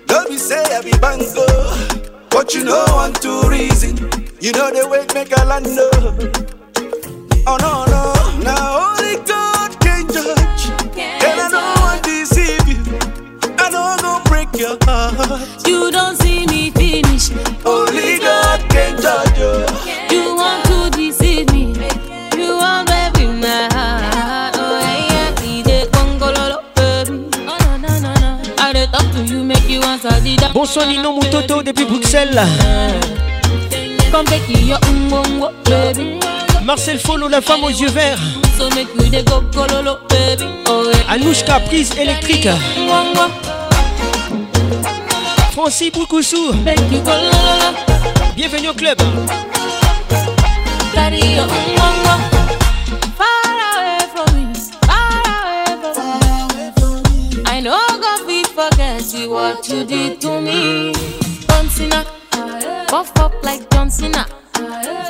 [0.07, 1.94] don't be say I be bango,
[2.35, 3.97] but you know I'm too reason.
[4.41, 6.19] You know the way make a land, oh.
[7.47, 10.65] Oh no no, now only God can judge,
[10.99, 12.83] and I don't want to deceive you.
[13.57, 15.65] I don't go break your heart.
[15.65, 17.31] You don't see me finish.
[17.65, 18.61] Only God
[30.55, 32.41] Bonsoir Nino Moutoto depuis Bruxelles.
[36.63, 38.21] Marcel Follow, la femme aux yeux verts.
[41.09, 42.49] Anouchka, prise électrique
[45.51, 46.55] Francis Boukoussou.
[48.37, 48.99] Bienvenue au club
[59.45, 60.95] what you did to me.
[61.49, 62.01] John Cena,
[62.91, 64.25] buff up like John Cena.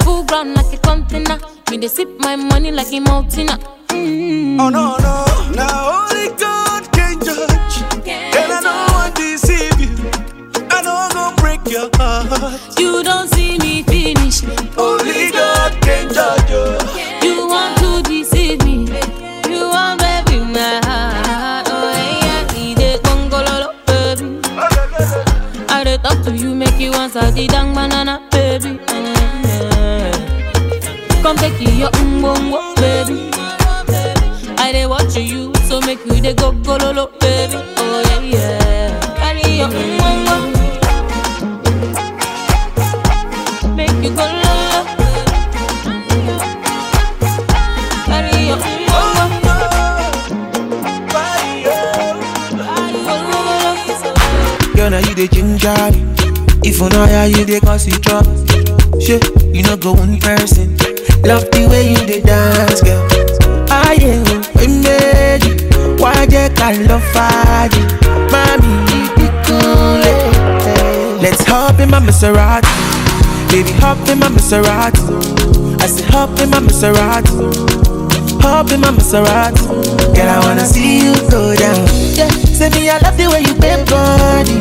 [0.03, 1.39] Full ground like a container.
[1.71, 3.47] Me they sip my money like a mountain.
[3.47, 4.61] Mm.
[4.61, 5.15] Oh no no,
[5.55, 7.77] now only God can judge,
[8.09, 9.95] and I don't want deceive you.
[10.75, 12.79] I know I'm gonna break your heart.
[12.79, 14.43] You don't see me finish.
[14.77, 16.44] Only God can judge
[27.15, 28.79] make you answer dang banana, baby.
[28.89, 30.11] Yeah.
[31.23, 33.31] Come take your umbongo, baby.
[34.59, 37.57] I dey watch you, so make you dey go go lo lo, baby.
[37.77, 39.01] Oh yeah, yeah.
[39.17, 40.37] Carry your umbongo,
[43.77, 44.81] make you go lo lo.
[48.07, 49.55] Carry your umbongo.
[54.75, 56.04] Girl, now you the ginger me.
[56.67, 58.35] If you know how you dey cause it trouble.
[59.01, 59.25] Shit,
[59.55, 60.77] you know go one person.
[61.23, 63.05] Love the way you dey dance, girl.
[63.71, 64.25] I am
[64.57, 65.97] we made you.
[66.01, 67.69] Why they call love fire?
[68.33, 70.03] Mommy, you be cool.
[70.05, 71.19] eh.
[71.21, 72.69] Let's hop in my Maserati.
[73.51, 75.81] Baby, hop in my Maserati.
[75.81, 77.31] I say hop in my Maserati.
[78.43, 79.69] Hop in my Maserati.
[80.15, 81.77] Girl, I wanna see you go down.
[82.17, 84.59] Yeah, say me, I love the way you bend body.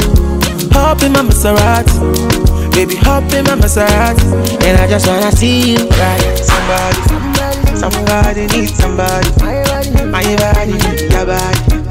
[0.74, 2.72] Hop in my Maserati.
[2.74, 4.26] Baby, hop in my Maserati.
[4.66, 6.38] And I just wanna see you ride.
[6.38, 7.00] Somebody,
[7.78, 9.30] somebody needs somebody.
[10.10, 10.78] My body,
[11.14, 11.84] your body.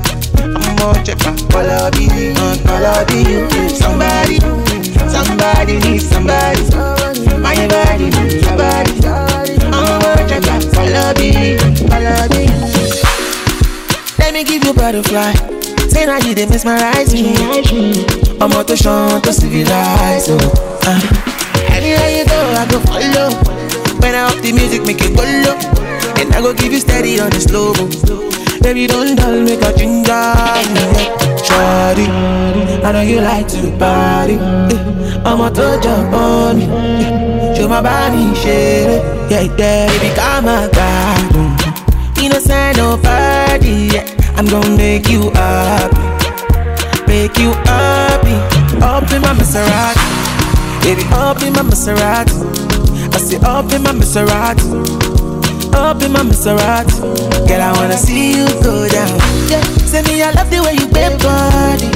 [0.42, 0.94] I'm more
[1.54, 2.34] all of you,
[2.68, 3.48] all of you.
[3.70, 4.38] Somebody,
[5.09, 6.62] somebody needs somebody.
[7.38, 8.10] My body,
[8.42, 8.92] your body.
[9.72, 10.20] I'm more
[11.00, 11.59] of you,
[11.90, 12.48] all of you.
[14.18, 15.72] Let me give you butterfly.
[15.94, 17.35] You dey mesmerize me.
[18.40, 20.27] I'm out to show to civilize.
[20.31, 20.81] Oh.
[20.82, 20.98] Uh.
[21.70, 23.28] Anywhere you go, I go follow.
[24.01, 25.55] When I up the music, make it go low.
[26.20, 27.86] And I go give you steady on the slow mo.
[28.62, 30.10] Baby, don't dull, make a ginger.
[31.44, 32.09] Shawty,
[32.82, 34.39] I know you like to party.
[35.24, 36.62] I'm out to jump on.
[36.62, 39.31] Eh, Show my body, share it.
[39.31, 42.19] Yeah, yeah, baby, come on, God.
[42.19, 43.89] Innocent, no party.
[43.93, 44.11] Yeah.
[44.36, 45.96] I'm gonna make you happy.
[47.06, 48.34] Make you happy.
[48.82, 50.02] Up in my Maserati.
[50.82, 52.34] Baby, up in my Maserati.
[53.14, 54.66] I say up in my Maserati.
[55.74, 56.98] Up in my Maserati.
[57.46, 59.18] Girl, I wanna see you go down.
[59.48, 61.88] Yeah, say me, I love the way you bend body.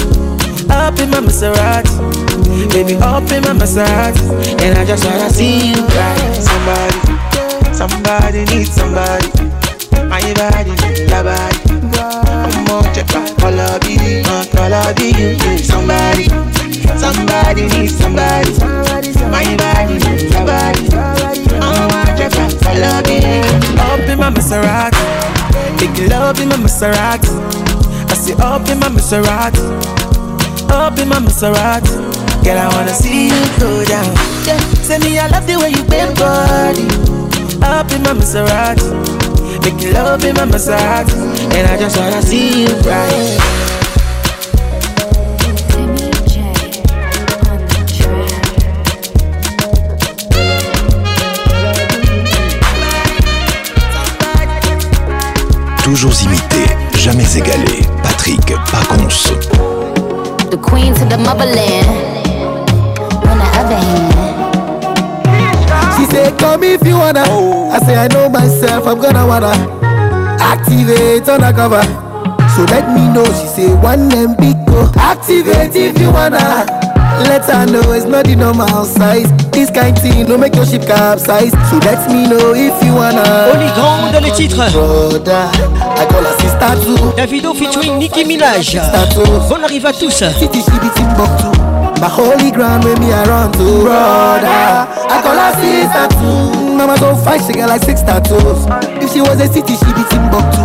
[0.71, 1.91] Up in my Maserati.
[2.73, 4.23] Baby, up in my Maserati.
[4.63, 6.37] And I just wanna see you ride.
[6.37, 7.01] Somebody,
[7.75, 9.29] somebody needs somebody.
[10.09, 10.71] My body,
[11.09, 11.66] your body.
[11.95, 15.39] I'm more checker, all of you, all of you.
[15.59, 16.29] Somebody,
[16.99, 18.51] somebody needs somebody.
[19.31, 19.95] My body,
[20.31, 20.89] your body.
[21.63, 23.77] I'm more checker, all of you.
[23.79, 25.03] Up in my Maserati,
[25.79, 27.31] big love in my Maserati.
[28.11, 29.63] I say up in my Maserati,
[30.71, 31.95] up in my Maserati.
[32.45, 34.07] Girl, I wanna see you go down.
[34.47, 36.87] Yeah, say me, I love the way you bend body.
[37.63, 39.16] Up in my Maserati.
[39.67, 41.13] Make love in my Maserati
[41.57, 43.41] And I just wanna see you right
[55.83, 56.67] Toujours imité,
[56.97, 57.87] jamais égalé.
[58.03, 59.33] Patrick Pacons.
[60.51, 61.87] The queen to the motherland.
[63.25, 64.26] On the other hand.
[65.97, 67.23] She say, come if you wanna.
[67.23, 69.53] I say, I know myself, I'm gonna wanna
[70.41, 71.83] activate undercover.
[72.55, 73.25] So let me know.
[73.25, 74.91] She say, one and big go.
[74.97, 76.67] Activate if you wanna.
[77.29, 79.31] Let her know it's not the normal size.
[79.51, 81.53] This kind thing no make your ship capsize.
[81.71, 83.23] So let me know if you wanna.
[83.53, 84.71] On est grand dans les titres.
[84.73, 85.49] Brother,
[85.97, 87.17] I call her sister too.
[87.17, 88.77] Davido featuring Nicki Minaj.
[89.49, 90.11] Bonne arrive à tous.
[90.11, 91.66] City she be Timbuktu.
[92.01, 94.87] My holy ground when me around to brother.
[95.09, 96.77] I call her sister too.
[96.77, 98.67] Mama so fight, she got like six tattoos.
[99.03, 100.61] If she was a city, she be Timbuktu.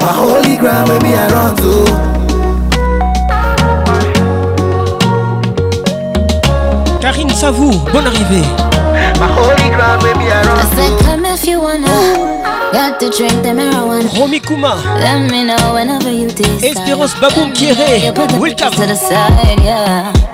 [0.00, 1.86] My holy ground when me around to.
[7.00, 8.46] Karine Savou, bonne arrivée.
[9.18, 11.86] My holy ground when me I around said, come if you wanna.
[12.72, 14.18] Got the drink, the marijuana.
[14.18, 14.76] Romy Kuma.
[15.00, 16.62] Let me know whenever you decide.
[16.62, 18.12] Espérance Baboum Kieré.
[18.16, 18.72] Welcome.
[18.72, 20.25] to the side, yeah.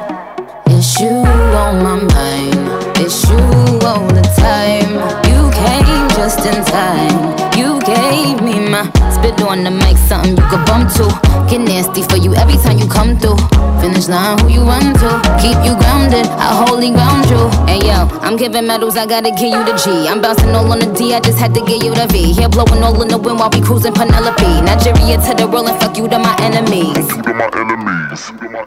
[0.84, 2.98] It's you on my mind.
[2.98, 3.36] It's you
[3.86, 5.31] all the time.
[5.62, 7.38] You came just in time.
[7.56, 11.06] You gave me my spit on the mic, something you could bump to.
[11.48, 13.36] Get nasty for you every time you come through.
[13.78, 15.10] Finish line, who you run to?
[15.38, 17.50] Keep you grounded, I wholly ground you.
[17.66, 20.08] Hey yo, I'm giving medals, I gotta give you the G.
[20.08, 22.32] I'm bouncing all on the D, I just had to give you the V.
[22.32, 24.62] Here blowing all in the wind while we cruising Penelope.
[24.62, 27.06] Nigeria to the world and fuck you to my enemies.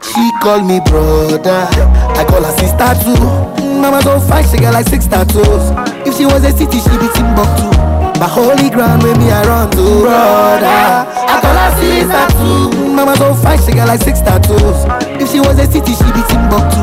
[0.00, 1.68] She call me brother,
[2.16, 3.66] I call her sister too.
[3.76, 5.68] Mama so fine, she got like six tattoos.
[6.06, 7.68] If she was a city, she be Timbuktu.
[8.18, 11.04] My holy ground with me I run to brother.
[11.04, 12.94] I call her sister too.
[12.94, 14.86] Mama so fine, she got like six tattoos.
[15.20, 16.82] If she was a city, she be Timbuktu.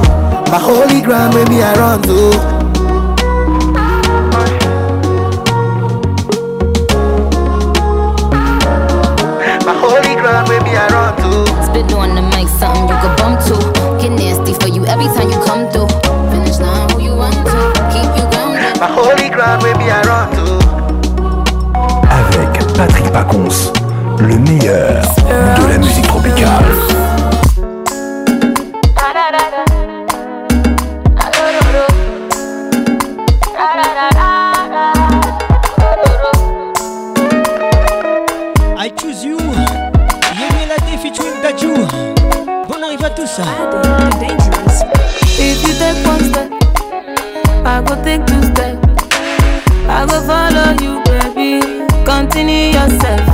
[0.52, 3.34] My holy ground with me I run to.
[9.66, 11.32] My holy ground with me I run to.
[11.64, 13.56] Spit on the mic, something you could bump to.
[14.02, 15.88] Get nasty for you every time you come through.
[16.32, 17.60] Finish line, who you run to?
[17.94, 18.80] Keep you grounded.
[18.80, 19.78] My holy ground with
[23.26, 26.66] Le meilleur de la musique tropicale.
[38.78, 39.38] I choose you.
[39.38, 41.76] Yemi Lade featuring Daju.
[42.68, 43.40] Bonne arrive à tous.
[45.40, 46.52] If you take one step,
[47.66, 48.78] I go take two steps.
[49.88, 51.73] I go follow you, baby.
[52.14, 53.33] Continue yourself.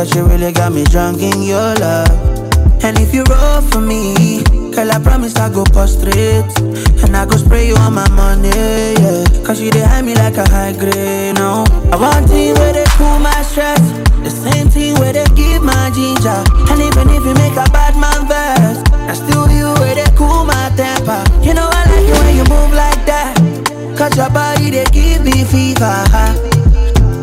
[0.00, 2.08] Cause you really got me drunk in your love.
[2.82, 4.40] And if you roll for me,
[4.72, 6.48] girl, I promise I go post prostrate.
[7.04, 9.44] And I go spray you on my money, yeah.
[9.44, 11.66] Cause you dey hide me like a high grade, no.
[11.68, 11.90] Oh.
[11.92, 13.76] I want thing where they cool my stress.
[14.24, 16.40] The same thing where they give my ginger.
[16.72, 20.46] And even if you make a bad man verse, I still you where they cool
[20.46, 21.20] my temper.
[21.44, 23.36] You know I like it when you move like that.
[23.98, 25.92] Cause your body they give me fever.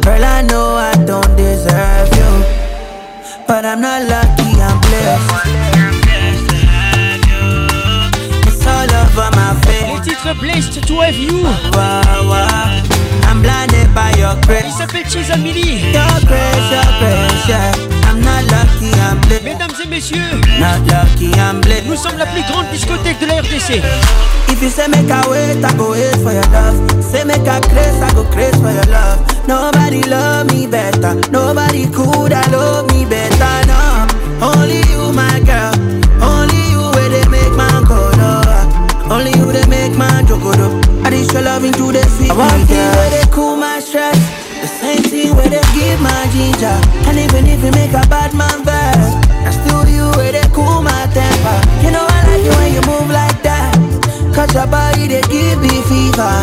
[0.06, 2.27] Girl, I know I don't deserve you.
[3.48, 5.32] But I'm not lucky, I'm blessed.
[8.46, 9.58] It's all over my
[10.18, 11.46] titre Blessed to have you.
[13.24, 14.66] I'm blinded by your grace.
[14.66, 15.80] Il s'appelle Chizamili.
[15.94, 17.97] Your grace, your grace, yeah.
[19.44, 20.18] Mesdames et messieurs,
[21.88, 23.82] nous sommes la plus grande discothèque de la RDC.
[24.50, 27.04] If you say make I wait, I go wait for your love.
[27.04, 29.20] Say make I craze, I go craze for your love.
[29.48, 31.16] Nobody love me better.
[31.32, 33.68] Nobody could I love me better.
[33.68, 34.08] No,
[34.42, 35.74] only you, my girl.
[36.22, 38.48] Only you where they make man go low.
[39.10, 40.82] Only you they make man joke do.
[41.04, 42.32] I just your loving to the sweet.
[42.32, 44.37] I want thing where they cool my stress.
[44.62, 46.78] The same thing where they give my ginger.
[47.08, 48.98] And even if you make a bad man vex,
[49.48, 51.58] I still you where they cool my temper.
[51.84, 53.76] You know I like it when you move like that.
[54.34, 56.34] Cause your body they give me fever.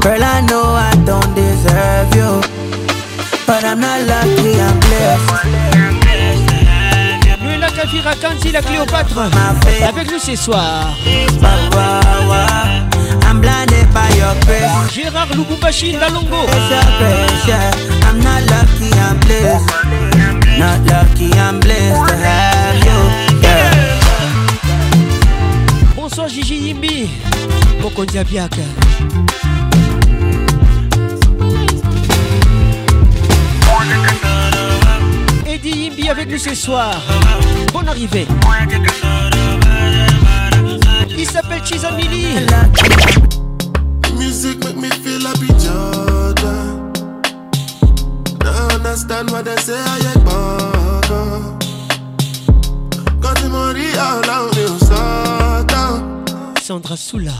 [0.00, 2.40] Girl, I know I don't deserve you.
[3.46, 5.66] But I'm not lucky, I'm blessed.
[7.76, 8.14] Kafira
[8.52, 9.18] la Cléopâtre.
[9.86, 10.96] Avec nous ce soir.
[13.28, 14.76] I'm blinded by your grace.
[14.94, 16.40] Gérard Lubumbashi Ndalongo.
[18.06, 19.66] I'm not lucky, I'm blessed.
[20.60, 23.00] Not lucky, I'm blessed to have you.
[25.96, 27.08] Bonsoir Gigi Yimbi.
[27.80, 28.66] Mokondia Biaka.
[35.46, 37.00] Eddie Yimbi avec nous ce soir.
[37.72, 38.26] Bonne arrivée.
[41.18, 42.46] Il s'appelle Chizamili.
[44.46, 46.92] Music make me feel happy, Jordan.
[48.44, 51.58] Now understand what they say, I ain't bugger.
[53.24, 53.40] On
[54.78, 56.24] Satan.
[56.62, 57.34] Sandra Soula.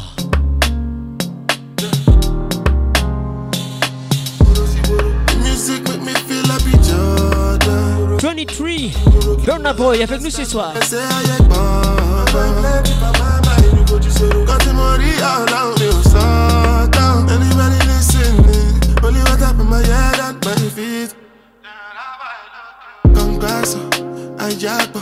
[5.45, 6.45] Music make me feel
[6.83, 8.19] Jordan.
[8.19, 8.91] 23.
[9.45, 10.73] Burna Boy avec nous ce soir.
[10.75, 10.81] On
[16.03, 16.56] Satan.
[19.59, 21.15] In my head and my feet.
[23.15, 23.81] Congresso,
[24.41, 24.93] I jack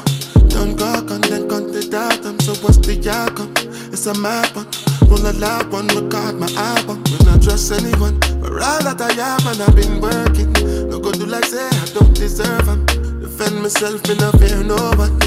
[0.49, 2.39] Don't go on then con the datum.
[2.41, 3.53] So what's the outcome?
[3.93, 4.67] It's a map one.
[5.09, 7.03] Roll a loud one, record my album.
[7.11, 10.53] When I trust anyone, but all that I have and I've been working.
[10.89, 12.87] No go do like say I don't deserve them.
[13.21, 15.19] Defend myself, me not fear no one.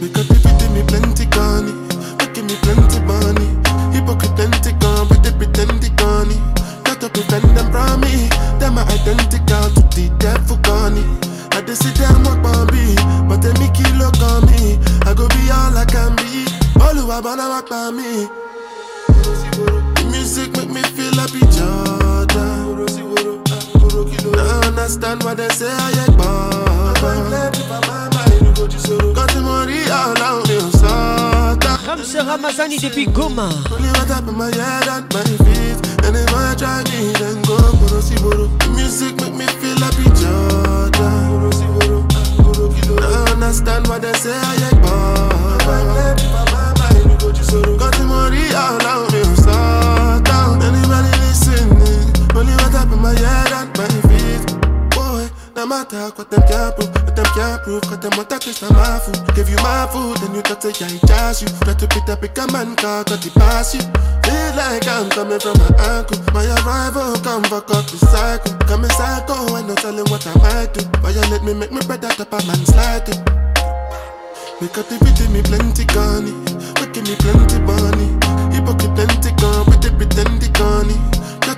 [0.00, 1.72] Because you me plenty gunny,
[2.18, 3.48] making me plenty money.
[3.92, 4.72] Hypocrite plenty
[7.12, 8.28] Prevent them from me.
[8.58, 11.04] Them are identical to the devil gunny.
[11.52, 12.96] I just sit down walk on me,
[13.28, 14.78] but they me kill look on me.
[15.04, 16.46] I go be all I can be.
[16.80, 18.28] All who are wanna walk by me.
[19.96, 22.86] The music make me feel happy, Jordan.
[24.32, 28.11] Now understand what they say, I ain't bad.
[31.86, 33.48] Ramse Ramazani depuis Goma.
[33.72, 37.42] Only what up in my head and my feet And if I try me then
[37.42, 41.10] go Borosi Boro Music make me feel happy Georgia.
[41.28, 42.02] Borosi Boro
[42.42, 45.32] Boro Kido I understand what they say I ain't born
[47.78, 51.68] Got the money all out me Sort out Anybody listening
[52.34, 54.11] Only what up in my head and my feet
[55.62, 58.66] no matter what them can't prove, what them can't prove, cause them want to taste
[58.66, 59.14] my food.
[59.36, 61.46] Give you my food, then you talk say I charge you.
[61.62, 63.78] Try to beat up a man car, got it pass you.
[64.26, 66.18] Feel like I'm coming from my ankle.
[66.34, 68.58] My arrival, come fuck up the cycle.
[68.66, 70.82] Coming psycho, I no telling what I might do.
[70.98, 73.22] Violate me, make me bread out up a man's like it.
[74.58, 76.34] Make activity me plenty gunny,
[76.82, 78.10] making me plenty money.
[78.50, 80.98] Hypocrite plenty gun, with the pretend they gunny.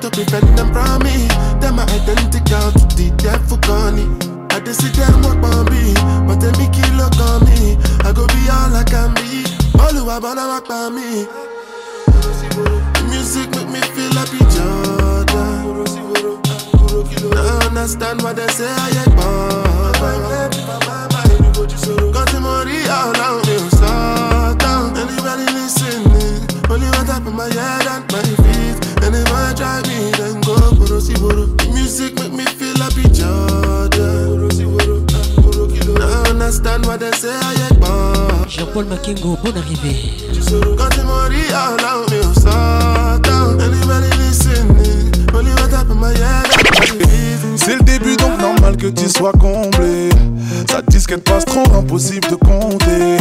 [0.04, 1.28] Got to prevent them from me.
[1.64, 4.04] Them are identical to the devil gunny.
[4.52, 5.96] I just sit them walk on me,
[6.28, 7.80] but they me kill look on me.
[8.04, 9.48] I go be all I can be.
[9.80, 11.24] All who I wanna walk by me.
[12.04, 15.88] The music make me feel happy, Jordan.
[17.32, 19.16] Now understand what they say, I ain't
[22.28, 24.92] tu m'en dis, oh là, on est au Satan.
[25.00, 26.44] Anybody listening?
[26.68, 28.53] Only what up in my head and my feet.
[29.04, 31.46] And if I try me, then go, boro si boro.
[31.46, 34.26] The music make me feel happy, Jordan.
[34.26, 35.04] Boro si boro,
[35.44, 35.94] boro kilo.
[35.98, 38.48] Now understand what they say, I ain't bad.
[38.48, 39.96] Jean-Paul Makengo, bonne arrivée.
[40.76, 41.04] Quand tu.
[43.64, 45.12] Anybody listening?
[45.34, 46.46] Only what up in my head.
[47.56, 48.23] C'est le début donc
[48.76, 50.08] que tu sois comblé
[50.70, 53.16] Ça disquette passe trop impossible de compter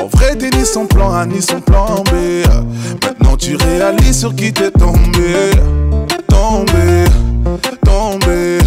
[0.00, 2.44] En vrai t'es ni son plan A ni son plan B
[3.02, 5.50] Maintenant tu réalises sur qui t'es tombé
[6.28, 7.04] Tombé,
[7.84, 8.58] tombé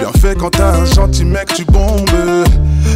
[0.00, 2.08] Bien fait quand t'as un gentil mec, tu bombes.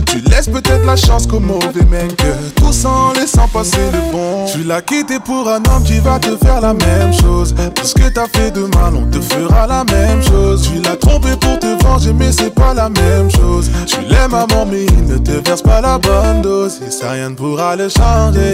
[0.06, 2.16] Tu laisses peut-être la chance qu'au mauvais mec.
[2.56, 4.46] Tout sans laissant passer le bon.
[4.50, 7.54] Tu l'as quitté pour un homme qui va te faire la même chose.
[7.74, 10.62] Tout ce que t'as fait de mal, on te fera la même chose.
[10.72, 13.70] Tu l'as trompé pour te venger, mais c'est pas la même chose.
[13.86, 16.80] Tu l'aimes à mort, mais il ne te verse pas la bonne dose.
[16.86, 18.52] Et ça, rien ne pourra le changer.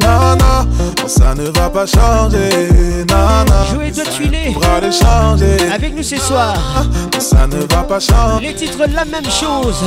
[0.00, 0.64] Nana,
[0.98, 2.48] non, ça ne va pas changer.
[3.08, 4.52] Nana, Joël doit tuiler.
[4.52, 5.56] pourra le changer.
[5.72, 6.56] Avec nous ce soir.
[7.12, 8.48] Non, ça ne va pas changer.
[8.48, 9.82] Les titres, la même chose.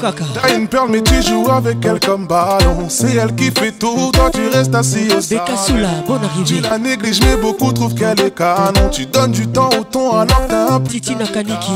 [0.00, 0.24] Kaka.
[0.34, 2.88] T'as une perle mais tu joues avec elle comme ballon.
[2.88, 6.44] C'est elle qui fait tout, toi tu restes assis au bonne arrivée.
[6.44, 8.88] Tu la négliges mais beaucoup trouvent qu'elle est canon.
[8.90, 11.72] Tu donnes du temps au ton alors t'as un Nakaniki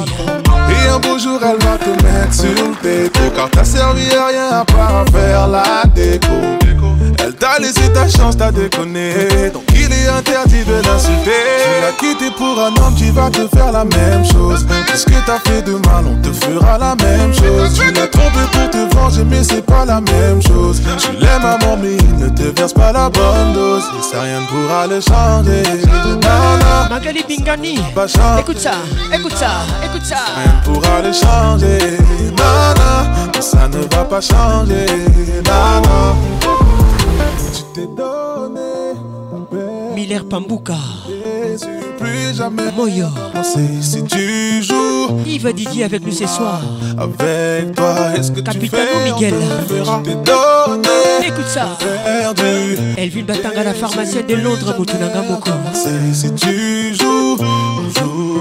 [0.71, 4.27] Et un beau jour elle va te mettre sur le péto Car t'as servi à
[4.27, 6.62] rien à part faire la déco
[7.25, 9.13] Elle t'a laissé ta chance, t'as déconné.
[9.55, 11.31] Donc il est interdit de l'insulter.
[11.63, 14.67] Tu l'as quitté pour un homme qui va te faire la même chose.
[14.67, 17.75] Tout ce que t'as fait de mal, on te fera la même chose.
[17.75, 20.83] Tu l'as trompé pour te venger, mais c'est pas la même chose.
[20.99, 23.85] Tu l'aimes à mort, mais il ne te verse pas la bonne dose.
[23.99, 25.63] Et ça rien ne pourra le changer.
[26.23, 28.41] Nana, Magali changer.
[28.41, 28.73] Écoute ça,
[29.15, 29.51] écoute ça,
[29.85, 30.17] écoute ça.
[30.35, 31.99] Rien ne pourra le changer,
[32.37, 33.41] nana.
[33.41, 34.87] Ça ne va pas changer,
[35.45, 36.62] nana.
[37.55, 38.95] Tu t'es donné,
[39.95, 40.75] Miller Pambuka.
[41.99, 43.07] Plus jamais Moyo.
[43.81, 46.61] si tu joues Yves Didier avec nous ce soir.
[46.99, 47.95] avec toi.
[48.17, 49.35] Est-ce que tu Capitano fais Miguel.
[49.69, 49.75] Tu
[50.05, 51.77] t'es donné, Écoute ça.
[52.05, 52.77] perdu.
[52.97, 55.51] Elvin Batanga, la pharmacienne de Londres, Moutunanga Moko.
[56.13, 57.37] Si tu joues,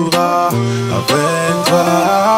[0.08, 1.84] avec toi.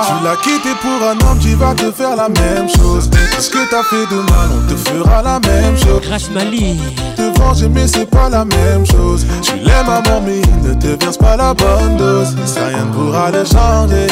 [0.08, 3.10] Tu l'as quitté pour un homme qui va te faire la même chose.
[3.40, 6.02] Ce que t'as fait de mal, on te fera la même chose.
[6.08, 6.80] Grâce Mali.
[7.16, 9.26] Te venger, mais c'est pas la même chose.
[9.42, 12.36] Tu l'aimes à mort, mais il ne te verse pas la bonne dose.
[12.46, 14.08] Ça, rien ne pourra le changer.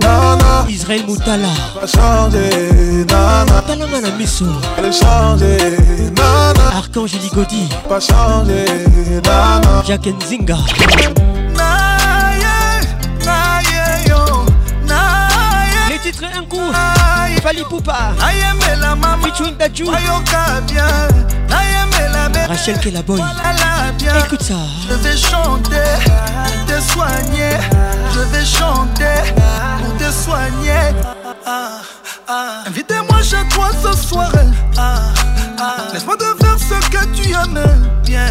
[0.00, 1.48] Nana, Israël Moutala.
[1.80, 3.04] pas changer.
[3.10, 4.44] Nana, Talanga na miso.
[4.76, 5.58] pas le changer.
[6.16, 7.68] Nana, Archange Ligodi.
[7.88, 8.64] pas changer.
[9.24, 9.82] Nana.
[9.86, 10.56] Jacques Nzinga.
[16.08, 16.72] Les titres un coup.
[17.42, 18.14] Fali Poupa.
[19.22, 19.76] Featuring bébé
[22.48, 23.20] Rachel Kelaboy.
[24.24, 24.54] Écoute ça.
[24.88, 25.76] Je vais chanter,
[26.66, 27.50] te soigner.
[28.14, 29.34] Je vais chanter
[29.82, 30.94] pour te soigner.
[31.44, 31.82] Ah,
[32.26, 32.62] ah.
[32.66, 34.32] Invitez-moi chez toi ce soir.
[34.78, 35.00] Ah,
[35.60, 35.76] ah.
[35.92, 37.90] Laisse-moi te faire ce que tu aimes.
[38.06, 38.28] Bien,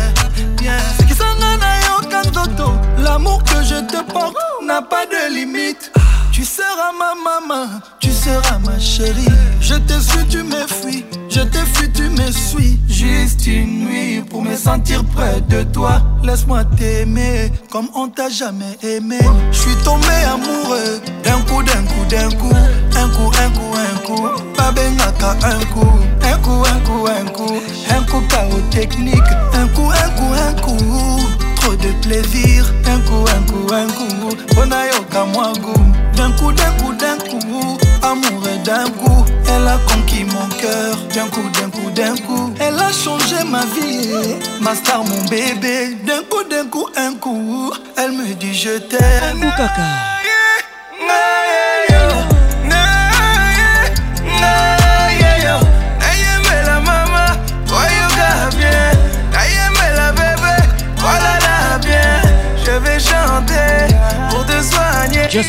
[0.60, 0.80] bien.
[1.00, 2.72] Ce qui s'en a aucun toto.
[2.98, 5.92] L'amour que je te porte n'a pas de limite.
[6.38, 9.26] Tu seras ma maman, tu seras ma chérie.
[9.60, 11.04] Je te suis, tu me fuis.
[11.30, 12.80] Je te fuis, tu me suis.
[12.88, 16.00] Juste une nuit pour me sentir près de toi.
[16.24, 19.18] Laisse-moi t'aimer comme on t'a jamais aimé.
[19.52, 22.56] Je suis tombé amoureux d'un coup, d'un coup, d'un coup.
[22.96, 24.54] Un coup, un coup, un coup.
[24.56, 25.90] Pas un coup.
[26.22, 27.62] Un coup, un coup, un coup.
[27.90, 29.32] Un coup, chaos technique.
[29.56, 31.47] Un coup, un coup, un coup.
[31.76, 32.66] De plaisir.
[32.86, 34.36] Un coup, un coup, un coup.
[34.56, 35.74] Bonayoka moi goût.
[36.16, 37.78] D'un coup, d'un coup, d'un coup.
[38.02, 39.26] Amoureux d'un coup.
[39.46, 40.98] Elle a conquis mon cœur.
[41.14, 42.54] D'un coup, d'un coup, d'un coup.
[42.62, 44.38] Elle a changé ma vie.
[44.62, 45.98] Ma star, mon bébé.
[46.08, 47.74] D'un coup, d'un coup, un coup.
[47.98, 49.52] Elle me dit je t'aime.
[62.98, 63.10] Just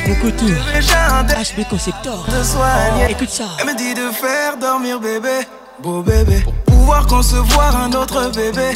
[0.05, 2.25] chanter HB Conceptor.
[2.25, 3.11] pour te soigner.
[3.11, 3.45] Écoute ça.
[3.59, 5.47] Elle me dit de faire dormir bébé,
[5.83, 6.43] beau bébé.
[6.45, 8.75] Pour pouvoir concevoir un autre bébé.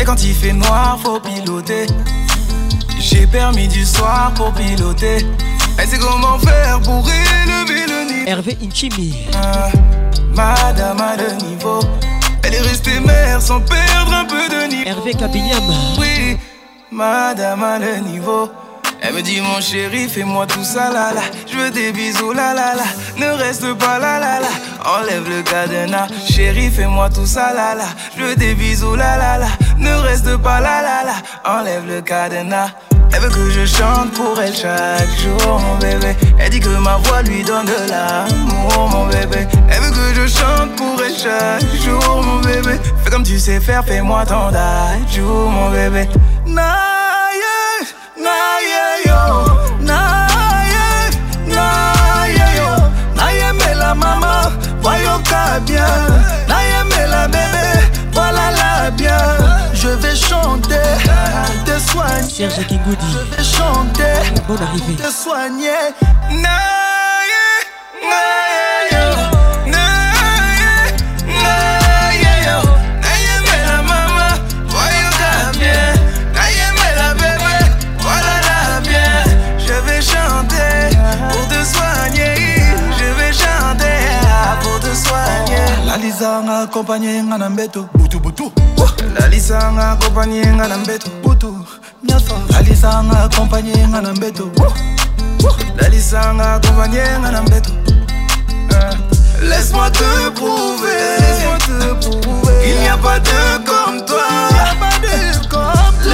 [0.00, 1.86] Et quand il fait noir, faut piloter.
[2.98, 5.24] J'ai permis du soir pour piloter.
[5.78, 8.26] Elle sait comment faire pour élever le niveau.
[8.28, 9.28] Hervé Inchimi.
[9.36, 9.68] Ah,
[10.34, 11.78] Madame a le niveau.
[12.42, 14.88] Elle est restée mère sans perdre un peu de niveau.
[14.88, 15.62] Hervé Kabinyam.
[15.96, 16.36] Oui,
[16.92, 18.50] Madame a le niveau.
[19.00, 21.22] Elle me dit mon chéri, fais-moi tout ça là là.
[21.46, 22.82] Je veux des bisous là là là.
[23.16, 24.48] Ne reste pas là là là.
[24.84, 26.08] Enlève le cadenas.
[26.28, 27.84] Chéri, fais-moi tout ça là là.
[28.16, 29.46] Je veux des bisous là là là.
[29.78, 31.14] Ne reste pas là là là.
[31.44, 32.70] Enlève le cadenas.
[33.12, 36.16] Elle veut que je chante pour elle chaque jour, mon bébé.
[36.38, 39.46] Elle dit que ma voix lui donne de l'amour, mon bébé.
[39.68, 42.78] Elle veut que je chante pour elle chaque jour, mon bébé.
[43.04, 44.50] Fais comme tu sais faire, fais-moi ton
[45.12, 46.08] jour, mon bébé.
[46.58, 47.58] Naye,
[48.16, 49.20] naye, yo.
[49.80, 50.88] Naye,
[51.46, 52.70] naye, yo.
[53.14, 54.50] Naye, mais la maman,
[54.82, 55.86] voyoka bien.
[56.48, 57.68] Naye, mais la bébé,
[58.12, 59.22] voilà la bien.
[59.74, 60.90] Je vais chanter,
[61.64, 62.28] te soigner.
[62.50, 63.06] Serge Kingoudi.
[63.12, 64.96] Je vais chanter Bonne arrivée.
[64.96, 65.94] Te soigner.
[66.30, 67.40] Naye,
[68.02, 68.49] naye,
[86.20, 87.88] La lisa nga accompagné nga na mbeto.
[87.96, 88.52] Butu butu.
[89.18, 91.08] La lisa nga accompagné nga na mbeto.
[91.24, 91.64] Butu.
[92.04, 92.36] Miafa.
[92.52, 94.52] La lisa nga accompagné nga na mbeto.
[95.80, 97.72] La lisa nga accompagné nga na mbeto.
[99.48, 102.56] Laisse-moi te prouver, laisse-moi te prouver.
[102.64, 104.28] Qu'il n'y a pas de comme toi.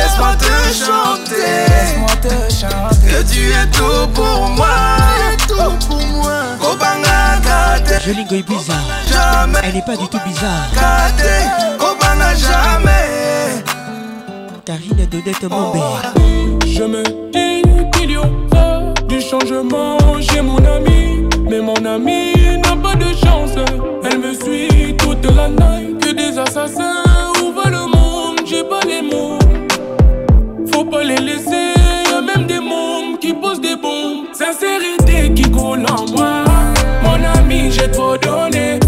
[0.07, 1.35] Laisse-moi te chanter,
[1.69, 4.69] laisse-moi te chanter que tu es tout pour moi.
[5.49, 6.43] tout pour moi.
[6.61, 8.77] Kobanga Jolingo est bizarre.
[9.11, 9.59] jamais.
[9.65, 10.71] Elle n'est pas du tout bizarre.
[10.75, 11.27] Kate,
[11.79, 13.65] Kobanga jamais.
[14.65, 15.83] Karine Dodette Mombe.
[16.65, 17.03] Je me
[17.33, 21.25] dis qu'il y aura du changement chez mon ami.
[21.51, 23.59] Mais mon ami n'a pas de chance.
[24.05, 25.97] Elle me suit toute la nuit.
[26.01, 27.03] Que des assassins
[27.43, 28.39] ouvrent le monde.
[28.47, 29.39] J'ai pas les mots.
[30.77, 31.73] Faut pas les laisser.
[32.11, 34.27] Y'a même des mômes qui posent des bombes.
[34.35, 36.45] Sincérité qui coule en moi.
[37.03, 38.79] Mon ami, j'ai trop donné.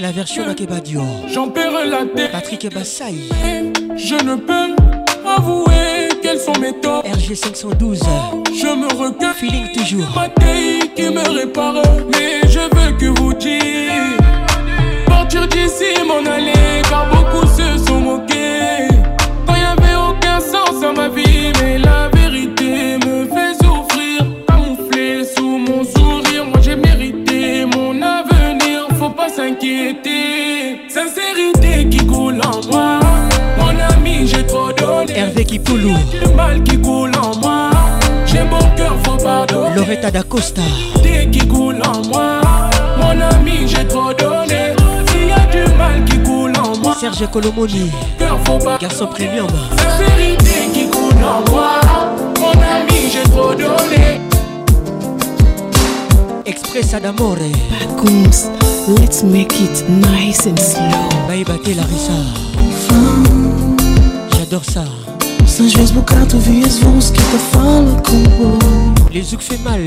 [0.00, 1.00] La version d'Akebadio.
[1.32, 2.32] j'en paierai la tête.
[2.32, 3.28] Patrick Bassaï.
[3.96, 4.74] Je ne peux
[5.24, 7.04] avouer quels sont mes torts.
[7.04, 8.00] RG 512.
[8.52, 9.34] Je me recueille.
[9.34, 10.06] Feeling toujours.
[10.14, 10.28] Ma
[10.96, 11.82] qui me répare.
[12.12, 13.60] Mais je veux que vous dites.
[15.06, 16.82] Partir d'ici, m'en aller.
[16.88, 18.33] Car beaucoup se sont moqués.
[35.54, 35.94] Kipoulou.
[36.10, 37.70] Du mal qui coule en moi.
[38.26, 39.76] J'ai bon cœur, faut pardonner.
[39.76, 40.62] Loretta d'Acosta.
[41.00, 42.40] Dès qui coule en moi.
[42.98, 44.74] Mon ami, j'ai trop donné.
[45.10, 46.96] S'il y a du mal qui coule en moi.
[46.98, 47.92] Serge Colomoni.
[48.18, 48.78] Cœur, faut pas.
[48.78, 49.46] Garçon premium.
[49.78, 51.80] Sincérité qui coule en moi.
[52.40, 54.20] Mon ami, j'ai trop donné.
[56.46, 57.36] Express d'amore.
[57.96, 58.50] Goons,
[58.98, 61.08] let's make it nice and slow.
[61.28, 62.18] Baïbate Larissa.
[64.36, 64.82] J'adore ça.
[65.60, 69.78] Às vezes bocado vi as vozes que te falam com o Les zouk fait mal.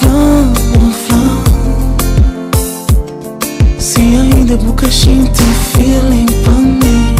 [0.00, 0.52] Fala,
[1.08, 1.44] fala
[3.78, 5.42] Se ainda boca gente
[5.74, 7.14] feeling pra mim.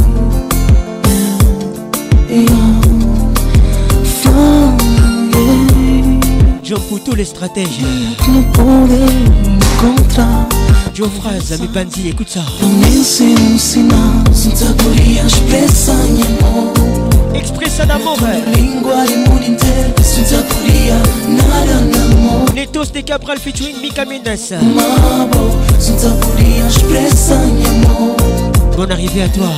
[4.23, 4.75] Fala,
[7.57, 8.17] yeah.
[8.29, 9.05] Não podem
[9.77, 10.62] encontrar
[10.95, 12.41] Joe Fraz, Ami Banzi, écoute ça.
[17.35, 18.19] Expressa d'amore.
[22.55, 24.39] Netos de Cabral featuring Mika Mendes.
[28.77, 29.49] Bonne arrivée à toi.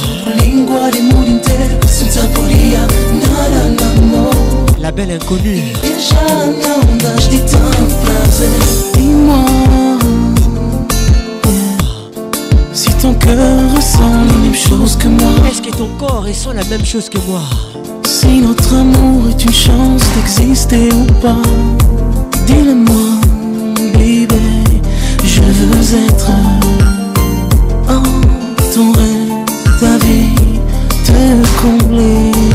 [4.80, 5.62] La belle inconnue.
[8.94, 9.83] Dis-moi
[13.04, 15.32] ton cœur ressent les mêmes choses que moi.
[15.46, 17.42] Est-ce que ton corps ressent la même chose que moi?
[18.06, 21.42] Si notre amour est une chance d'exister ou pas
[22.46, 23.20] Dis-le-moi,
[23.92, 24.26] baby
[25.22, 26.30] Je veux être
[27.90, 28.02] en
[28.74, 29.34] ton rêve.
[29.80, 30.34] Ta vie,
[31.04, 31.20] te
[31.60, 32.53] combler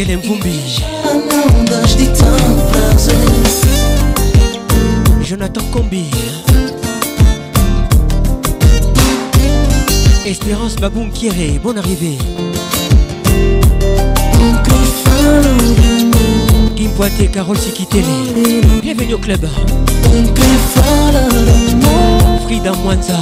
[0.00, 0.60] Ingel Mvumbi.
[5.22, 6.06] Jonathan Combi.
[10.24, 12.16] Espérance Baboum Kieré, bonne arrivée.
[16.76, 18.04] Kim Poité, Carole Sikitele.
[18.80, 19.46] Bienvenue au club.
[22.46, 23.18] Frida Mwanza.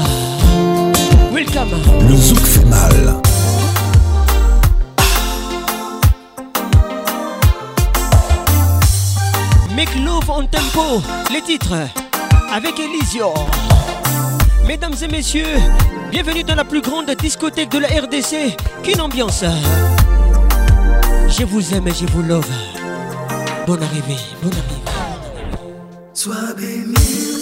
[1.33, 1.71] Welcome.
[2.09, 3.28] Le zouk fait mal.
[10.31, 11.75] On Tempo, les titres
[12.53, 13.33] avec Elisio.
[14.67, 15.57] Mesdames et messieurs,
[16.11, 18.57] bienvenue dans la plus grande discothèque de la RDC.
[18.83, 19.45] Quelle ambiance
[21.29, 22.49] Je vous aime et je vous love.
[23.67, 24.83] Bonne arrivée, bonne arrivée.
[26.13, 27.38] Sois béni,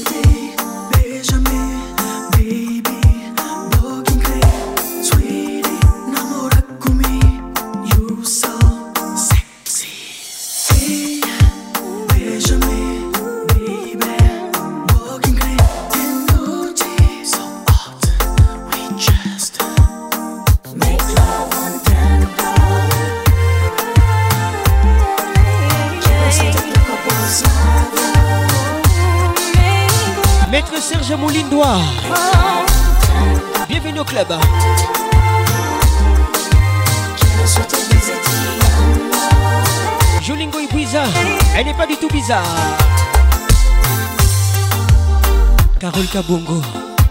[46.17, 46.63] Carole Kabongo,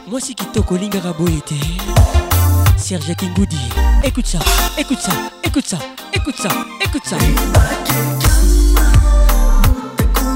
[0.08, 1.54] moi c'est Kitoko Lingara Boyete.
[2.76, 3.60] Serge Kingoudi,
[4.04, 4.40] écoute ça,
[4.80, 5.12] écoute ça,
[5.44, 5.78] écoute ça,
[6.12, 6.50] écoute ça,
[6.82, 7.18] écoute ça.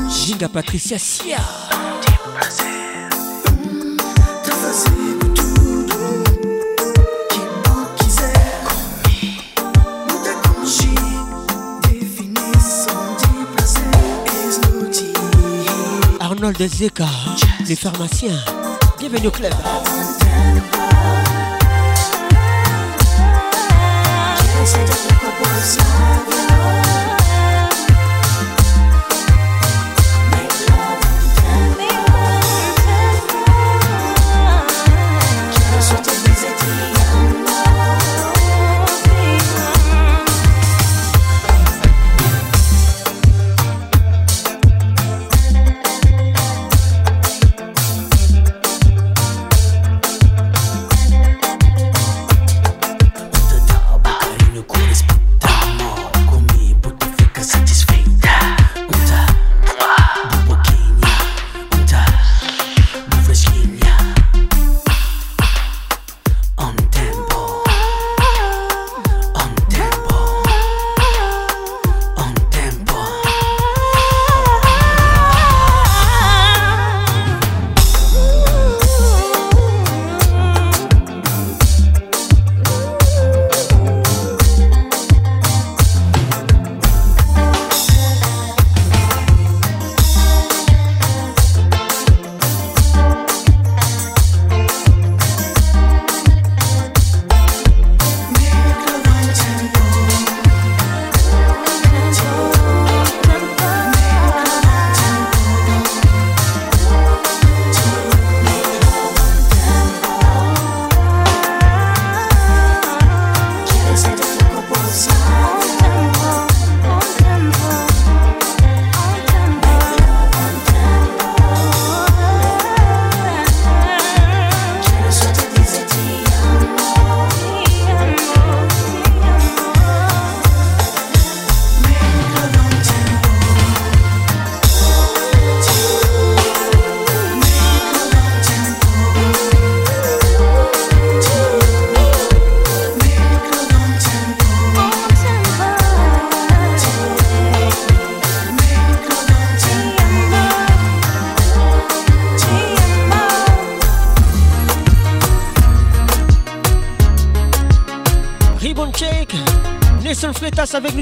[0.07, 1.37] Ginga Patricia Sia.
[16.19, 17.07] Arnold Zeka,
[17.67, 18.58] les pharmaciens.
[18.99, 19.53] Bienvenue au club.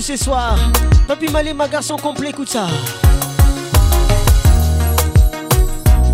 [0.07, 0.57] Ce soir.
[1.05, 2.67] Papi Malé, ma garçon complet, écoute ça.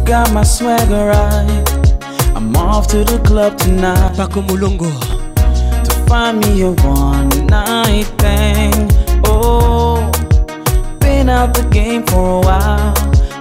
[0.04, 1.70] Got my swagger right.
[2.36, 4.18] I'm off to the club tonight.
[4.18, 4.90] Paco Mulongo.
[5.84, 8.90] To find me a one night thing.
[9.28, 10.10] Oh,
[11.00, 12.94] been out the game for a while.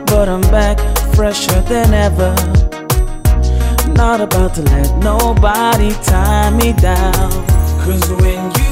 [0.05, 0.79] But I'm back
[1.15, 2.35] fresher than ever.
[3.95, 7.31] Not about to let nobody tie me down.
[7.85, 8.72] Cause when you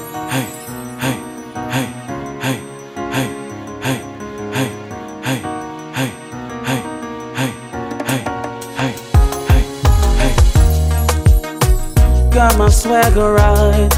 [13.01, 13.89] Swagger right.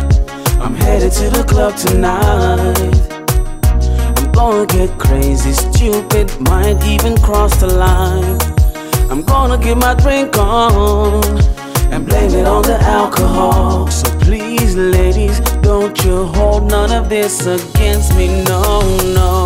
[0.61, 2.93] I'm headed to the club tonight.
[4.17, 8.39] I'm gonna get crazy, stupid, might even cross the line.
[9.11, 11.23] I'm gonna get my drink on
[11.91, 13.87] and blame it on the alcohol.
[13.87, 18.81] So please, ladies, don't you hold none of this against me, no,
[19.13, 19.42] no.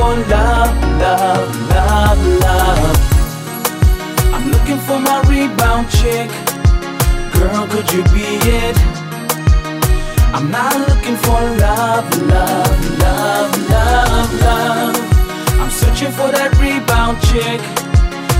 [0.00, 2.96] For love, love, love, love.
[4.34, 6.30] I'm looking for my rebound chick.
[7.34, 8.28] Girl, could you be
[8.60, 8.76] it?
[10.34, 14.96] I'm not looking for love, love, love, love, love.
[15.60, 17.60] I'm searching for that rebound chick,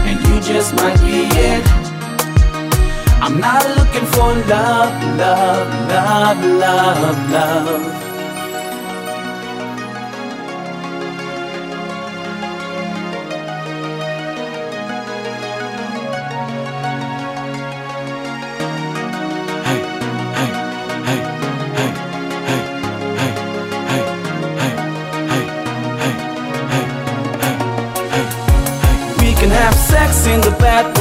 [0.08, 1.64] and you just might be it.
[3.24, 7.89] I'm not looking for love, love, love, love, love.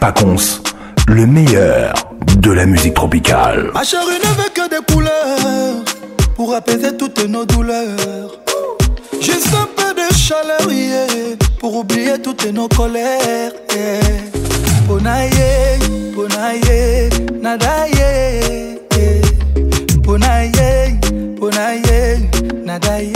[0.00, 0.60] Pacons,
[1.08, 1.92] le meilleur
[2.38, 3.70] de la musique tropicale.
[3.74, 5.84] Ma chérie ne que des couleurs
[6.36, 8.38] pour apaiser toutes nos douleurs.
[9.20, 11.06] Juste un peu de chaleur, yeah,
[11.58, 13.52] pour oublier toutes nos colères.
[13.74, 14.00] Yeah.
[14.86, 15.78] Ponaye,
[16.14, 17.10] ponaye,
[17.42, 18.78] nadaye.
[18.96, 20.00] Yeah.
[20.04, 20.98] Ponaye,
[21.38, 22.28] ponaye,
[22.64, 23.12] nadaye.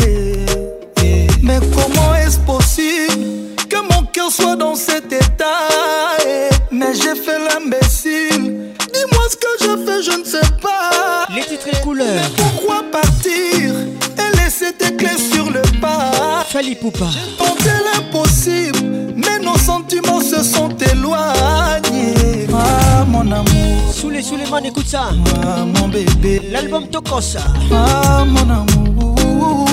[1.43, 6.52] Mais comment est-ce possible que mon cœur soit dans cet état?
[6.83, 6.93] Yeah.
[6.93, 8.73] Mais j'ai fait l'imbécile.
[8.93, 11.27] Dis-moi ce que je fais, je ne sais pas.
[11.35, 12.07] Les titres et couleurs.
[12.07, 13.73] Mais pourquoi partir
[14.19, 17.07] et laisser tes clés sur le pas Fali Poupa.
[17.11, 22.47] J'ai tenté l'impossible, mais nos sentiments se sont éloignés.
[22.53, 23.93] Ah, mon amour.
[23.93, 25.11] Sous les sous les man, écoute ça.
[25.45, 26.43] Ah, mon bébé.
[26.51, 27.41] L'album Tokosa.
[27.73, 29.67] Ah, mon amour.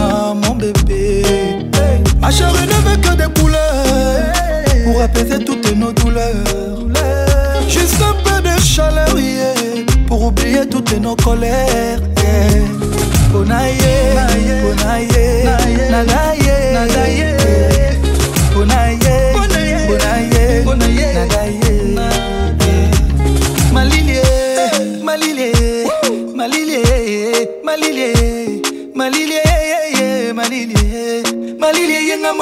[0.00, 1.22] Ah, mon bébé.
[2.20, 4.37] Ma chérie ne veut que des couleurs
[4.88, 6.78] pour apaiser toutes nos douleurs.
[7.68, 9.52] Juste un peu de chaleur, yeah,
[10.06, 12.00] pour oublier toutes nos colères.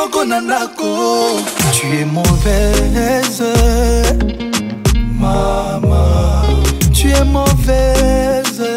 [0.07, 1.41] Moko na ndako.
[1.73, 3.43] Tu es mauvaise,
[5.19, 6.63] maman.
[6.95, 8.75] Tu es mauvaise,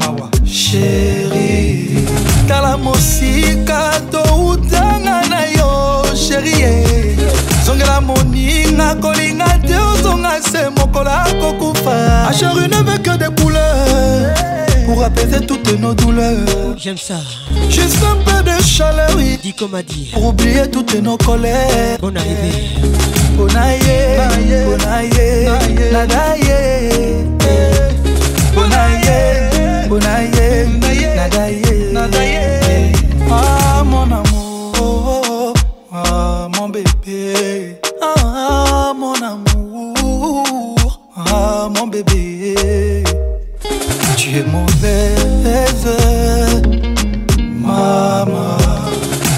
[0.00, 2.06] mawa, chérie.
[2.48, 7.16] Tala mosika toutanga na yo, chérie.
[7.64, 14.34] zongela moninga kolinga te ozonga se mokolo akokufa asheri ne veut que des couleurs
[14.92, 16.76] pour apaiser toutes nos douleurs.
[16.76, 17.20] J'aime ça.
[17.70, 20.10] juste un peu de chaleur oui, Dis comme a dit.
[20.12, 21.98] pour oublier toutes nos colères.
[22.00, 22.68] Bonne arrivée.
[23.36, 23.80] bonaye
[24.66, 25.48] bonaye
[25.92, 27.24] nadaye
[28.54, 30.66] bonaye bonaye
[31.16, 32.92] nadaye
[33.30, 35.54] ah mon amour.
[35.92, 37.78] Ah mon bébé.
[38.02, 41.00] Ah mon amour.
[41.16, 42.21] Ah mon bébé
[44.38, 45.96] es mauvaise,
[47.54, 48.56] maman.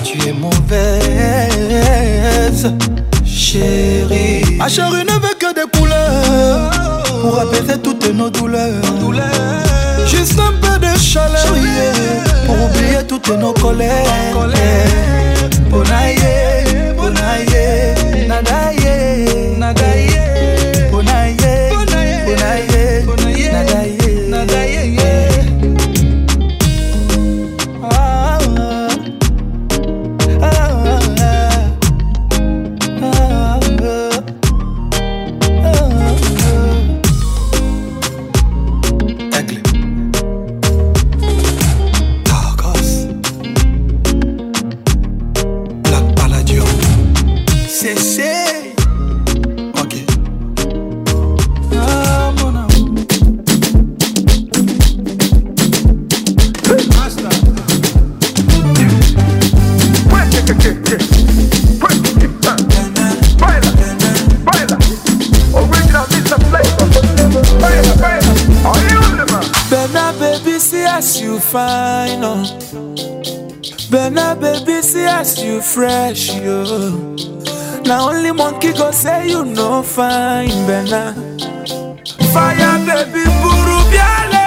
[0.05, 1.83] Tu es mauvaise,
[3.25, 4.57] chérie.
[4.57, 8.83] Ma chérie ne veut que des couleurs pour apaiser toutes nos douleurs.
[10.07, 11.55] Juste un peu de chaleur,
[12.47, 14.05] pour oublier toutes nos colères.
[15.71, 17.95] Bonaye, bonaye,
[18.29, 20.14] nadaye, nadaye.
[75.15, 76.65] bless you fresh yo.
[77.87, 81.15] Na only monkey go say you no fine bena
[82.33, 84.47] fire baby buru biale.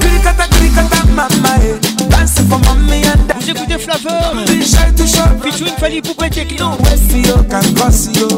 [0.00, 1.76] Krikata krikata mama eh.
[2.08, 3.36] Dance for mommy and dad.
[3.42, 4.44] Vous écoutez flavor.
[4.46, 8.28] Bichai to shop featuring Fali Poupette et Clio Wessi yo can cross yo.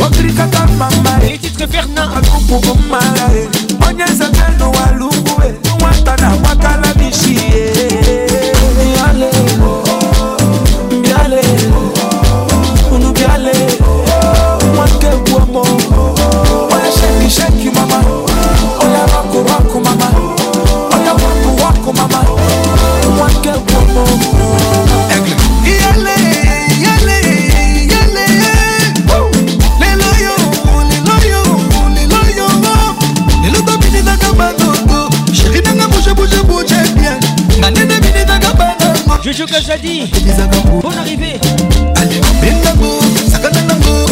[0.00, 1.30] Oh krikata mama eh.
[1.32, 3.48] Les titres Bernard akumpu gomala eh.
[3.88, 5.54] Onyeza tendo walungu eh.
[5.80, 8.25] Nwata na wakala bishi eh.
[39.26, 40.08] Jojo Kajadi,
[40.80, 41.40] bonne arrivée.
[41.96, 44.06] Allez, Bengabou, Sakananango,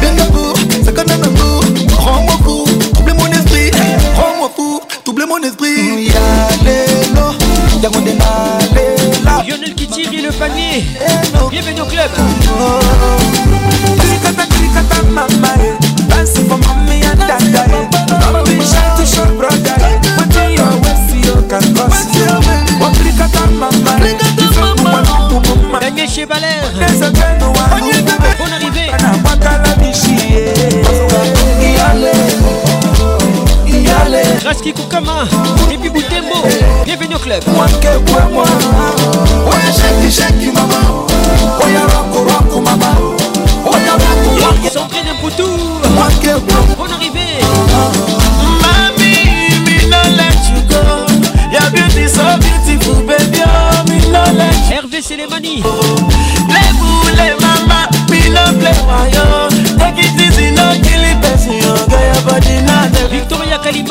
[0.00, 1.60] Bengabou, Sakananango,
[1.98, 3.72] rends-moi fou, trouble mon esprit,
[4.14, 6.12] rends-moi fou, trouble mon esprit.
[6.12, 7.34] Yalélo,
[7.82, 9.42] Yagonde Naléla.
[9.44, 12.10] Lionel qui tire le panier, eh bienvenue au club.
[12.16, 12.22] Oh,
[12.60, 13.39] oh, oh.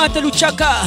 [0.10, 0.86] Matt Luchaka.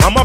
[0.00, 0.24] Mama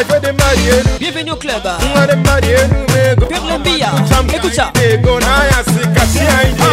[0.00, 1.62] ife the marienu Bienvenue au club.
[1.94, 3.26] Ngare marienu mego.
[3.26, 3.88] Pierre Lembia.
[4.34, 4.72] Écoute ça.
[4.82, 6.70] Ego na ya sikati ya ije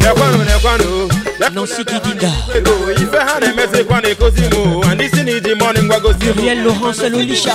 [0.00, 1.08] Nekwano nekwano
[1.54, 2.30] Nancy Kidinda.
[2.56, 6.32] Ego ife ha na-emezi kwa na-ekozi mo And isi ni ji morning gwa gozi mo.
[6.34, 7.52] Gabriel Laurence Lolisha.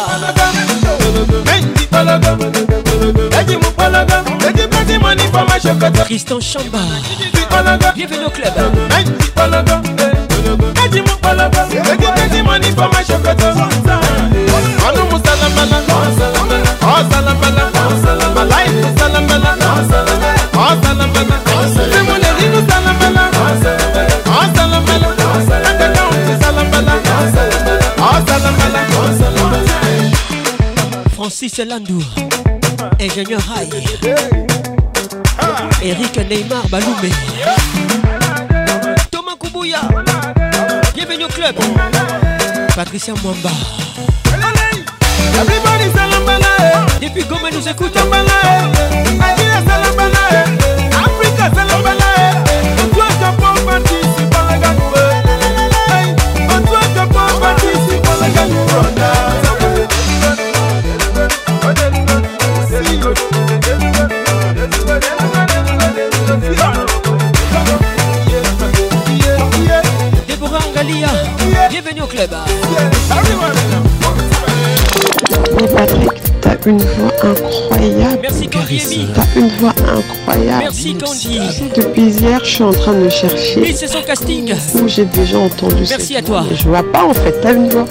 [6.06, 6.80] Tristan Chamba.
[7.96, 8.54] Bienvenue au club.
[31.16, 32.02] Francis Landou.
[33.00, 33.70] Ingénieur High.
[35.84, 37.10] Eric Neymar Baloumé.
[39.12, 39.80] Thomas Kubuya.
[40.96, 41.56] Bienvenue au club.
[42.76, 43.50] Patricia Mwamba.
[45.40, 46.48] Everybody salambala
[47.00, 47.96] Depuis Goma nous écoute.
[47.96, 50.46] Nigeria salambala
[51.06, 51.52] Africa
[78.70, 80.64] Merci T'as une voix incroyable.
[80.64, 81.40] Merci Candy.
[81.76, 84.54] Depuis hier, je suis en train de chercher Oui, c'est son casting.
[84.76, 86.42] où j'ai déjà entendu Merci cette à toi.
[86.42, 86.56] voix.
[86.56, 87.86] Je vois pas en fait, t'as une voix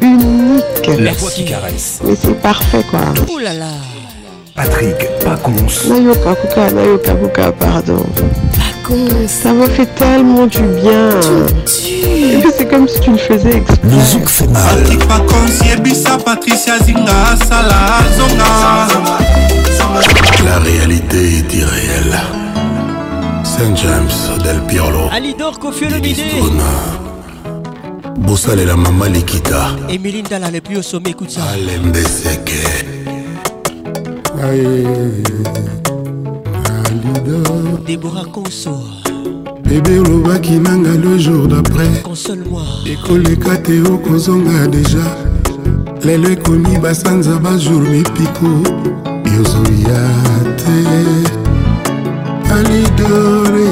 [0.00, 1.00] unique.
[1.00, 2.00] La voix qui caresse.
[2.04, 3.00] Mais c'est parfait quoi.
[3.32, 3.66] Ouh là là.
[4.54, 5.52] Patrick Pacons.
[5.88, 8.06] Nayoka Kuka, Nayoka Kuka, pardon.
[9.26, 11.08] Ça m'a fait tellement du bien.
[12.56, 13.78] C'est comme si tu le faisais exprès.
[13.82, 14.62] Le zouk fait mal.
[14.82, 17.74] patrick pacons yebisa patricia zinga asala
[18.16, 19.23] zonga
[20.44, 22.16] La réalité est irréelle.
[23.44, 25.08] Saint James del Piolo.
[25.12, 26.18] Alidor Kofiolomide.
[28.18, 31.42] bosalela mama likita Emilie Ndala le plus au sommet, écoute ça.
[31.52, 32.52] alembeseke
[37.86, 38.78] Déborah Conso.
[39.64, 42.62] bebe olobaki nanga le jour d'après Console-moi.
[42.86, 45.04] ekoleka te okozonga deja
[46.04, 48.62] lelo ekomi basanza bajour mipiko
[49.24, 50.02] yozoya
[50.56, 50.76] te
[52.54, 53.64] alidore.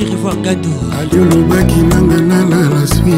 [0.00, 0.70] Ivoire Gado.
[0.98, 3.14] ali olobaki nanga nalala swi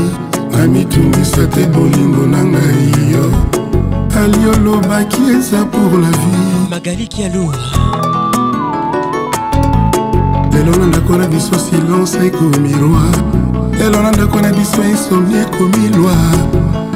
[0.51, 3.31] namitungisa te bolingo na ngai yo.
[4.17, 6.69] Ali olobaki eza pour la vie.
[6.71, 7.53] Magali Kialo.
[10.53, 13.79] lelo na ndako na biso silence ekomi roi.
[13.79, 16.39] Lelo na ndako na biso insomni ekomi loi.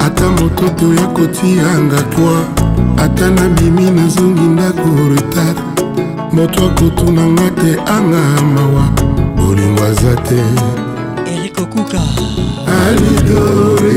[0.06, 2.65] Ata moto te oya kotianga toi
[2.96, 5.58] ata nabimi nazongi ndako retard.
[6.32, 8.88] Moto akotunanga te anga mawa.
[9.36, 10.42] Bolingo aza te.
[11.26, 12.00] Eric Okuka
[12.66, 13.96] Alidoré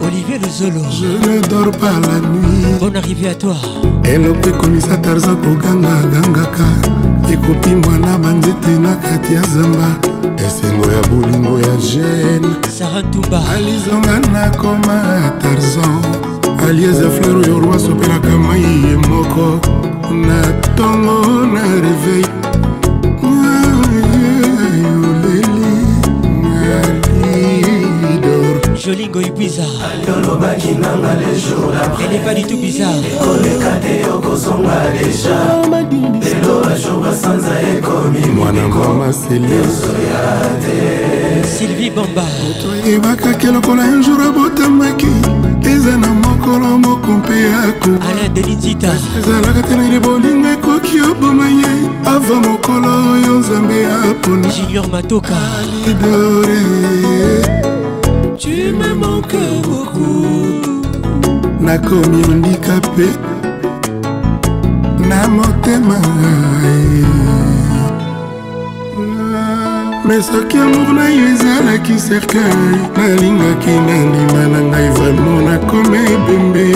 [0.00, 2.78] Olivier Lezolo Je ne dors pas la nuit.
[2.80, 3.56] Bonne arrivée à toi.
[4.04, 6.64] Eloko ekomisa tarzan koganga gangaka.
[7.32, 9.88] Ekopi mwana banzete na kati ya zamba.
[10.36, 12.48] Esengo ya bolingo ya jene
[12.78, 16.31] sarantumba alizonga nakoma tarzan
[16.68, 19.60] alieze fleur oyo roi sopelaka mai ye moko.
[20.12, 22.26] Na ntongo na reveil
[28.84, 33.04] joli goy bizarreolobaki nanga lejourele pas du tout bizarre.
[33.14, 35.38] Ekoleka te okozonga deja
[36.20, 40.24] lelo bajour basanza ekomi mwanekomaseliozoya
[40.62, 40.76] te
[41.48, 42.26] sylvie bomba.
[42.86, 45.12] Ebakaki lokola un jour abotamaki
[45.64, 51.72] eza na mokolo moko mpe ako Alain Delinzita ezalaka te naile bolingo ekoki oboma ye.
[52.06, 55.38] Ava mokolo oyo nzambe aponi Junior Matoka.
[55.86, 56.62] Idore
[58.38, 60.66] tu me manques beaucoup.
[61.60, 63.08] Nakomi ondika mpe
[65.08, 65.96] na motema
[70.12, 76.66] me soki amour na yo ezalaki cercueil nalingaki na ndima na ngai vraimen nakoma ebembe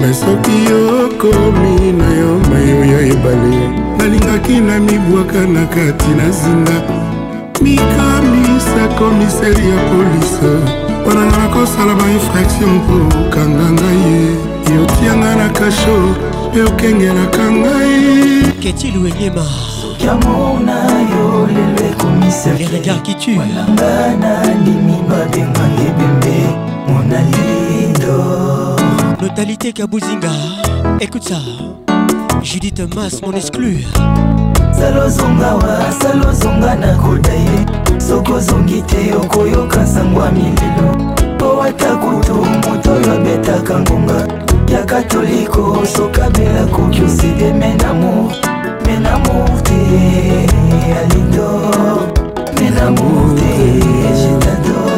[0.00, 3.56] me soki okomi na yo mayo ya ebale
[3.98, 6.78] nalingaki na mibwaka na kati na zinga.
[7.62, 10.52] Mikamisa komiseri ya polise
[11.00, 15.98] mponanga nakosala bainfraction mpo okanga ngai ye yotianga na kasho
[16.50, 18.98] mpe okengelaka ngai Qu'est-il
[20.08, 23.38] Amour na yo lelo ekomisaka Les regards qui tuent.
[23.38, 26.36] Walanga na ndimi babenga ebembe
[26.88, 28.76] mona lido
[29.20, 30.30] Notalité Kabuzinga
[31.00, 31.40] Écoute ça.
[32.42, 33.78] Judith Mas, mon exclu.
[34.78, 37.98] Salozonga wa salozonga nakoda ye.
[37.98, 44.26] Soki ozongi te okoyoka sango ya milelo po ata kutu moto oyo abetaka ngonga.
[44.68, 48.45] Ya katoliko sokabela koki oside menamour
[48.96, 49.74] mena mouvte
[51.00, 52.08] alidor
[52.60, 53.52] mena mouvte
[54.16, 54.96] je t'adore.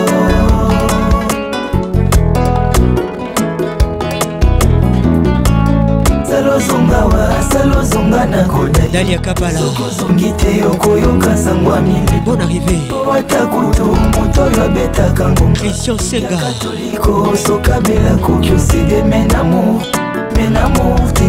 [6.28, 9.58] Salozonga wa salozonga na kodalia kabala.
[9.58, 15.98] Sokozongi te okoyoka sango ya mili bon arrivé po ata kutu moto oyo abetaka ngongakristian
[15.98, 16.36] senga.
[16.36, 19.98] Katoliko sokabela koki oside mena mouvte
[20.36, 21.24] mena mouvte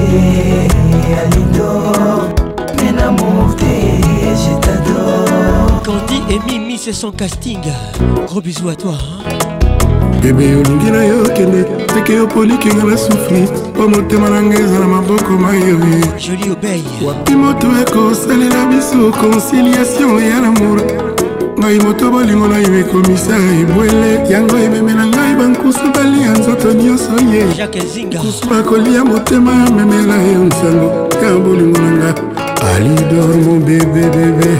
[1.21, 2.38] alidor
[2.99, 3.65] menamour te
[4.35, 7.59] jetador Candy et Mimi c'est son casting.
[8.27, 8.93] Gros bisous à toi
[10.21, 11.63] bebe olingi na yo kende
[11.93, 15.33] teke yo polikinga na sufri mpo motema na ngai eza na maboko
[16.51, 20.81] Obey wapi moto ekosalela biso conciliation ya lamour?
[21.59, 24.29] Ngai moto bolingo na yo ekomisa ebwele.
[24.29, 27.45] Yango ememela ngai bankusu balia nzoto nyonso ye.
[27.55, 31.09] Jacques Zinga kusu bakolia motema memela yo nsango.
[31.23, 32.13] Ya bolingo na
[32.61, 34.51] Ali dort mon bébé bébé.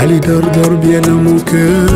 [0.00, 1.90] Ali dort dort bien dans mon cœur.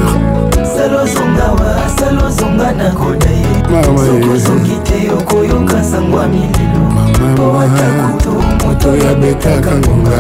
[8.65, 10.19] Moto yabetaka ngonga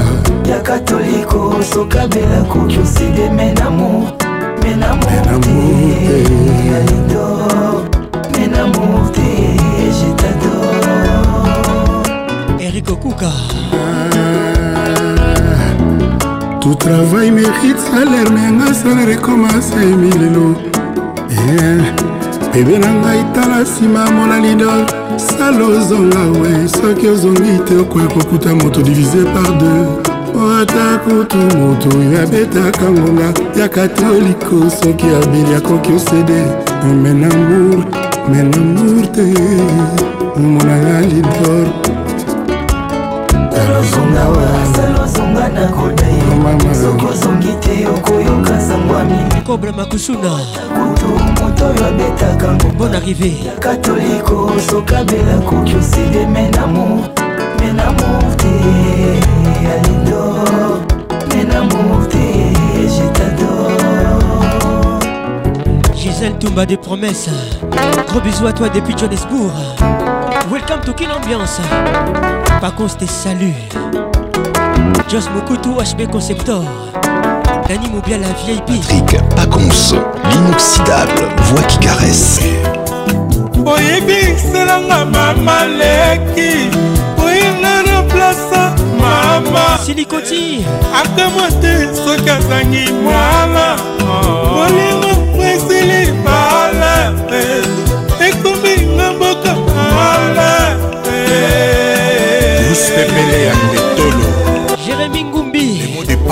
[0.48, 4.10] ya katoliko sokabela koki oside menamo
[4.62, 5.30] menamorte
[6.76, 7.82] alidor
[8.32, 9.26] menamorte
[9.98, 10.84] jetador
[12.60, 13.26] erik okuka.
[13.26, 14.27] Ah.
[16.60, 20.54] Tout travail mérite salaire me yanga salaire ekomasa emilelo
[22.52, 24.84] bebe na ngai tala nsima mona lidol
[25.16, 29.86] sala ozonga we soki ozongi te okoya kokuta moto divise par deux.
[30.34, 36.40] O ata kutu moto oyo abetaka ngonga ya katoliko soki abeli akoki osede
[37.02, 37.84] menamour
[38.28, 39.26] menamour te
[40.36, 41.66] omonanga lidor
[43.52, 50.30] salozonga wa salozonga nakoda ye soki ozongi te okoyoka sango ya milelo Cobra Makusuna
[50.74, 53.36] kutu moto oyo abetaka Bonne arrivée.
[53.60, 57.08] Katoliko sokabela koki oside menamour
[57.60, 58.52] menamour te
[59.74, 60.80] alidor
[61.34, 62.24] menamour te
[62.88, 63.72] jetador
[65.94, 67.28] Gisèle Toumba des promesses.
[68.08, 69.52] Gros bisous à toi depuis Johannesburg.
[70.50, 71.60] Welcome to Kin Ambiance.
[72.60, 73.52] Pacons te salue
[75.08, 76.62] Joss Mokutu HB Conceptor.
[77.68, 79.94] Dani Moubia la vieille Patrick Pacons,
[80.30, 82.40] l'inoxydable voix qui caresse.
[83.66, 86.70] oyebiselanga mama leki.
[87.24, 89.78] Oyinga na plasa mama.
[89.84, 90.64] Silikoti
[91.02, 93.76] akamwa te soki azangi mwana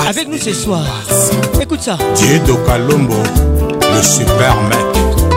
[0.06, 0.84] Avec nous ce soir.
[1.60, 1.96] Écoute ça.
[2.14, 3.14] Diego Kalombo,
[3.94, 4.78] le super mec.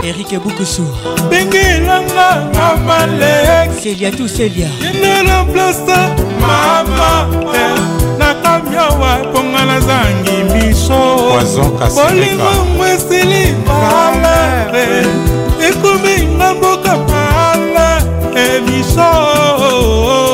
[0.04, 0.86] Eric Boukoussou.
[1.30, 3.72] Bengelanga, Mamalek.
[3.82, 4.68] Célia tout Célia.
[4.82, 7.28] Yenela Blasta, Mama.
[7.54, 8.20] Eh.
[8.20, 11.30] Nakamiawa, Pongala Zangi, Micho.
[11.32, 12.02] Poison Kassé.
[12.02, 14.38] Bolingo Mwesili, Mama.
[14.74, 15.68] Eh.
[15.68, 17.98] Ekomi Ngamboka, Mama.
[18.36, 20.29] Eh, Micho.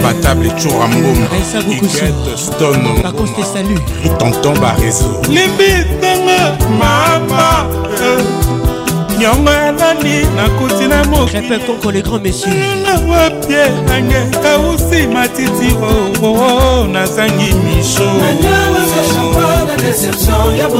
[0.00, 1.26] imbattable et toujours à mboma
[1.70, 3.02] ikete stone
[4.18, 7.66] tonton barezo libitanga mama
[8.02, 8.24] eh.
[9.18, 11.58] nyongo elandi nakuti na mokilinga
[13.08, 15.76] wapie nange kausi matiti
[16.22, 18.10] oo nazangi misho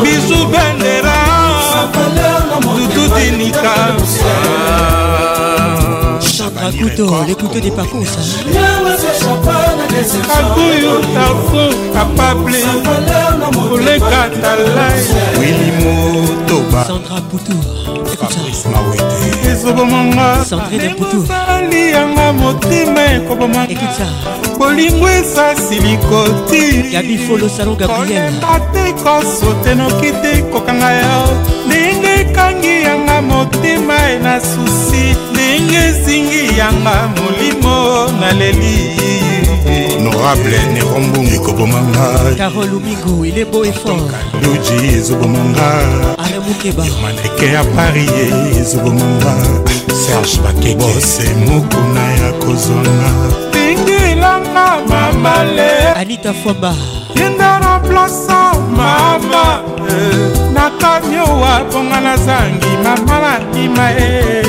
[0.03, 1.15] bisu bendera
[2.95, 3.75] dutudinika
[6.41, 8.07] Alexandre Akuto, le couteau des parcours.
[10.39, 11.63] akuyu tako
[11.93, 12.61] kapable
[13.69, 14.89] koleka talaisandra
[17.31, 17.53] putu
[19.51, 24.07] ezobomangabali yanga motema ekobomaekuta
[24.59, 26.63] bolingo esasi likoti
[26.93, 28.33] gabi folo salon gabriel.
[28.55, 31.21] Atekosotenoki te kokanga yo.
[31.67, 35.30] Ndenge ekangi yanga motema ena susi.
[35.41, 38.91] Ndenge ezingi yanga molimo naleli
[39.97, 41.35] Honorable Nerombungu.
[41.35, 42.35] Ekobomanga.
[42.37, 44.09] Carole Oumingo, il est beau et fort.
[44.43, 45.69] Luji ezobomanga.
[46.19, 46.85] Alain Moukeba.
[47.03, 48.11] maneke ya paris
[48.61, 49.35] ezobomanga
[49.89, 53.11] serge bakeke bose mokuna ya kozonga
[53.53, 56.75] bingilanga mamale Anita Fwamba.
[57.15, 64.43] yenda na plasa mama eh, nakamiowa mponga nazangi mama na ndima e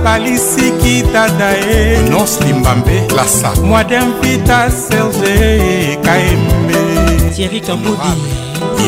[0.00, 2.08] oya balisiki tata e.
[2.10, 6.74] Nos limbambe lasa mwadem pita serge kaembe.
[7.34, 8.40] Thierry Kamboudi.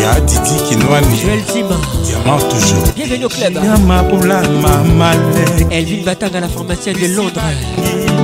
[0.02, 1.76] ya didi kinwani Joël Zima.
[2.04, 2.92] diamant toujours.
[2.96, 3.54] Bienvenue au club.
[3.64, 7.42] yamabula mamale Elvin Batanga, la pharmacienne de Londres.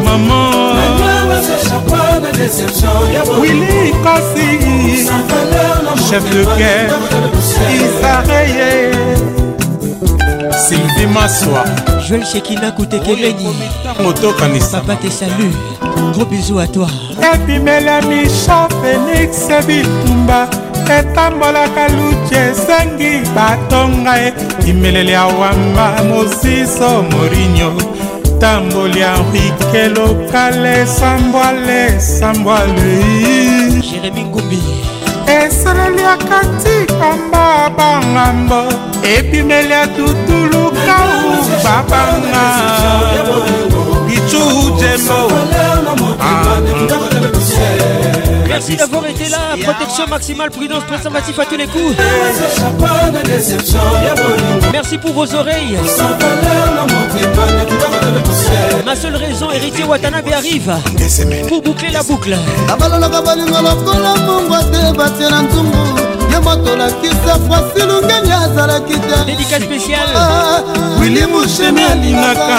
[0.05, 0.77] maman.
[3.41, 4.59] Willy Kasi
[6.09, 6.91] Chef de guerre.
[7.75, 8.91] Isareye
[10.59, 11.65] sylvie maswa
[12.09, 13.47] Joël Shekina Koutekemeni.
[14.03, 15.53] motokanisa Papa te salue.
[16.13, 16.89] Gros bisous à toi.
[17.35, 20.49] epimela misha félix bitumba
[20.99, 24.33] etambolaka luti esengi batonga e
[24.67, 27.73] imeleli ya wamba mosiso morinyo
[28.41, 33.03] tamboli henrike lokale sambwale sambwale
[33.83, 34.59] Jérémy Ngumbi.
[35.37, 38.63] Esaleli ya kati kamba bangambo
[39.17, 41.21] epimeli ya tutulukau
[41.65, 42.47] babanga
[44.07, 44.43] bicu
[44.81, 45.19] jembo
[48.49, 49.39] Merci d'avoir été là.
[49.63, 51.95] Protection maximale, prudence, préservatif à tous les coups.
[54.73, 55.79] Merci pour vos oreilles.
[58.85, 60.73] Ma seule raison, héritier Watanabe arrive
[61.49, 62.37] pour boucler la boucle.
[62.73, 65.77] abalolaka bolingo lokola mbongwa te batie na nzungu
[66.33, 70.13] ye moto lakisa fwasi lungeni azalaki te Dédicace spéciale.
[71.01, 72.59] wili mushemi alingaka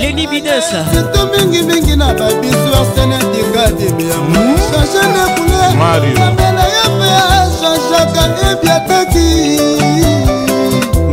[0.00, 0.84] Lenny Binessa.
[0.92, 4.58] sito mingimingi na babisu arsene dikadibiyango
[4.92, 6.12] change na Mario.
[6.14, 7.08] couleur kamela ye mpe
[7.40, 9.28] achangeaka ebiataki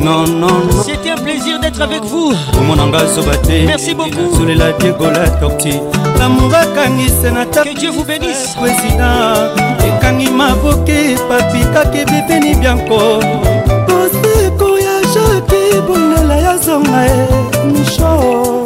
[0.08, 0.84] non non non.
[0.86, 2.32] C'était un plaisir d'être avec vous.
[2.60, 4.30] omonanga zoba te Merci beaucoup.
[4.32, 5.74] nazolela diegola torti
[6.20, 8.56] lamour akangise na Que Dieu vous bénisse.
[8.62, 9.52] président
[9.88, 13.20] ekangi maboke papikaki bipeni bianko
[13.88, 17.20] koseko ya jaki bondela ya zonga e
[17.72, 18.64] misho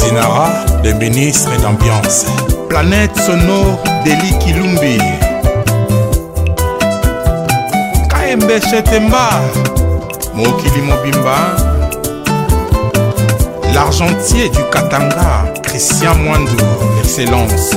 [0.00, 0.48] dinara
[0.84, 2.26] le ministre d'ambiance.
[2.68, 4.98] Planète sonore deli kilumbi.
[8.08, 9.26] Kaembe shetemba
[10.34, 11.36] mokili mobimba.
[13.74, 16.52] L'argentier du katanga christian mwandu
[16.96, 17.76] l'excellence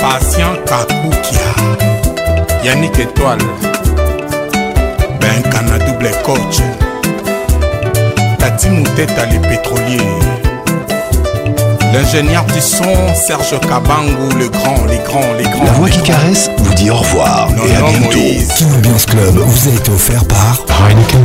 [0.00, 1.50] patient kakukia.
[2.64, 3.44] Yannick étoile
[5.20, 6.60] benkana double coach.
[8.38, 10.00] Tati muteta le pétrolier
[11.92, 16.50] l'ingénieur du son serge kabangu le grand les grands les grands La voix qui caresse
[16.58, 18.18] vous dit au revoir Non, et à bientôt.
[18.18, 18.52] Moïse.
[18.58, 21.24] Kin Ambiance Club vous a été offert par Heineken.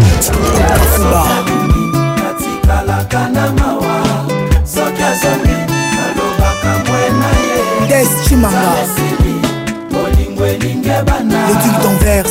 [7.88, 8.60] des chimanga
[11.48, 12.26] le duc d'anvers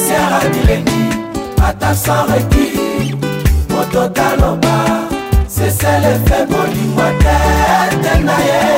[1.68, 2.66] atasareki
[3.70, 4.76] moto taloba
[5.48, 8.74] seselefe bolingwa tete na ye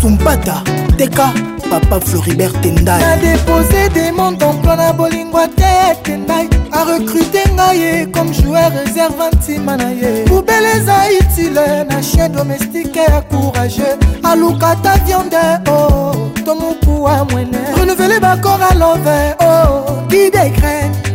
[0.00, 0.62] sumpata
[0.98, 1.32] teka
[1.70, 3.00] papa floribert tendai.
[3.00, 6.48] Na dépose des montants mpo na bolingo te tendai.
[6.72, 12.96] Arecrute ngai ye comme joueur réserve ntima na ye poubele eza utile na chien domestique
[12.96, 13.96] ya courageux.
[14.22, 19.44] Alukata viande o to mokuwa mwene renouveler bacor à love o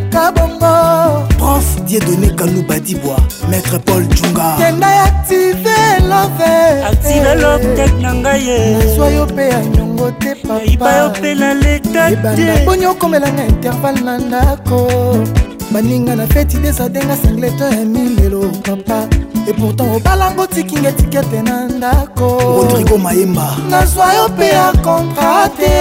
[0.10, 3.18] didegren kabongo prof diedone kaluba dibwa
[3.50, 4.58] maître paul junga.
[4.58, 5.70] Tendai active
[6.08, 6.44] love.
[6.84, 8.78] Active love tek na ngai ye.
[8.78, 12.66] Nazwa yo mpe ya nyongo te payiba yo mpe na leta te.
[12.66, 14.88] Poni okomelanga intervalle na ndako.
[15.72, 19.08] Baninga na feti desadenga singleto ya milelo papa
[19.48, 23.58] e pourtant obalango tikinga etikete na ndako rodrigo mayemba.
[23.70, 25.72] Nazwa yo mpe ya contrat te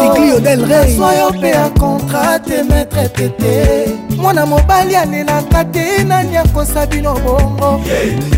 [0.00, 0.90] figlio del rey.
[0.90, 3.88] Nazwa yo mpe ya contrat te maître tete.
[4.16, 7.80] Mwana mobali alelaka te nani akosa bino bongo?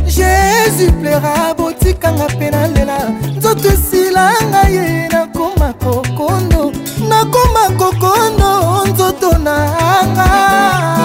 [0.06, 2.98] Jésus plaira botikanga mpe nalela
[3.36, 6.72] nzoto esila ngai ye nakoma kokondo.
[7.08, 10.97] Nakoma kokondo nzoto nanga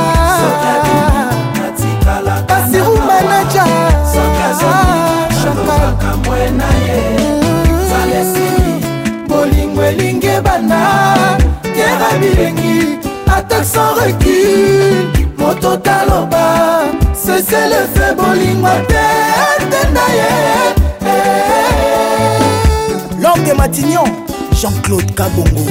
[10.03, 11.37] bolingo elingi ebana
[11.75, 15.07] yera bilengi attaque sans recul.
[15.37, 16.83] Moto taloba
[17.13, 19.05] seselefe bolingo te
[19.69, 20.29] tenda ye.
[23.21, 24.03] L'homme de matignon
[24.51, 25.65] jean-claude kabongo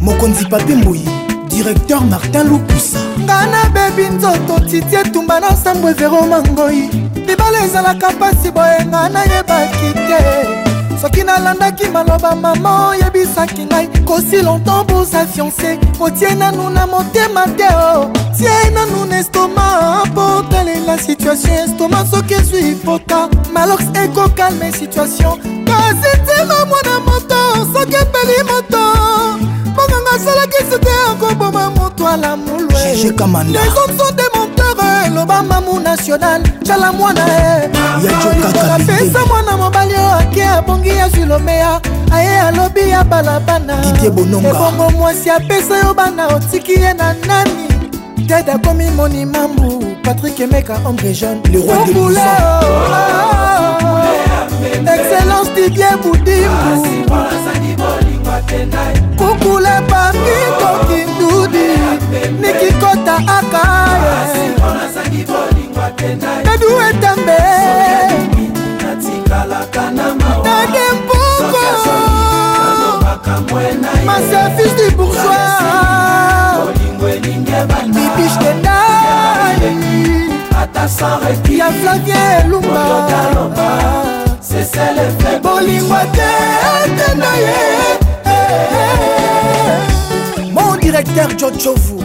[0.00, 1.04] mokonzi papi mbui
[1.48, 6.90] directeur martin lukusa nga nabebi nzoto titi etumba na nsambo evero mangoi.
[7.26, 10.71] Libala ezalaka mpasi boye nga nayebaki te
[11.02, 13.88] soki nalandaki maloba mama oyebisaki ngai.
[14.06, 20.42] Kosi longtemps boza fiance otie nanu na motema te o tie nanu na estoma mpo
[20.50, 21.58] talela situation.
[21.64, 27.40] Estoma soki ezwi pota malox ekokalme situation kasi ntima mwana moto.
[27.72, 28.82] Soki epeli moto
[29.72, 33.12] mbonganga asalaki sete akoboma moto ala mulwe.
[33.16, 33.60] Kamanda.
[33.60, 34.76] Les hommes sont des monteurs
[35.06, 37.26] eloba mamu national tala mwana
[38.74, 41.80] apesa mwana mobali oyo ake abongi azwi lomeya
[42.12, 43.76] aye alobi ya balabana.
[44.04, 47.68] Ebongo mwasi apesa yo bana otiki ye na nani?
[48.28, 51.42] Ted akomi moni mambu patrik emeka ombre jeune.
[51.52, 52.20] Le roi de boule
[54.86, 56.86] excellence didie budimbu
[59.16, 61.68] kukule pamito kindudi
[62.40, 64.52] nikikota akaye.
[66.54, 67.38] Edu etambe
[70.44, 71.64] nade mpoko
[74.06, 75.52] maservice du bourgeois.
[77.86, 79.76] Bibiche tendai
[81.58, 82.84] ya flavien elumba
[85.42, 86.30] bolingo te
[86.96, 87.54] tenda ye
[90.52, 91.98] Mon directeur John Chovu,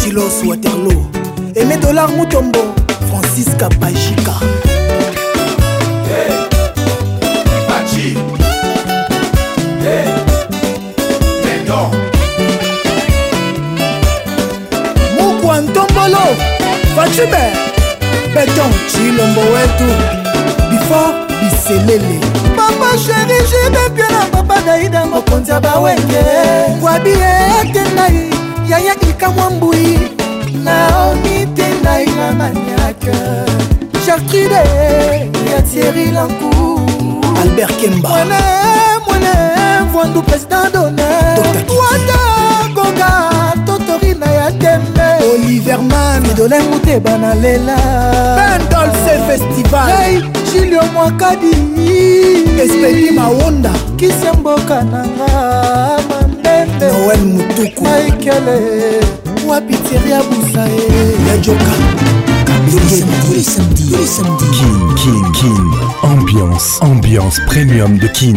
[0.00, 1.10] Tilos Waterloo,
[1.56, 2.60] Aimé Dollar Moutombo,
[3.08, 4.34] Francis Kapajika.
[6.08, 6.30] Hey,
[9.82, 10.08] hey,
[15.18, 16.24] Mukwa Ntombolo,
[16.96, 17.52] Fachibe,
[18.34, 19.88] Beton Chilombo Wetu,
[20.70, 21.27] Before
[21.68, 22.20] biselele
[22.56, 26.24] papa sheri jibepie na papa daida mokonzi ya bawenge.
[26.82, 27.10] Wabi
[27.60, 28.30] etendai
[28.68, 29.98] yaya ikamwa mbui
[30.64, 33.12] naomi tendai na maniake.
[34.06, 34.62] Chartride
[35.52, 36.80] ya tieri lanku
[37.42, 38.08] albert kemba.
[38.08, 38.40] Mwene
[39.06, 39.32] mwene
[39.84, 41.38] mvwandu président d'honneur.
[41.68, 42.18] Wata
[42.74, 43.27] ya
[45.48, 47.76] tembe oliverman idole muteba na lela
[48.36, 49.88] bendolse festival.
[49.90, 51.56] Hey, jilio mwakadi.
[52.62, 58.60] Espedi mawonda kisia mboka nanga mambembe noel mutuku maikele.
[59.48, 60.80] Wapitiria busae
[61.28, 61.72] yajoka
[62.70, 64.46] Tous les samedis, tous les samedis.
[64.52, 65.64] Kin, Kin, Kin.
[66.02, 68.36] Ambiance, ambiance premium de Kin.